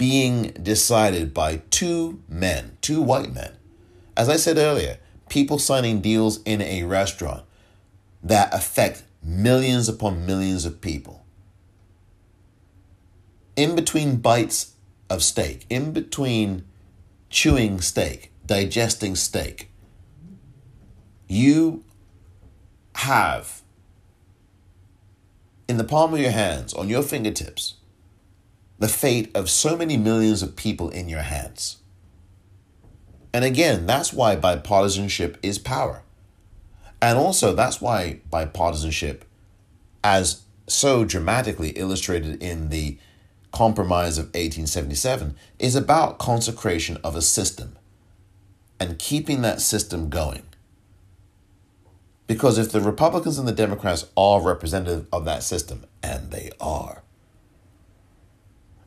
being 0.00 0.44
decided 0.62 1.34
by 1.34 1.56
two 1.68 2.22
men, 2.26 2.78
two 2.80 3.02
white 3.02 3.34
men. 3.34 3.52
As 4.16 4.30
I 4.30 4.36
said 4.36 4.56
earlier, 4.56 4.96
people 5.28 5.58
signing 5.58 6.00
deals 6.00 6.40
in 6.44 6.62
a 6.62 6.84
restaurant 6.84 7.44
that 8.22 8.54
affect 8.54 9.02
millions 9.22 9.90
upon 9.90 10.24
millions 10.24 10.64
of 10.64 10.80
people. 10.80 11.26
In 13.56 13.76
between 13.76 14.16
bites 14.16 14.72
of 15.10 15.22
steak, 15.22 15.66
in 15.68 15.92
between 15.92 16.64
chewing 17.28 17.82
steak, 17.82 18.32
digesting 18.46 19.14
steak, 19.14 19.70
you 21.28 21.84
have 22.94 23.60
in 25.68 25.76
the 25.76 25.84
palm 25.84 26.14
of 26.14 26.20
your 26.20 26.30
hands, 26.30 26.72
on 26.72 26.88
your 26.88 27.02
fingertips, 27.02 27.74
the 28.80 28.88
fate 28.88 29.30
of 29.36 29.48
so 29.48 29.76
many 29.76 29.96
millions 29.96 30.42
of 30.42 30.56
people 30.56 30.88
in 30.88 31.08
your 31.08 31.22
hands. 31.22 31.76
And 33.32 33.44
again, 33.44 33.86
that's 33.86 34.12
why 34.12 34.34
bipartisanship 34.34 35.36
is 35.42 35.58
power. 35.58 36.02
And 37.00 37.16
also, 37.16 37.54
that's 37.54 37.80
why 37.80 38.20
bipartisanship, 38.32 39.20
as 40.02 40.42
so 40.66 41.04
dramatically 41.04 41.70
illustrated 41.70 42.42
in 42.42 42.70
the 42.70 42.98
Compromise 43.52 44.16
of 44.16 44.26
1877, 44.26 45.36
is 45.58 45.76
about 45.76 46.18
consecration 46.18 46.96
of 47.04 47.14
a 47.14 47.22
system 47.22 47.76
and 48.78 48.98
keeping 48.98 49.42
that 49.42 49.60
system 49.60 50.08
going. 50.08 50.42
Because 52.26 52.58
if 52.58 52.72
the 52.72 52.80
Republicans 52.80 53.38
and 53.38 53.46
the 53.46 53.52
Democrats 53.52 54.06
are 54.16 54.40
representative 54.40 55.06
of 55.12 55.24
that 55.24 55.42
system, 55.42 55.84
and 56.02 56.30
they 56.30 56.50
are, 56.60 57.02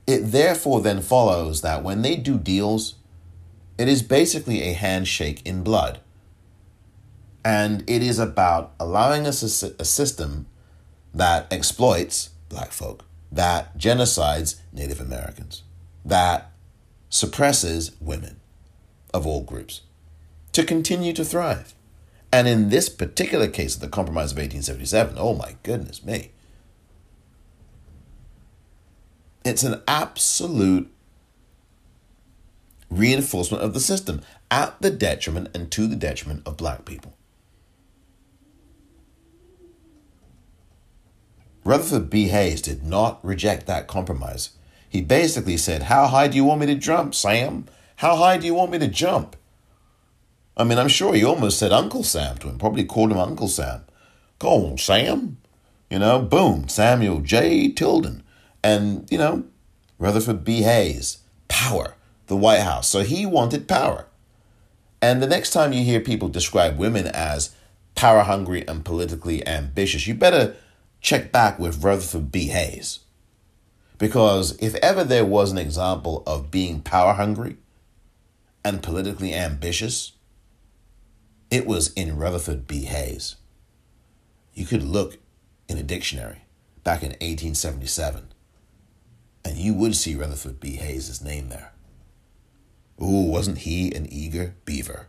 it 0.05 0.31
therefore 0.31 0.81
then 0.81 1.01
follows 1.01 1.61
that 1.61 1.83
when 1.83 2.01
they 2.01 2.15
do 2.15 2.37
deals, 2.37 2.95
it 3.77 3.87
is 3.87 4.03
basically 4.03 4.61
a 4.61 4.73
handshake 4.73 5.41
in 5.45 5.63
blood. 5.63 5.99
And 7.45 7.83
it 7.89 8.01
is 8.01 8.19
about 8.19 8.73
allowing 8.79 9.27
us 9.27 9.63
a, 9.63 9.73
a 9.79 9.85
system 9.85 10.47
that 11.13 11.51
exploits 11.51 12.29
black 12.49 12.71
folk, 12.71 13.03
that 13.31 13.77
genocides 13.77 14.55
Native 14.71 15.01
Americans, 15.01 15.63
that 16.05 16.51
suppresses 17.09 17.91
women 17.99 18.39
of 19.13 19.27
all 19.27 19.43
groups. 19.43 19.81
to 20.53 20.63
continue 20.63 21.13
to 21.13 21.25
thrive. 21.25 21.73
And 22.31 22.47
in 22.47 22.69
this 22.69 22.87
particular 22.89 23.47
case 23.47 23.75
of 23.75 23.81
the 23.81 23.89
Compromise 23.89 24.31
of 24.31 24.37
1877, 24.37 25.15
oh 25.17 25.35
my 25.35 25.55
goodness 25.63 26.03
me, 26.03 26.31
it's 29.43 29.63
an 29.63 29.81
absolute 29.87 30.89
reinforcement 32.89 33.63
of 33.63 33.73
the 33.73 33.79
system 33.79 34.21
at 34.51 34.79
the 34.81 34.91
detriment 34.91 35.49
and 35.55 35.71
to 35.71 35.87
the 35.87 35.95
detriment 35.95 36.43
of 36.45 36.57
black 36.57 36.85
people. 36.85 37.13
Rutherford 41.65 42.09
B. 42.09 42.27
Hayes 42.27 42.61
did 42.61 42.83
not 42.83 43.23
reject 43.23 43.67
that 43.67 43.87
compromise. 43.87 44.51
He 44.89 45.01
basically 45.01 45.57
said, 45.57 45.83
How 45.83 46.07
high 46.07 46.27
do 46.27 46.35
you 46.35 46.43
want 46.43 46.59
me 46.59 46.67
to 46.67 46.75
jump, 46.75 47.15
Sam? 47.15 47.65
How 47.97 48.17
high 48.17 48.37
do 48.37 48.45
you 48.45 48.53
want 48.53 48.71
me 48.71 48.79
to 48.79 48.87
jump? 48.87 49.35
I 50.55 50.63
mean, 50.63 50.77
I'm 50.77 50.89
sure 50.89 51.13
he 51.13 51.23
almost 51.23 51.57
said 51.57 51.71
Uncle 51.71 52.03
Sam 52.03 52.37
to 52.39 52.49
him, 52.49 52.59
probably 52.59 52.83
called 52.83 53.11
him 53.11 53.17
Uncle 53.17 53.47
Sam. 53.47 53.85
Go 54.39 54.67
on, 54.67 54.77
Sam. 54.77 55.37
You 55.89 55.99
know, 55.99 56.21
boom, 56.21 56.67
Samuel 56.67 57.21
J. 57.21 57.69
Tilden. 57.69 58.22
And, 58.63 59.07
you 59.11 59.17
know, 59.17 59.43
Rutherford 59.99 60.43
B. 60.43 60.61
Hayes, 60.61 61.19
power, 61.47 61.95
the 62.27 62.37
White 62.37 62.61
House. 62.61 62.87
So 62.89 63.01
he 63.01 63.25
wanted 63.25 63.67
power. 63.67 64.07
And 65.01 65.21
the 65.21 65.27
next 65.27 65.51
time 65.51 65.73
you 65.73 65.83
hear 65.83 65.99
people 65.99 66.29
describe 66.29 66.77
women 66.77 67.07
as 67.07 67.53
power 67.95 68.21
hungry 68.21 68.67
and 68.67 68.85
politically 68.85 69.45
ambitious, 69.45 70.07
you 70.07 70.13
better 70.13 70.55
check 71.01 71.31
back 71.31 71.59
with 71.59 71.83
Rutherford 71.83 72.31
B. 72.31 72.47
Hayes. 72.47 72.99
Because 73.97 74.57
if 74.59 74.75
ever 74.75 75.03
there 75.03 75.25
was 75.25 75.51
an 75.51 75.57
example 75.57 76.23
of 76.25 76.49
being 76.51 76.81
power 76.81 77.13
hungry 77.13 77.57
and 78.63 78.81
politically 78.81 79.33
ambitious, 79.33 80.13
it 81.51 81.65
was 81.65 81.93
in 81.93 82.17
Rutherford 82.17 82.65
B. 82.65 82.85
Hayes. 82.85 83.35
You 84.53 84.65
could 84.65 84.83
look 84.83 85.17
in 85.67 85.77
a 85.77 85.83
dictionary 85.83 86.43
back 86.83 87.03
in 87.03 87.09
1877 87.09 88.32
and 89.45 89.57
you 89.57 89.73
would 89.73 89.95
see 89.95 90.15
Rutherford 90.15 90.59
B. 90.59 90.75
Hayes' 90.77 91.21
name 91.21 91.49
there. 91.49 91.73
Ooh, 93.01 93.27
wasn't 93.29 93.59
he 93.59 93.93
an 93.93 94.07
eager 94.11 94.55
beaver? 94.65 95.07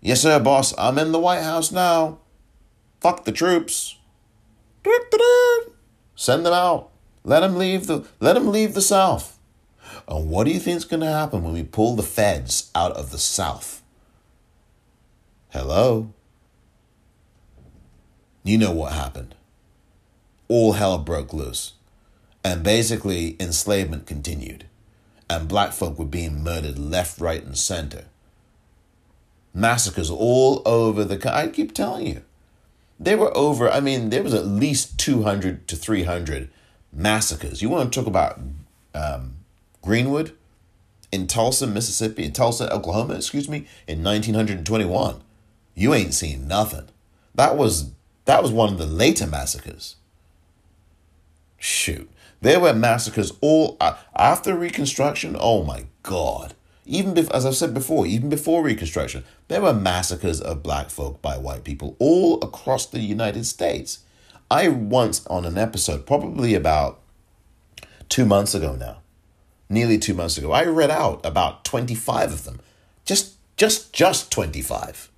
Yes, 0.00 0.22
sir, 0.22 0.40
boss. 0.40 0.74
I'm 0.78 0.98
in 0.98 1.12
the 1.12 1.18
White 1.18 1.42
House 1.42 1.70
now. 1.70 2.18
Fuck 3.00 3.24
the 3.24 3.32
troops. 3.32 3.96
Send 6.14 6.44
them 6.44 6.52
out. 6.52 6.90
Let 7.24 7.40
them 7.40 7.56
leave 7.56 7.86
the 7.86 8.04
let 8.18 8.34
them 8.34 8.48
leave 8.48 8.74
the 8.74 8.80
South. 8.80 9.38
And 10.08 10.30
what 10.30 10.44
do 10.44 10.50
you 10.50 10.58
think's 10.58 10.84
going 10.84 11.00
to 11.00 11.06
happen 11.06 11.42
when 11.42 11.52
we 11.52 11.62
pull 11.62 11.94
the 11.94 12.02
feds 12.02 12.70
out 12.74 12.92
of 12.92 13.10
the 13.10 13.18
South? 13.18 13.82
Hello. 15.50 16.12
You 18.42 18.56
know 18.56 18.72
what 18.72 18.92
happened. 18.92 19.34
All 20.48 20.72
hell 20.72 20.98
broke 20.98 21.32
loose. 21.32 21.74
And 22.42 22.62
basically 22.62 23.36
enslavement 23.38 24.06
continued. 24.06 24.66
And 25.28 25.48
black 25.48 25.72
folk 25.72 25.98
were 25.98 26.04
being 26.04 26.42
murdered 26.42 26.78
left, 26.78 27.20
right, 27.20 27.44
and 27.44 27.56
center. 27.56 28.06
Massacres 29.52 30.10
all 30.10 30.62
over 30.64 31.04
the 31.04 31.16
country. 31.16 31.42
I 31.42 31.48
keep 31.48 31.74
telling 31.74 32.06
you 32.06 32.22
there 32.98 33.16
were 33.16 33.36
over, 33.36 33.70
I 33.70 33.80
mean, 33.80 34.10
there 34.10 34.22
was 34.22 34.34
at 34.34 34.46
least 34.46 34.98
200 34.98 35.66
to 35.68 35.76
300 35.76 36.50
massacres. 36.92 37.62
You 37.62 37.70
want 37.70 37.92
to 37.92 37.98
talk 37.98 38.06
about 38.06 38.38
um, 38.94 39.36
Greenwood 39.82 40.36
in 41.10 41.26
Tulsa, 41.26 41.66
Mississippi, 41.66 42.24
in 42.24 42.32
Tulsa, 42.32 42.72
Oklahoma, 42.72 43.14
excuse 43.14 43.48
me, 43.48 43.66
in 43.88 44.04
1921. 44.04 45.22
You 45.74 45.94
ain't 45.94 46.14
seen 46.14 46.46
nothing. 46.46 46.88
That 47.34 47.56
was 47.56 47.92
that 48.26 48.42
was 48.42 48.52
one 48.52 48.70
of 48.70 48.78
the 48.78 48.86
later 48.86 49.26
massacres. 49.26 49.96
Shoot. 51.58 52.10
There 52.40 52.60
were 52.60 52.72
massacres 52.72 53.32
all 53.40 53.76
after 54.16 54.56
Reconstruction. 54.56 55.36
Oh 55.38 55.62
my 55.62 55.86
God 56.02 56.54
even 56.90 57.16
as 57.16 57.46
I've 57.46 57.54
said 57.54 57.72
before, 57.72 58.04
even 58.04 58.28
before 58.28 58.64
Reconstruction, 58.64 59.24
there 59.46 59.62
were 59.62 59.72
massacres 59.72 60.40
of 60.40 60.62
black 60.62 60.90
folk 60.90 61.22
by 61.22 61.38
white 61.38 61.62
people 61.62 61.94
all 62.00 62.42
across 62.42 62.84
the 62.84 62.98
United 62.98 63.46
States. 63.46 64.00
I 64.50 64.68
once 64.68 65.24
on 65.28 65.44
an 65.44 65.56
episode, 65.56 66.04
probably 66.04 66.54
about 66.54 67.00
two 68.08 68.26
months 68.26 68.56
ago 68.56 68.74
now, 68.74 68.98
nearly 69.68 69.98
two 69.98 70.14
months 70.14 70.36
ago, 70.36 70.50
I 70.50 70.64
read 70.64 70.90
out 70.90 71.24
about 71.24 71.64
25 71.64 72.32
of 72.32 72.44
them. 72.44 72.60
Just 73.04 73.34
just 73.56 73.92
just 73.92 74.32
25 74.32 75.10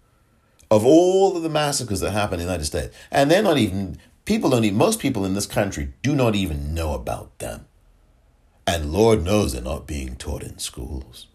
of 0.70 0.84
all 0.84 1.36
of 1.36 1.42
the 1.42 1.48
massacres 1.48 2.00
that 2.00 2.10
happened 2.10 2.42
in 2.42 2.46
the 2.46 2.52
United 2.52 2.66
States. 2.66 2.94
And 3.10 3.30
they're 3.30 3.42
not 3.42 3.56
even 3.56 3.98
people 4.33 4.49
don't 4.49 4.64
even 4.64 4.78
most 4.78 4.99
people 4.99 5.26
in 5.26 5.35
this 5.35 5.47
country 5.47 5.93
do 6.03 6.14
not 6.14 6.35
even 6.35 6.72
know 6.72 6.95
about 6.95 7.39
them. 7.39 7.66
And 8.66 8.91
Lord 8.91 9.22
knows 9.22 9.53
they're 9.53 9.61
not 9.61 9.87
being 9.87 10.16
taught 10.16 10.43
in 10.43 10.59
schools 10.59 11.26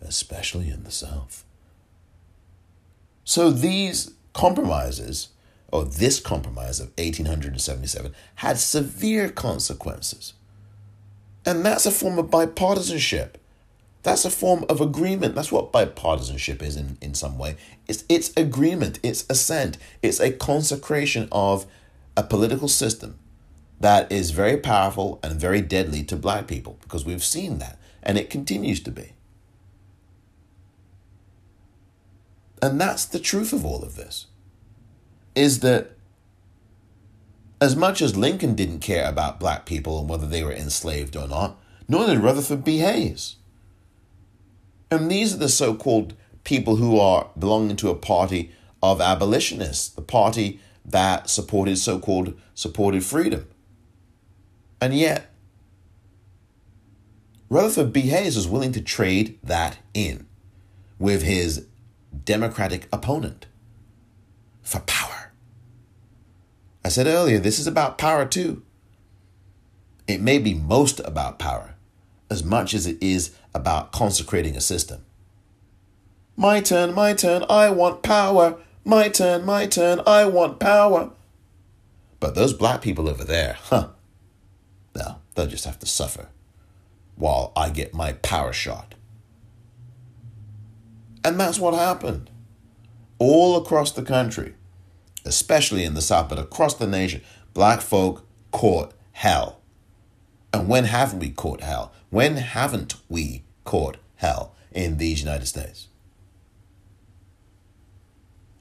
especially 0.00 0.68
in 0.68 0.84
the 0.84 0.90
South. 0.90 1.44
So 3.24 3.50
these 3.50 4.12
compromises, 4.34 5.28
or 5.72 5.84
this 5.84 6.20
compromise 6.20 6.78
of 6.78 6.88
1877, 6.98 8.14
had 8.36 8.58
severe 8.58 9.30
consequences. 9.30 10.34
And 11.46 11.64
that's 11.64 11.86
a 11.86 11.90
form 11.90 12.18
of 12.18 12.26
bipartisanship. 12.26 13.30
That's 14.02 14.26
a 14.26 14.30
form 14.30 14.66
of 14.68 14.80
agreement. 14.80 15.34
That's 15.34 15.50
what 15.50 15.72
bipartisanship 15.72 16.62
is 16.62 16.76
in, 16.76 16.98
in 17.00 17.14
some 17.14 17.38
way. 17.38 17.56
It's, 17.88 18.04
it's 18.10 18.32
agreement, 18.36 19.00
it's 19.02 19.24
assent, 19.30 19.78
it's 20.02 20.20
a 20.20 20.30
consecration 20.30 21.28
of 21.32 21.66
a 22.16 22.22
political 22.22 22.68
system 22.68 23.18
that 23.80 24.10
is 24.10 24.30
very 24.30 24.56
powerful 24.56 25.20
and 25.22 25.40
very 25.40 25.60
deadly 25.60 26.02
to 26.04 26.16
black 26.16 26.46
people 26.46 26.78
because 26.80 27.04
we've 27.04 27.24
seen 27.24 27.58
that 27.58 27.78
and 28.02 28.16
it 28.16 28.30
continues 28.30 28.80
to 28.80 28.90
be. 28.90 29.12
And 32.62 32.80
that's 32.80 33.04
the 33.04 33.18
truth 33.18 33.52
of 33.52 33.64
all 33.66 33.82
of 33.82 33.96
this. 33.96 34.26
Is 35.34 35.60
that 35.60 35.92
as 37.60 37.76
much 37.76 38.00
as 38.00 38.16
Lincoln 38.16 38.54
didn't 38.54 38.80
care 38.80 39.08
about 39.08 39.40
black 39.40 39.66
people 39.66 39.98
and 40.00 40.08
whether 40.08 40.26
they 40.26 40.42
were 40.42 40.52
enslaved 40.52 41.16
or 41.16 41.28
not, 41.28 41.58
nor 41.88 42.06
did 42.06 42.18
Rutherford 42.18 42.64
B. 42.64 42.78
Hayes. 42.78 43.36
And 44.90 45.10
these 45.10 45.34
are 45.34 45.38
the 45.38 45.48
so 45.48 45.74
called 45.74 46.14
people 46.44 46.76
who 46.76 46.98
are 46.98 47.28
belonging 47.38 47.76
to 47.76 47.90
a 47.90 47.94
party 47.94 48.52
of 48.82 49.00
abolitionists, 49.00 49.88
the 49.88 50.02
party 50.02 50.60
that 50.86 51.28
supported 51.28 51.78
so 51.78 51.98
called 51.98 52.38
supported 52.54 53.04
freedom. 53.04 53.46
And 54.80 54.94
yet, 54.94 55.32
Rutherford 57.48 57.92
B. 57.92 58.02
Hayes 58.02 58.36
was 58.36 58.48
willing 58.48 58.72
to 58.72 58.80
trade 58.80 59.38
that 59.42 59.78
in 59.94 60.26
with 60.98 61.22
his 61.22 61.66
Democratic 62.24 62.88
opponent 62.92 63.46
for 64.62 64.80
power. 64.80 65.32
I 66.84 66.88
said 66.88 67.06
earlier, 67.06 67.38
this 67.38 67.58
is 67.58 67.66
about 67.66 67.98
power 67.98 68.26
too. 68.26 68.62
It 70.06 70.20
may 70.20 70.38
be 70.38 70.54
most 70.54 71.00
about 71.00 71.38
power 71.38 71.74
as 72.30 72.44
much 72.44 72.74
as 72.74 72.86
it 72.86 73.00
is 73.00 73.34
about 73.54 73.92
consecrating 73.92 74.56
a 74.56 74.60
system. 74.60 75.04
My 76.36 76.60
turn, 76.60 76.94
my 76.94 77.14
turn, 77.14 77.44
I 77.48 77.70
want 77.70 78.02
power. 78.02 78.58
My 78.86 79.08
turn, 79.08 79.44
my 79.44 79.66
turn, 79.66 80.00
I 80.06 80.26
want 80.26 80.60
power. 80.60 81.10
But 82.20 82.36
those 82.36 82.52
black 82.52 82.82
people 82.82 83.08
over 83.08 83.24
there, 83.24 83.58
huh? 83.60 83.88
No, 84.94 85.16
they'll 85.34 85.48
just 85.48 85.64
have 85.64 85.80
to 85.80 85.86
suffer 85.86 86.28
while 87.16 87.52
I 87.56 87.70
get 87.70 87.94
my 87.94 88.12
power 88.12 88.52
shot. 88.52 88.94
And 91.24 91.40
that's 91.40 91.58
what 91.58 91.74
happened. 91.74 92.30
All 93.18 93.56
across 93.56 93.90
the 93.90 94.04
country, 94.04 94.54
especially 95.24 95.82
in 95.82 95.94
the 95.94 96.00
South, 96.00 96.28
but 96.28 96.38
across 96.38 96.74
the 96.74 96.86
nation, 96.86 97.22
black 97.54 97.80
folk 97.80 98.24
caught 98.52 98.94
hell. 99.10 99.58
And 100.52 100.68
when 100.68 100.84
haven't 100.84 101.18
we 101.18 101.30
caught 101.30 101.60
hell? 101.60 101.92
When 102.10 102.36
haven't 102.36 102.94
we 103.08 103.42
caught 103.64 103.96
hell 104.14 104.54
in 104.70 104.98
these 104.98 105.18
United 105.18 105.46
States? 105.46 105.85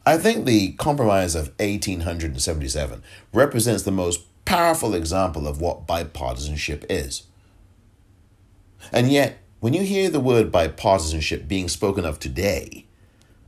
I 0.05 0.17
think 0.17 0.45
the 0.45 0.73
Compromise 0.73 1.33
of 1.33 1.47
1877 1.59 3.01
represents 3.33 3.83
the 3.83 3.91
most 3.91 4.21
powerful 4.45 4.93
example 4.93 5.47
of 5.47 5.59
what 5.59 5.87
bipartisanship 5.87 6.85
is. 6.89 7.23
And 8.91 9.11
yet, 9.11 9.39
when 9.61 9.73
you 9.73 9.81
hear 9.81 10.11
the 10.11 10.19
word 10.19 10.51
bipartisanship 10.51 11.47
being 11.47 11.67
spoken 11.67 12.05
of 12.05 12.19
today 12.19 12.85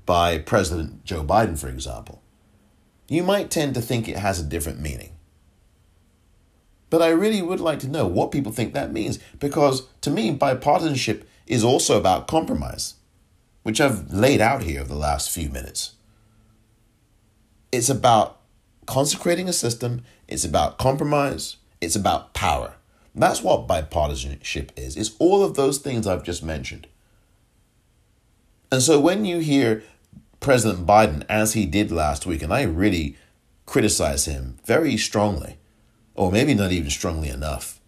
by 0.08 0.39
President 0.39 1.05
Joe 1.05 1.24
Biden, 1.24 1.60
for 1.60 1.70
example, 1.70 2.24
you 3.08 3.22
might 3.22 3.51
tend 3.51 3.76
to 3.76 3.82
think 3.82 4.08
it 4.08 4.18
has 4.18 4.39
a 4.39 4.43
different 4.43 4.80
meaning. 4.80 5.12
But 6.89 7.03
I 7.03 7.10
really 7.10 7.41
would 7.43 7.60
like 7.60 7.80
to 7.80 7.88
know 7.88 8.08
what 8.08 8.32
people 8.32 8.51
think 8.51 8.74
that 8.74 8.91
means 8.91 9.20
because 9.39 9.88
to 10.01 10.10
me, 10.10 10.36
bipartisanship 10.36 11.24
is 11.45 11.64
also 11.64 11.99
about 11.99 12.28
compromise. 12.28 12.95
which 13.64 13.82
I've 13.82 14.14
laid 14.14 14.39
out 14.39 14.64
here 14.64 14.80
over 14.80 14.88
the 14.88 14.95
last 14.95 15.30
few 15.30 15.49
minutes. 15.49 15.97
It's 17.72 17.89
about 17.89 18.39
consecrating 18.86 19.49
a 19.49 19.53
system, 19.53 20.03
it's 20.28 20.45
about 20.45 20.78
compromise, 20.78 21.57
it's 21.82 21.95
about 21.95 22.34
power. 22.34 22.76
That's 23.13 23.41
what 23.41 23.68
bipartisanship 23.68 24.70
is. 24.76 24.95
It's 24.95 25.15
all 25.18 25.43
of 25.43 25.55
those 25.55 25.80
things 25.80 26.05
I've 26.05 26.24
just 26.24 26.43
mentioned. 26.43 26.88
And 28.72 28.82
so 28.82 28.99
when 28.99 29.26
you 29.26 29.39
hear 29.39 29.84
President 30.39 30.86
Biden, 30.86 31.26
as 31.28 31.53
he 31.53 31.65
did 31.65 31.91
last 31.91 32.26
week, 32.26 32.41
and 32.43 32.53
I 32.53 32.61
really 32.63 33.18
criticize 33.65 34.26
him 34.26 34.57
very 34.65 34.97
strongly, 34.97 35.57
or 36.15 36.32
maybe 36.32 36.53
not 36.53 36.72
even 36.72 36.89
strongly 36.89 37.30
enough, 37.30 37.82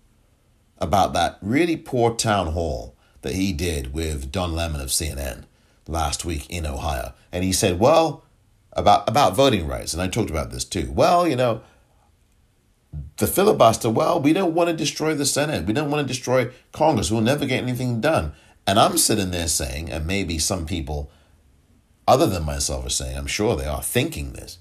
about 0.80 1.14
that 1.14 1.38
really 1.42 1.76
poor 1.78 2.16
town 2.16 2.48
hall 2.48 2.96
that 3.22 3.34
he 3.34 3.54
did 3.54 3.94
with 3.94 4.32
Don 4.32 4.54
Lemon 4.54 4.82
of 4.82 4.88
CNN 4.88 5.44
last 5.88 6.26
week 6.26 6.50
in 6.50 6.66
Ohio. 6.66 7.14
And 7.32 7.44
he 7.44 7.52
said, 7.52 7.80
well, 7.80 8.24
about, 8.74 9.08
about 9.10 9.36
voting 9.36 9.68
rights, 9.68 9.94
and 9.94 10.02
I 10.02 10.08
talked 10.08 10.30
about 10.30 10.52
this 10.52 10.66
too. 10.66 10.92
Well, 10.92 11.28
you 11.28 11.36
know, 11.36 11.62
the 13.18 13.28
filibuster, 13.28 13.90
well, 13.90 14.20
we 14.20 14.34
don't 14.34 14.54
want 14.54 14.70
to 14.70 14.76
destroy 14.76 15.14
the 15.14 15.26
Senate. 15.26 15.66
We 15.66 15.74
don't 15.74 15.92
want 15.92 16.08
to 16.08 16.14
destroy 16.14 16.50
Congress. 16.72 17.12
We'll 17.12 17.22
never 17.22 17.46
get 17.46 17.62
anything 17.62 18.02
done. 18.02 18.34
And 18.66 18.80
I'm 18.80 18.98
sitting 18.98 19.32
there 19.32 19.48
saying, 19.48 19.90
and 19.90 20.06
maybe 20.06 20.40
some 20.40 20.66
people 20.66 21.12
other 22.08 22.26
than 22.26 22.44
myself 22.44 22.86
are 22.86 22.90
saying, 22.90 23.18
I'm 23.18 23.28
sure 23.28 23.56
they 23.56 23.66
are 23.66 23.84
thinking 23.84 24.34
this. 24.34 24.58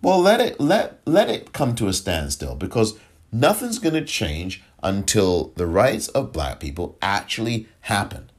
Well, 0.00 0.20
let 0.20 0.40
it 0.40 0.60
let 0.60 1.00
let 1.04 1.28
it 1.28 1.52
come 1.52 1.74
to 1.74 1.88
a 1.88 1.92
standstill 1.92 2.54
because 2.54 2.98
nothing's 3.32 3.78
going 3.78 3.94
to 3.94 4.04
change 4.04 4.62
until 4.82 5.52
the 5.56 5.66
rights 5.66 6.08
of 6.08 6.32
black 6.32 6.60
people 6.60 6.96
actually 7.02 7.68
happen. 7.82 8.30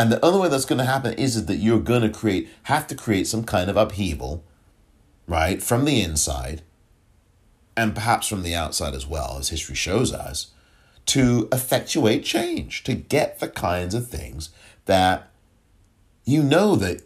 And 0.00 0.10
the 0.10 0.24
only 0.24 0.40
way 0.40 0.48
that's 0.48 0.64
going 0.64 0.78
to 0.78 0.86
happen 0.86 1.12
is, 1.12 1.36
is 1.36 1.44
that 1.44 1.56
you're 1.56 1.78
going 1.78 2.00
to 2.00 2.08
create 2.08 2.48
have 2.62 2.86
to 2.86 2.94
create 2.94 3.26
some 3.26 3.44
kind 3.44 3.68
of 3.68 3.76
upheaval, 3.76 4.42
right, 5.26 5.62
from 5.62 5.84
the 5.84 6.00
inside 6.00 6.62
and 7.76 7.94
perhaps 7.94 8.26
from 8.26 8.42
the 8.42 8.54
outside 8.54 8.94
as 8.94 9.06
well, 9.06 9.36
as 9.38 9.50
history 9.50 9.74
shows 9.74 10.10
us, 10.10 10.52
to 11.04 11.50
effectuate 11.52 12.24
change, 12.24 12.82
to 12.84 12.94
get 12.94 13.40
the 13.40 13.48
kinds 13.48 13.94
of 13.94 14.08
things 14.08 14.48
that 14.86 15.28
you 16.24 16.42
know 16.42 16.76
that 16.76 17.02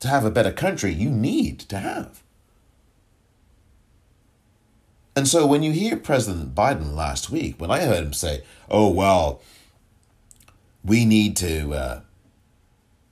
to 0.00 0.08
have 0.08 0.24
a 0.24 0.30
better 0.30 0.50
country, 0.50 0.92
you 0.92 1.10
need 1.10 1.60
to 1.60 1.78
have. 1.78 2.20
And 5.14 5.28
so 5.28 5.46
when 5.46 5.62
you 5.62 5.70
hear 5.70 5.96
President 5.96 6.52
Biden 6.52 6.96
last 6.96 7.30
week, 7.30 7.60
when 7.60 7.70
I 7.70 7.82
heard 7.82 8.02
him 8.02 8.12
say, 8.12 8.42
oh, 8.68 8.88
well, 8.88 9.40
we 10.84 11.04
need 11.04 11.36
to 11.36 11.72
uh, 11.74 12.00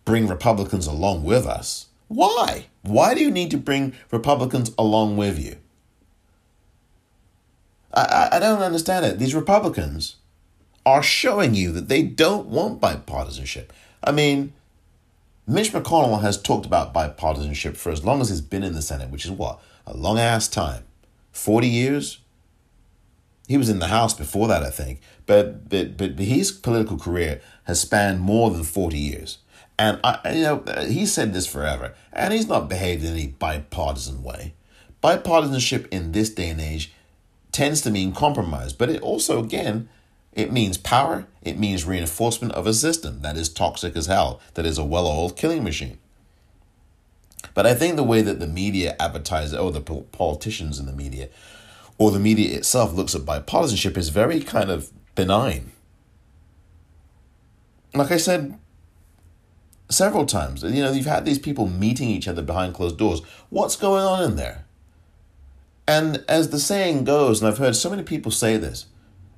bring 0.04 0.28
Republicans 0.28 0.86
along 0.86 1.24
with 1.24 1.46
us. 1.46 1.86
Why? 2.08 2.66
Why 2.82 3.14
do 3.14 3.20
you 3.20 3.30
need 3.30 3.50
to 3.52 3.56
bring 3.56 3.94
Republicans 4.10 4.72
along 4.78 5.16
with 5.16 5.38
you? 5.38 5.56
I, 7.94 8.30
I 8.32 8.38
don't 8.38 8.62
understand 8.62 9.04
it. 9.04 9.18
These 9.18 9.34
Republicans 9.34 10.16
are 10.84 11.02
showing 11.02 11.54
you 11.54 11.72
that 11.72 11.88
they 11.88 12.02
don't 12.02 12.46
want 12.46 12.80
bipartisanship. 12.80 13.68
I 14.02 14.12
mean, 14.12 14.52
Mitch 15.46 15.72
McConnell 15.72 16.22
has 16.22 16.40
talked 16.40 16.66
about 16.66 16.94
bipartisanship 16.94 17.76
for 17.76 17.90
as 17.90 18.04
long 18.04 18.20
as 18.20 18.30
he's 18.30 18.40
been 18.40 18.62
in 18.62 18.74
the 18.74 18.82
Senate, 18.82 19.10
which 19.10 19.24
is 19.24 19.30
what? 19.30 19.60
A 19.86 19.96
long 19.96 20.18
ass 20.18 20.48
time. 20.48 20.84
40 21.32 21.68
years? 21.68 22.18
He 23.48 23.58
was 23.58 23.68
in 23.68 23.80
the 23.80 23.88
House 23.88 24.14
before 24.14 24.48
that, 24.48 24.62
I 24.62 24.70
think. 24.70 25.00
But 25.26 25.68
but 25.68 25.96
but 25.96 26.18
his 26.18 26.52
political 26.52 26.98
career 26.98 27.40
has 27.64 27.80
spanned 27.80 28.20
more 28.20 28.50
than 28.50 28.62
40 28.62 28.96
years. 28.96 29.38
And 29.82 29.98
I 30.04 30.32
you 30.32 30.42
know, 30.42 30.64
he 30.86 31.06
said 31.06 31.34
this 31.34 31.48
forever, 31.48 31.94
and 32.12 32.32
he's 32.32 32.46
not 32.46 32.68
behaved 32.68 33.02
in 33.02 33.14
any 33.14 33.26
bipartisan 33.26 34.22
way. 34.22 34.54
Bipartisanship 35.02 35.88
in 35.88 36.12
this 36.12 36.30
day 36.30 36.50
and 36.50 36.60
age 36.60 36.92
tends 37.50 37.80
to 37.80 37.90
mean 37.90 38.12
compromise, 38.12 38.72
but 38.72 38.88
it 38.88 39.02
also, 39.02 39.42
again, 39.42 39.88
it 40.34 40.52
means 40.52 40.78
power, 40.78 41.26
it 41.42 41.58
means 41.58 41.84
reinforcement 41.84 42.52
of 42.52 42.68
a 42.68 42.74
system 42.74 43.22
that 43.22 43.36
is 43.36 43.48
toxic 43.48 43.96
as 43.96 44.06
hell, 44.06 44.40
that 44.54 44.64
is 44.64 44.78
a 44.78 44.84
well 44.84 45.08
oiled 45.08 45.36
killing 45.36 45.64
machine. 45.64 45.98
But 47.52 47.66
I 47.66 47.74
think 47.74 47.96
the 47.96 48.04
way 48.04 48.22
that 48.22 48.38
the 48.38 48.46
media 48.46 48.94
advertises, 49.00 49.52
or 49.52 49.72
the 49.72 49.80
politicians 49.80 50.78
in 50.78 50.86
the 50.86 50.92
media, 50.92 51.28
or 51.98 52.12
the 52.12 52.20
media 52.20 52.56
itself 52.56 52.92
looks 52.92 53.16
at 53.16 53.22
bipartisanship 53.22 53.96
is 53.96 54.10
very 54.10 54.38
kind 54.38 54.70
of 54.70 54.92
benign. 55.16 55.72
Like 57.92 58.12
I 58.12 58.16
said 58.16 58.60
several 59.94 60.26
times, 60.26 60.62
you 60.62 60.82
know, 60.82 60.92
you've 60.92 61.06
had 61.06 61.24
these 61.24 61.38
people 61.38 61.68
meeting 61.68 62.08
each 62.08 62.28
other 62.28 62.42
behind 62.42 62.74
closed 62.74 62.98
doors. 62.98 63.20
What's 63.50 63.76
going 63.76 64.04
on 64.04 64.22
in 64.22 64.36
there? 64.36 64.64
And 65.86 66.24
as 66.28 66.50
the 66.50 66.60
saying 66.60 67.04
goes, 67.04 67.40
and 67.40 67.48
I've 67.48 67.58
heard 67.58 67.76
so 67.76 67.90
many 67.90 68.02
people 68.02 68.30
say 68.30 68.56
this, 68.56 68.86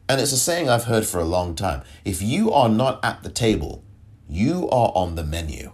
and 0.08 0.20
it's 0.20 0.32
a 0.32 0.38
saying 0.38 0.68
I've 0.68 0.84
heard 0.84 1.06
for 1.06 1.18
a 1.18 1.24
long 1.24 1.54
time 1.54 1.82
if 2.04 2.20
you 2.20 2.52
are 2.52 2.68
not 2.68 3.02
at 3.04 3.22
the 3.22 3.30
table, 3.30 3.82
you 4.28 4.68
are 4.68 4.92
on 4.94 5.14
the 5.14 5.24
menu. 5.24 5.72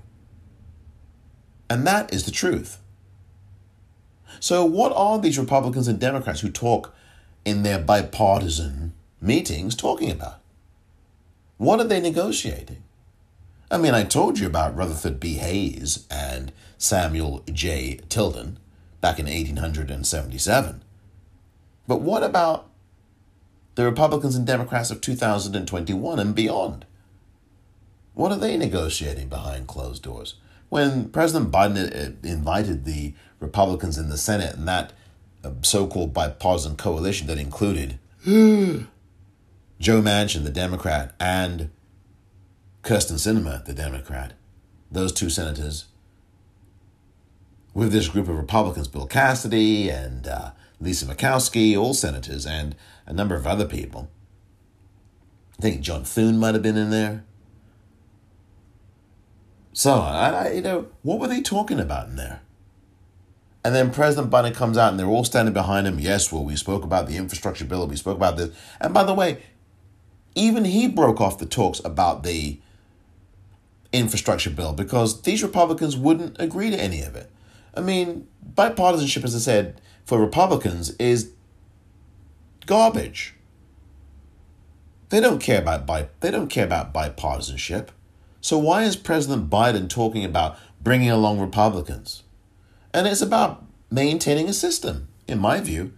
And 1.68 1.86
that 1.86 2.12
is 2.12 2.24
the 2.24 2.30
truth. 2.30 2.78
So, 4.38 4.64
what 4.64 4.92
are 4.92 5.18
these 5.18 5.38
Republicans 5.38 5.88
and 5.88 5.98
Democrats 5.98 6.40
who 6.40 6.50
talk 6.50 6.94
in 7.44 7.62
their 7.62 7.78
bipartisan 7.78 8.92
meetings 9.20 9.74
talking 9.74 10.10
about? 10.10 10.40
What 11.58 11.80
are 11.80 11.84
they 11.84 12.00
negotiating? 12.00 12.82
I 13.70 13.78
mean, 13.78 13.94
I 13.94 14.02
told 14.02 14.38
you 14.38 14.46
about 14.46 14.76
Rutherford 14.76 15.20
B. 15.20 15.34
Hayes 15.34 16.06
and 16.10 16.52
Samuel 16.76 17.44
J. 17.52 18.00
Tilden 18.08 18.58
back 19.00 19.20
in 19.20 19.26
1877. 19.26 20.82
But 21.86 22.00
what 22.00 22.24
about 22.24 22.68
the 23.76 23.84
Republicans 23.84 24.34
and 24.34 24.46
Democrats 24.46 24.90
of 24.90 25.00
2021 25.00 26.18
and 26.18 26.34
beyond? 26.34 26.84
What 28.14 28.32
are 28.32 28.38
they 28.38 28.56
negotiating 28.56 29.28
behind 29.28 29.68
closed 29.68 30.02
doors? 30.02 30.34
When 30.68 31.08
President 31.08 31.52
Biden 31.52 31.76
uh, 31.94 32.28
invited 32.28 32.84
the 32.84 33.14
Republicans 33.38 33.98
in 33.98 34.08
the 34.08 34.18
Senate 34.18 34.56
and 34.56 34.66
that 34.66 34.92
uh, 35.44 35.52
so 35.62 35.86
called 35.86 36.12
bipartisan 36.12 36.76
coalition 36.76 37.28
that 37.28 37.38
included 37.38 37.98
Joe 38.24 38.86
Manchin, 40.02 40.44
the 40.44 40.50
Democrat, 40.50 41.14
and 41.18 41.70
Kyrsten 42.82 43.18
Sinema, 43.18 43.64
the 43.64 43.74
Democrat, 43.74 44.32
those 44.90 45.12
two 45.12 45.30
senators, 45.30 45.86
with 47.74 47.92
this 47.92 48.08
group 48.08 48.28
of 48.28 48.36
Republicans, 48.36 48.88
Bill 48.88 49.06
Cassidy 49.06 49.88
and 49.88 50.26
uh, 50.26 50.50
Lisa 50.80 51.06
Murkowski, 51.06 51.78
all 51.78 51.94
senators, 51.94 52.46
and 52.46 52.74
a 53.06 53.12
number 53.12 53.34
of 53.34 53.46
other 53.46 53.66
people. 53.66 54.10
I 55.58 55.62
think 55.62 55.82
John 55.82 56.04
Thune 56.04 56.38
might 56.38 56.54
have 56.54 56.62
been 56.62 56.76
in 56.76 56.90
there. 56.90 57.24
So, 59.72 59.94
I, 59.94 60.30
I, 60.30 60.52
you 60.52 60.62
know, 60.62 60.88
what 61.02 61.20
were 61.20 61.28
they 61.28 61.42
talking 61.42 61.78
about 61.78 62.08
in 62.08 62.16
there? 62.16 62.40
And 63.62 63.74
then 63.74 63.92
President 63.92 64.32
Biden 64.32 64.54
comes 64.54 64.78
out 64.78 64.90
and 64.90 64.98
they're 64.98 65.06
all 65.06 65.24
standing 65.24 65.52
behind 65.52 65.86
him. 65.86 65.98
Yes, 65.98 66.32
well, 66.32 66.44
we 66.44 66.56
spoke 66.56 66.82
about 66.82 67.06
the 67.06 67.16
infrastructure 67.18 67.66
bill, 67.66 67.86
we 67.86 67.96
spoke 67.96 68.16
about 68.16 68.36
this. 68.38 68.56
And 68.80 68.94
by 68.94 69.04
the 69.04 69.14
way, 69.14 69.42
even 70.34 70.64
he 70.64 70.88
broke 70.88 71.20
off 71.20 71.38
the 71.38 71.46
talks 71.46 71.80
about 71.84 72.22
the 72.22 72.58
infrastructure 73.92 74.50
bill 74.50 74.72
because 74.72 75.22
these 75.22 75.42
Republicans 75.42 75.96
wouldn't 75.96 76.36
agree 76.40 76.70
to 76.70 76.80
any 76.80 77.02
of 77.02 77.16
it. 77.16 77.30
I 77.74 77.80
mean, 77.80 78.26
bipartisanship, 78.54 79.24
as 79.24 79.34
I 79.34 79.38
said, 79.38 79.80
for 80.04 80.20
Republicans 80.20 80.90
is 80.96 81.32
garbage. 82.66 83.34
They 85.08 85.20
don't 85.20 85.40
care 85.40 85.60
about 85.60 85.86
bi- 85.86 86.08
they 86.20 86.30
don't 86.30 86.48
care 86.48 86.64
about 86.64 86.94
bipartisanship. 86.94 87.88
So 88.40 88.58
why 88.58 88.84
is 88.84 88.96
President 88.96 89.50
Biden 89.50 89.88
talking 89.88 90.24
about 90.24 90.56
bringing 90.80 91.10
along 91.10 91.40
Republicans? 91.40 92.22
And 92.94 93.06
it's 93.06 93.20
about 93.20 93.64
maintaining 93.90 94.48
a 94.48 94.52
system, 94.52 95.08
in 95.28 95.38
my 95.38 95.60
view. 95.60 95.92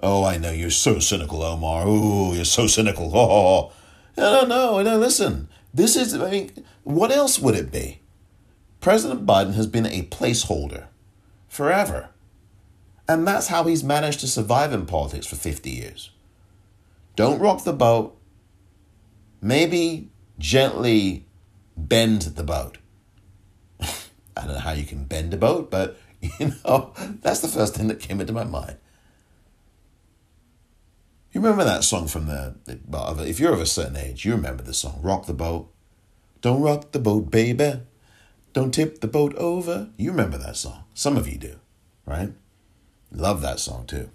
Oh, 0.00 0.24
I 0.24 0.36
know 0.36 0.50
you're 0.50 0.70
so 0.70 0.98
cynical, 0.98 1.42
Omar. 1.42 1.84
Oh, 1.86 2.32
you're 2.32 2.44
so 2.44 2.66
cynical. 2.66 3.12
Oh, 3.16 3.72
no, 4.16 4.44
no, 4.44 4.82
no. 4.82 4.98
Listen, 4.98 5.48
this 5.72 5.96
is. 5.96 6.14
I 6.14 6.30
mean, 6.30 6.64
what 6.84 7.10
else 7.10 7.38
would 7.38 7.54
it 7.54 7.70
be? 7.72 8.00
President 8.80 9.24
Biden 9.24 9.54
has 9.54 9.66
been 9.66 9.86
a 9.86 10.02
placeholder 10.02 10.86
forever. 11.48 12.08
And 13.08 13.26
that's 13.26 13.48
how 13.48 13.64
he's 13.64 13.84
managed 13.84 14.20
to 14.20 14.26
survive 14.26 14.72
in 14.72 14.86
politics 14.86 15.26
for 15.26 15.36
50 15.36 15.70
years. 15.70 16.10
Don't 17.14 17.40
rock 17.40 17.64
the 17.64 17.72
boat. 17.72 18.16
Maybe 19.40 20.10
gently 20.38 21.26
bend 21.76 22.22
the 22.22 22.42
boat. 22.42 22.78
I 23.80 23.88
don't 24.36 24.54
know 24.54 24.58
how 24.58 24.72
you 24.72 24.84
can 24.84 25.04
bend 25.04 25.34
a 25.34 25.36
boat, 25.36 25.70
but 25.70 25.98
you 26.20 26.52
know, 26.64 26.92
that's 27.20 27.40
the 27.40 27.48
first 27.48 27.74
thing 27.74 27.88
that 27.88 28.00
came 28.00 28.20
into 28.20 28.32
my 28.32 28.44
mind. 28.44 28.76
You 31.32 31.40
remember 31.40 31.64
that 31.64 31.82
song 31.82 32.08
from 32.08 32.26
the, 32.26 32.56
well, 32.86 33.18
if 33.20 33.40
you're 33.40 33.54
of 33.54 33.60
a 33.60 33.66
certain 33.66 33.96
age, 33.96 34.24
you 34.24 34.32
remember 34.32 34.62
the 34.62 34.74
song, 34.74 35.00
Rock 35.02 35.26
the 35.26 35.32
Boat. 35.32 35.72
Don't 36.42 36.60
rock 36.60 36.92
the 36.92 36.98
boat, 36.98 37.30
baby. 37.30 37.80
Don't 38.52 38.74
tip 38.74 39.00
the 39.00 39.06
boat 39.06 39.34
over. 39.36 39.88
You 39.96 40.10
remember 40.10 40.36
that 40.38 40.56
song. 40.56 40.84
Some 40.92 41.16
of 41.16 41.26
you 41.26 41.38
do, 41.38 41.56
right? 42.04 42.32
Love 43.10 43.40
that 43.42 43.60
song 43.60 43.86
too. 43.86 44.10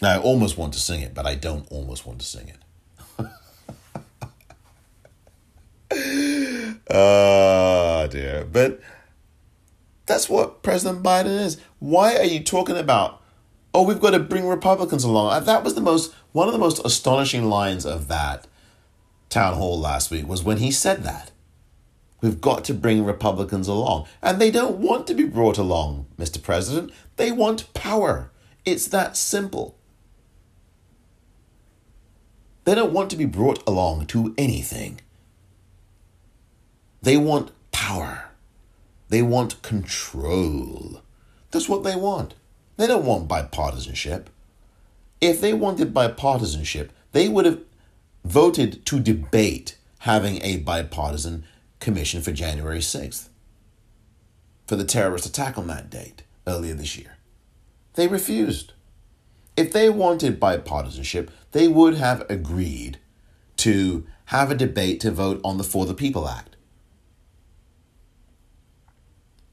Now, 0.00 0.18
I 0.18 0.18
almost 0.22 0.56
want 0.56 0.72
to 0.74 0.80
sing 0.80 1.02
it, 1.02 1.14
but 1.14 1.26
I 1.26 1.34
don't 1.34 1.70
almost 1.70 2.06
want 2.06 2.20
to 2.20 2.26
sing 2.26 2.48
it. 2.48 3.26
oh 6.90 8.06
dear. 8.10 8.46
But 8.50 8.80
that's 10.06 10.28
what 10.28 10.62
President 10.62 11.02
Biden 11.02 11.40
is. 11.40 11.60
Why 11.78 12.16
are 12.16 12.24
you 12.24 12.40
talking 12.42 12.76
about, 12.76 13.17
oh, 13.78 13.82
we've 13.84 14.00
got 14.00 14.10
to 14.10 14.18
bring 14.18 14.48
Republicans 14.48 15.04
along? 15.04 15.32
Uh, 15.32 15.40
that 15.40 15.62
was 15.62 15.74
the 15.74 15.80
most 15.80 16.12
one 16.32 16.48
of 16.48 16.52
the 16.52 16.58
most 16.58 16.84
astonishing 16.84 17.48
lines 17.48 17.86
of 17.86 18.08
that 18.08 18.46
town 19.28 19.54
hall 19.54 19.78
last 19.78 20.10
week 20.10 20.26
was 20.26 20.42
when 20.42 20.56
he 20.56 20.70
said 20.70 21.04
that. 21.04 21.30
We've 22.20 22.40
got 22.40 22.64
to 22.64 22.74
bring 22.74 23.04
Republicans 23.04 23.68
along. 23.68 24.08
And 24.20 24.40
they 24.40 24.50
don't 24.50 24.78
want 24.78 25.06
to 25.06 25.14
be 25.14 25.24
brought 25.24 25.58
along, 25.58 26.06
Mr. 26.18 26.42
President. 26.42 26.90
They 27.16 27.30
want 27.30 27.72
power. 27.74 28.32
It's 28.64 28.88
that 28.88 29.16
simple. 29.16 29.78
They 32.64 32.74
don't 32.74 32.92
want 32.92 33.10
to 33.10 33.16
be 33.16 33.26
brought 33.26 33.62
along 33.68 34.06
to 34.06 34.34
anything. 34.36 35.00
They 37.00 37.16
want 37.16 37.52
power. 37.70 38.30
They 39.08 39.22
want 39.22 39.62
control. 39.62 41.02
That's 41.52 41.68
what 41.68 41.84
they 41.84 41.94
want. 41.94 42.34
They 42.78 42.86
don't 42.86 43.04
want 43.04 43.28
bipartisanship. 43.28 44.26
If 45.20 45.40
they 45.40 45.52
wanted 45.52 45.92
bipartisanship, 45.92 46.90
they 47.12 47.28
would 47.28 47.44
have 47.44 47.60
voted 48.24 48.86
to 48.86 49.00
debate 49.00 49.76
having 50.00 50.40
a 50.42 50.58
bipartisan 50.58 51.44
commission 51.80 52.22
for 52.22 52.32
January 52.32 52.78
6th 52.78 53.28
for 54.66 54.76
the 54.76 54.84
terrorist 54.84 55.26
attack 55.26 55.58
on 55.58 55.66
that 55.66 55.90
date 55.90 56.22
earlier 56.46 56.74
this 56.74 56.96
year. 56.96 57.16
They 57.94 58.06
refused. 58.06 58.74
If 59.56 59.72
they 59.72 59.90
wanted 59.90 60.38
bipartisanship, 60.38 61.30
they 61.50 61.66
would 61.66 61.94
have 61.94 62.24
agreed 62.30 62.98
to 63.56 64.06
have 64.26 64.52
a 64.52 64.54
debate 64.54 65.00
to 65.00 65.10
vote 65.10 65.40
on 65.42 65.58
the 65.58 65.64
For 65.64 65.84
the 65.84 65.94
People 65.94 66.28
Act. 66.28 66.54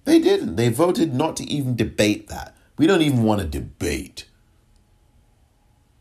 They 0.04 0.20
didn't. 0.20 0.58
They 0.58 0.70
voted 0.70 1.16
not 1.16 1.36
to 1.38 1.50
even 1.50 1.76
debate 1.76 2.28
that. 2.28 2.55
We 2.78 2.88
don't 2.88 3.02
even 3.02 3.24
want 3.24 3.42
to 3.42 3.48
debate. 3.48 4.26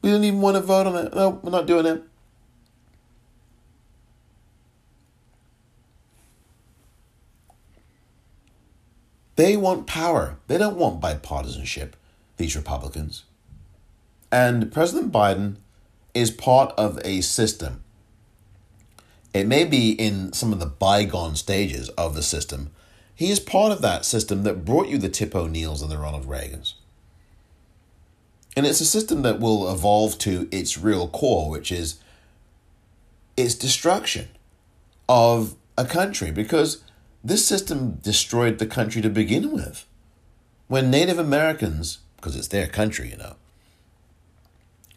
We 0.02 0.10
don't 0.10 0.24
even 0.24 0.40
want 0.40 0.56
to 0.56 0.60
vote 0.60 0.86
on 0.86 0.96
it. 0.96 1.14
No, 1.14 1.40
we're 1.42 1.50
not 1.50 1.66
doing 1.66 1.86
it. 1.86 2.02
They 9.36 9.56
want 9.56 9.86
power. 9.86 10.36
They 10.46 10.58
don't 10.58 10.76
want 10.76 11.00
bipartisanship, 11.00 11.92
these 12.36 12.54
Republicans. 12.54 13.24
And 14.30 14.72
President 14.72 15.12
Biden 15.12 15.56
is 16.12 16.30
part 16.30 16.72
of 16.76 17.00
a 17.04 17.20
system. 17.20 17.82
It 19.32 19.46
may 19.48 19.64
be 19.64 19.90
in 19.92 20.32
some 20.32 20.52
of 20.52 20.60
the 20.60 20.66
bygone 20.66 21.34
stages 21.34 21.88
of 21.90 22.14
the 22.14 22.22
system. 22.22 22.70
He 23.14 23.30
is 23.30 23.40
part 23.40 23.72
of 23.72 23.82
that 23.82 24.04
system 24.04 24.42
that 24.42 24.64
brought 24.64 24.88
you 24.88 24.98
the 24.98 25.08
Tip 25.08 25.34
O'Neills 25.34 25.82
and 25.82 25.90
the 25.90 25.98
Ronald 25.98 26.26
Reagans. 26.26 26.74
And 28.56 28.66
it's 28.66 28.80
a 28.80 28.86
system 28.86 29.22
that 29.22 29.40
will 29.40 29.70
evolve 29.70 30.18
to 30.18 30.48
its 30.50 30.78
real 30.78 31.08
core, 31.08 31.50
which 31.50 31.72
is 31.72 31.98
its 33.36 33.54
destruction 33.54 34.28
of 35.08 35.54
a 35.76 35.84
country 35.84 36.30
because 36.30 36.82
this 37.22 37.46
system 37.46 37.98
destroyed 38.02 38.58
the 38.58 38.66
country 38.66 39.02
to 39.02 39.10
begin 39.10 39.52
with. 39.52 39.86
When 40.68 40.90
Native 40.90 41.18
Americans, 41.18 41.98
because 42.16 42.36
it's 42.36 42.48
their 42.48 42.66
country, 42.66 43.10
you 43.10 43.16
know, 43.16 43.36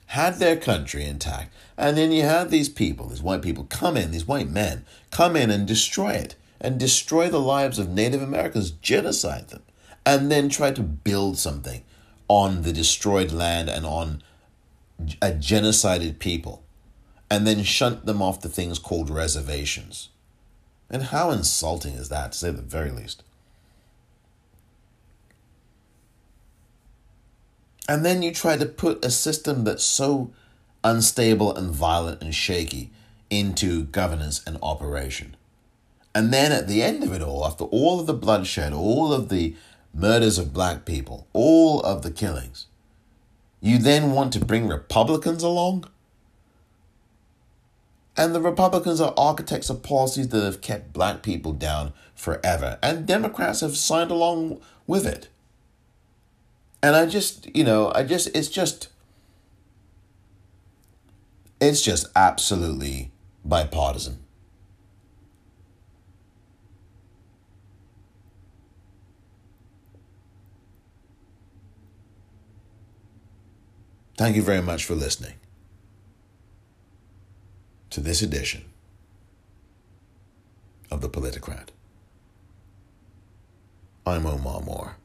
had 0.07 0.35
their 0.35 0.55
country 0.55 1.05
intact. 1.05 1.53
And 1.77 1.97
then 1.97 2.11
you 2.11 2.23
had 2.23 2.49
these 2.49 2.69
people, 2.69 3.07
these 3.07 3.21
white 3.21 3.41
people, 3.41 3.65
come 3.65 3.97
in, 3.97 4.11
these 4.11 4.27
white 4.27 4.49
men, 4.49 4.85
come 5.11 5.35
in 5.35 5.49
and 5.49 5.67
destroy 5.67 6.11
it, 6.11 6.35
and 6.59 6.79
destroy 6.79 7.29
the 7.29 7.39
lives 7.39 7.79
of 7.79 7.89
Native 7.89 8.21
Americans, 8.21 8.71
genocide 8.71 9.49
them, 9.49 9.63
and 10.05 10.31
then 10.31 10.49
try 10.49 10.71
to 10.71 10.81
build 10.81 11.37
something 11.37 11.83
on 12.27 12.63
the 12.63 12.73
destroyed 12.73 13.31
land 13.31 13.69
and 13.69 13.85
on 13.85 14.23
a 15.21 15.31
genocided 15.31 16.19
people, 16.19 16.63
and 17.29 17.45
then 17.45 17.63
shunt 17.63 18.05
them 18.05 18.21
off 18.21 18.39
to 18.39 18.49
things 18.49 18.79
called 18.79 19.09
reservations. 19.09 20.09
And 20.89 21.03
how 21.03 21.29
insulting 21.31 21.93
is 21.93 22.09
that, 22.09 22.31
to 22.31 22.37
say 22.37 22.51
the 22.51 22.61
very 22.61 22.91
least? 22.91 23.23
And 27.89 28.05
then 28.05 28.21
you 28.21 28.33
try 28.33 28.57
to 28.57 28.65
put 28.65 29.03
a 29.05 29.11
system 29.11 29.63
that's 29.63 29.83
so 29.83 30.31
unstable 30.83 31.55
and 31.55 31.71
violent 31.71 32.21
and 32.21 32.33
shaky 32.33 32.91
into 33.29 33.83
governance 33.85 34.41
and 34.45 34.57
operation. 34.61 35.35
And 36.17 36.33
then 36.33 36.51
at 36.51 36.67
the 36.67 36.81
end 36.81 37.03
of 37.03 37.13
it 37.13 37.21
all, 37.21 37.45
after 37.45 37.65
all 37.65 37.99
of 37.99 38.07
the 38.07 38.13
bloodshed, 38.15 38.73
all 38.73 39.13
of 39.13 39.29
the 39.29 39.55
murders 39.93 40.39
of 40.39 40.51
black 40.51 40.83
people, 40.83 41.27
all 41.31 41.79
of 41.81 42.01
the 42.01 42.09
killings, 42.09 42.65
you 43.61 43.77
then 43.77 44.13
want 44.13 44.33
to 44.33 44.43
bring 44.43 44.67
Republicans 44.67 45.43
along? 45.43 45.87
And 48.17 48.33
the 48.33 48.41
Republicans 48.41 48.99
are 48.99 49.13
architects 49.15 49.69
of 49.69 49.83
policies 49.83 50.29
that 50.29 50.43
have 50.43 50.59
kept 50.59 50.91
black 50.91 51.21
people 51.21 51.53
down 51.53 51.93
forever. 52.15 52.79
And 52.81 53.05
Democrats 53.05 53.61
have 53.61 53.77
signed 53.77 54.09
along 54.09 54.59
with 54.87 55.05
it. 55.05 55.27
And 56.81 56.95
I 56.95 57.05
just, 57.05 57.55
you 57.55 57.63
know, 57.63 57.91
I 57.93 58.01
just, 58.01 58.35
it's 58.35 58.49
just, 58.49 58.87
it's 61.61 61.83
just 61.83 62.07
absolutely 62.15 63.11
bipartisan. 63.45 64.23
Thank 74.17 74.35
you 74.35 74.41
very 74.41 74.63
much 74.63 74.83
for 74.83 74.95
listening 74.95 75.35
to 77.91 78.01
this 78.01 78.23
edition 78.23 78.65
of 80.89 81.01
The 81.01 81.09
Politicrat. 81.09 81.69
I'm 84.07 84.25
Omar 84.25 84.61
Moore. 84.61 84.95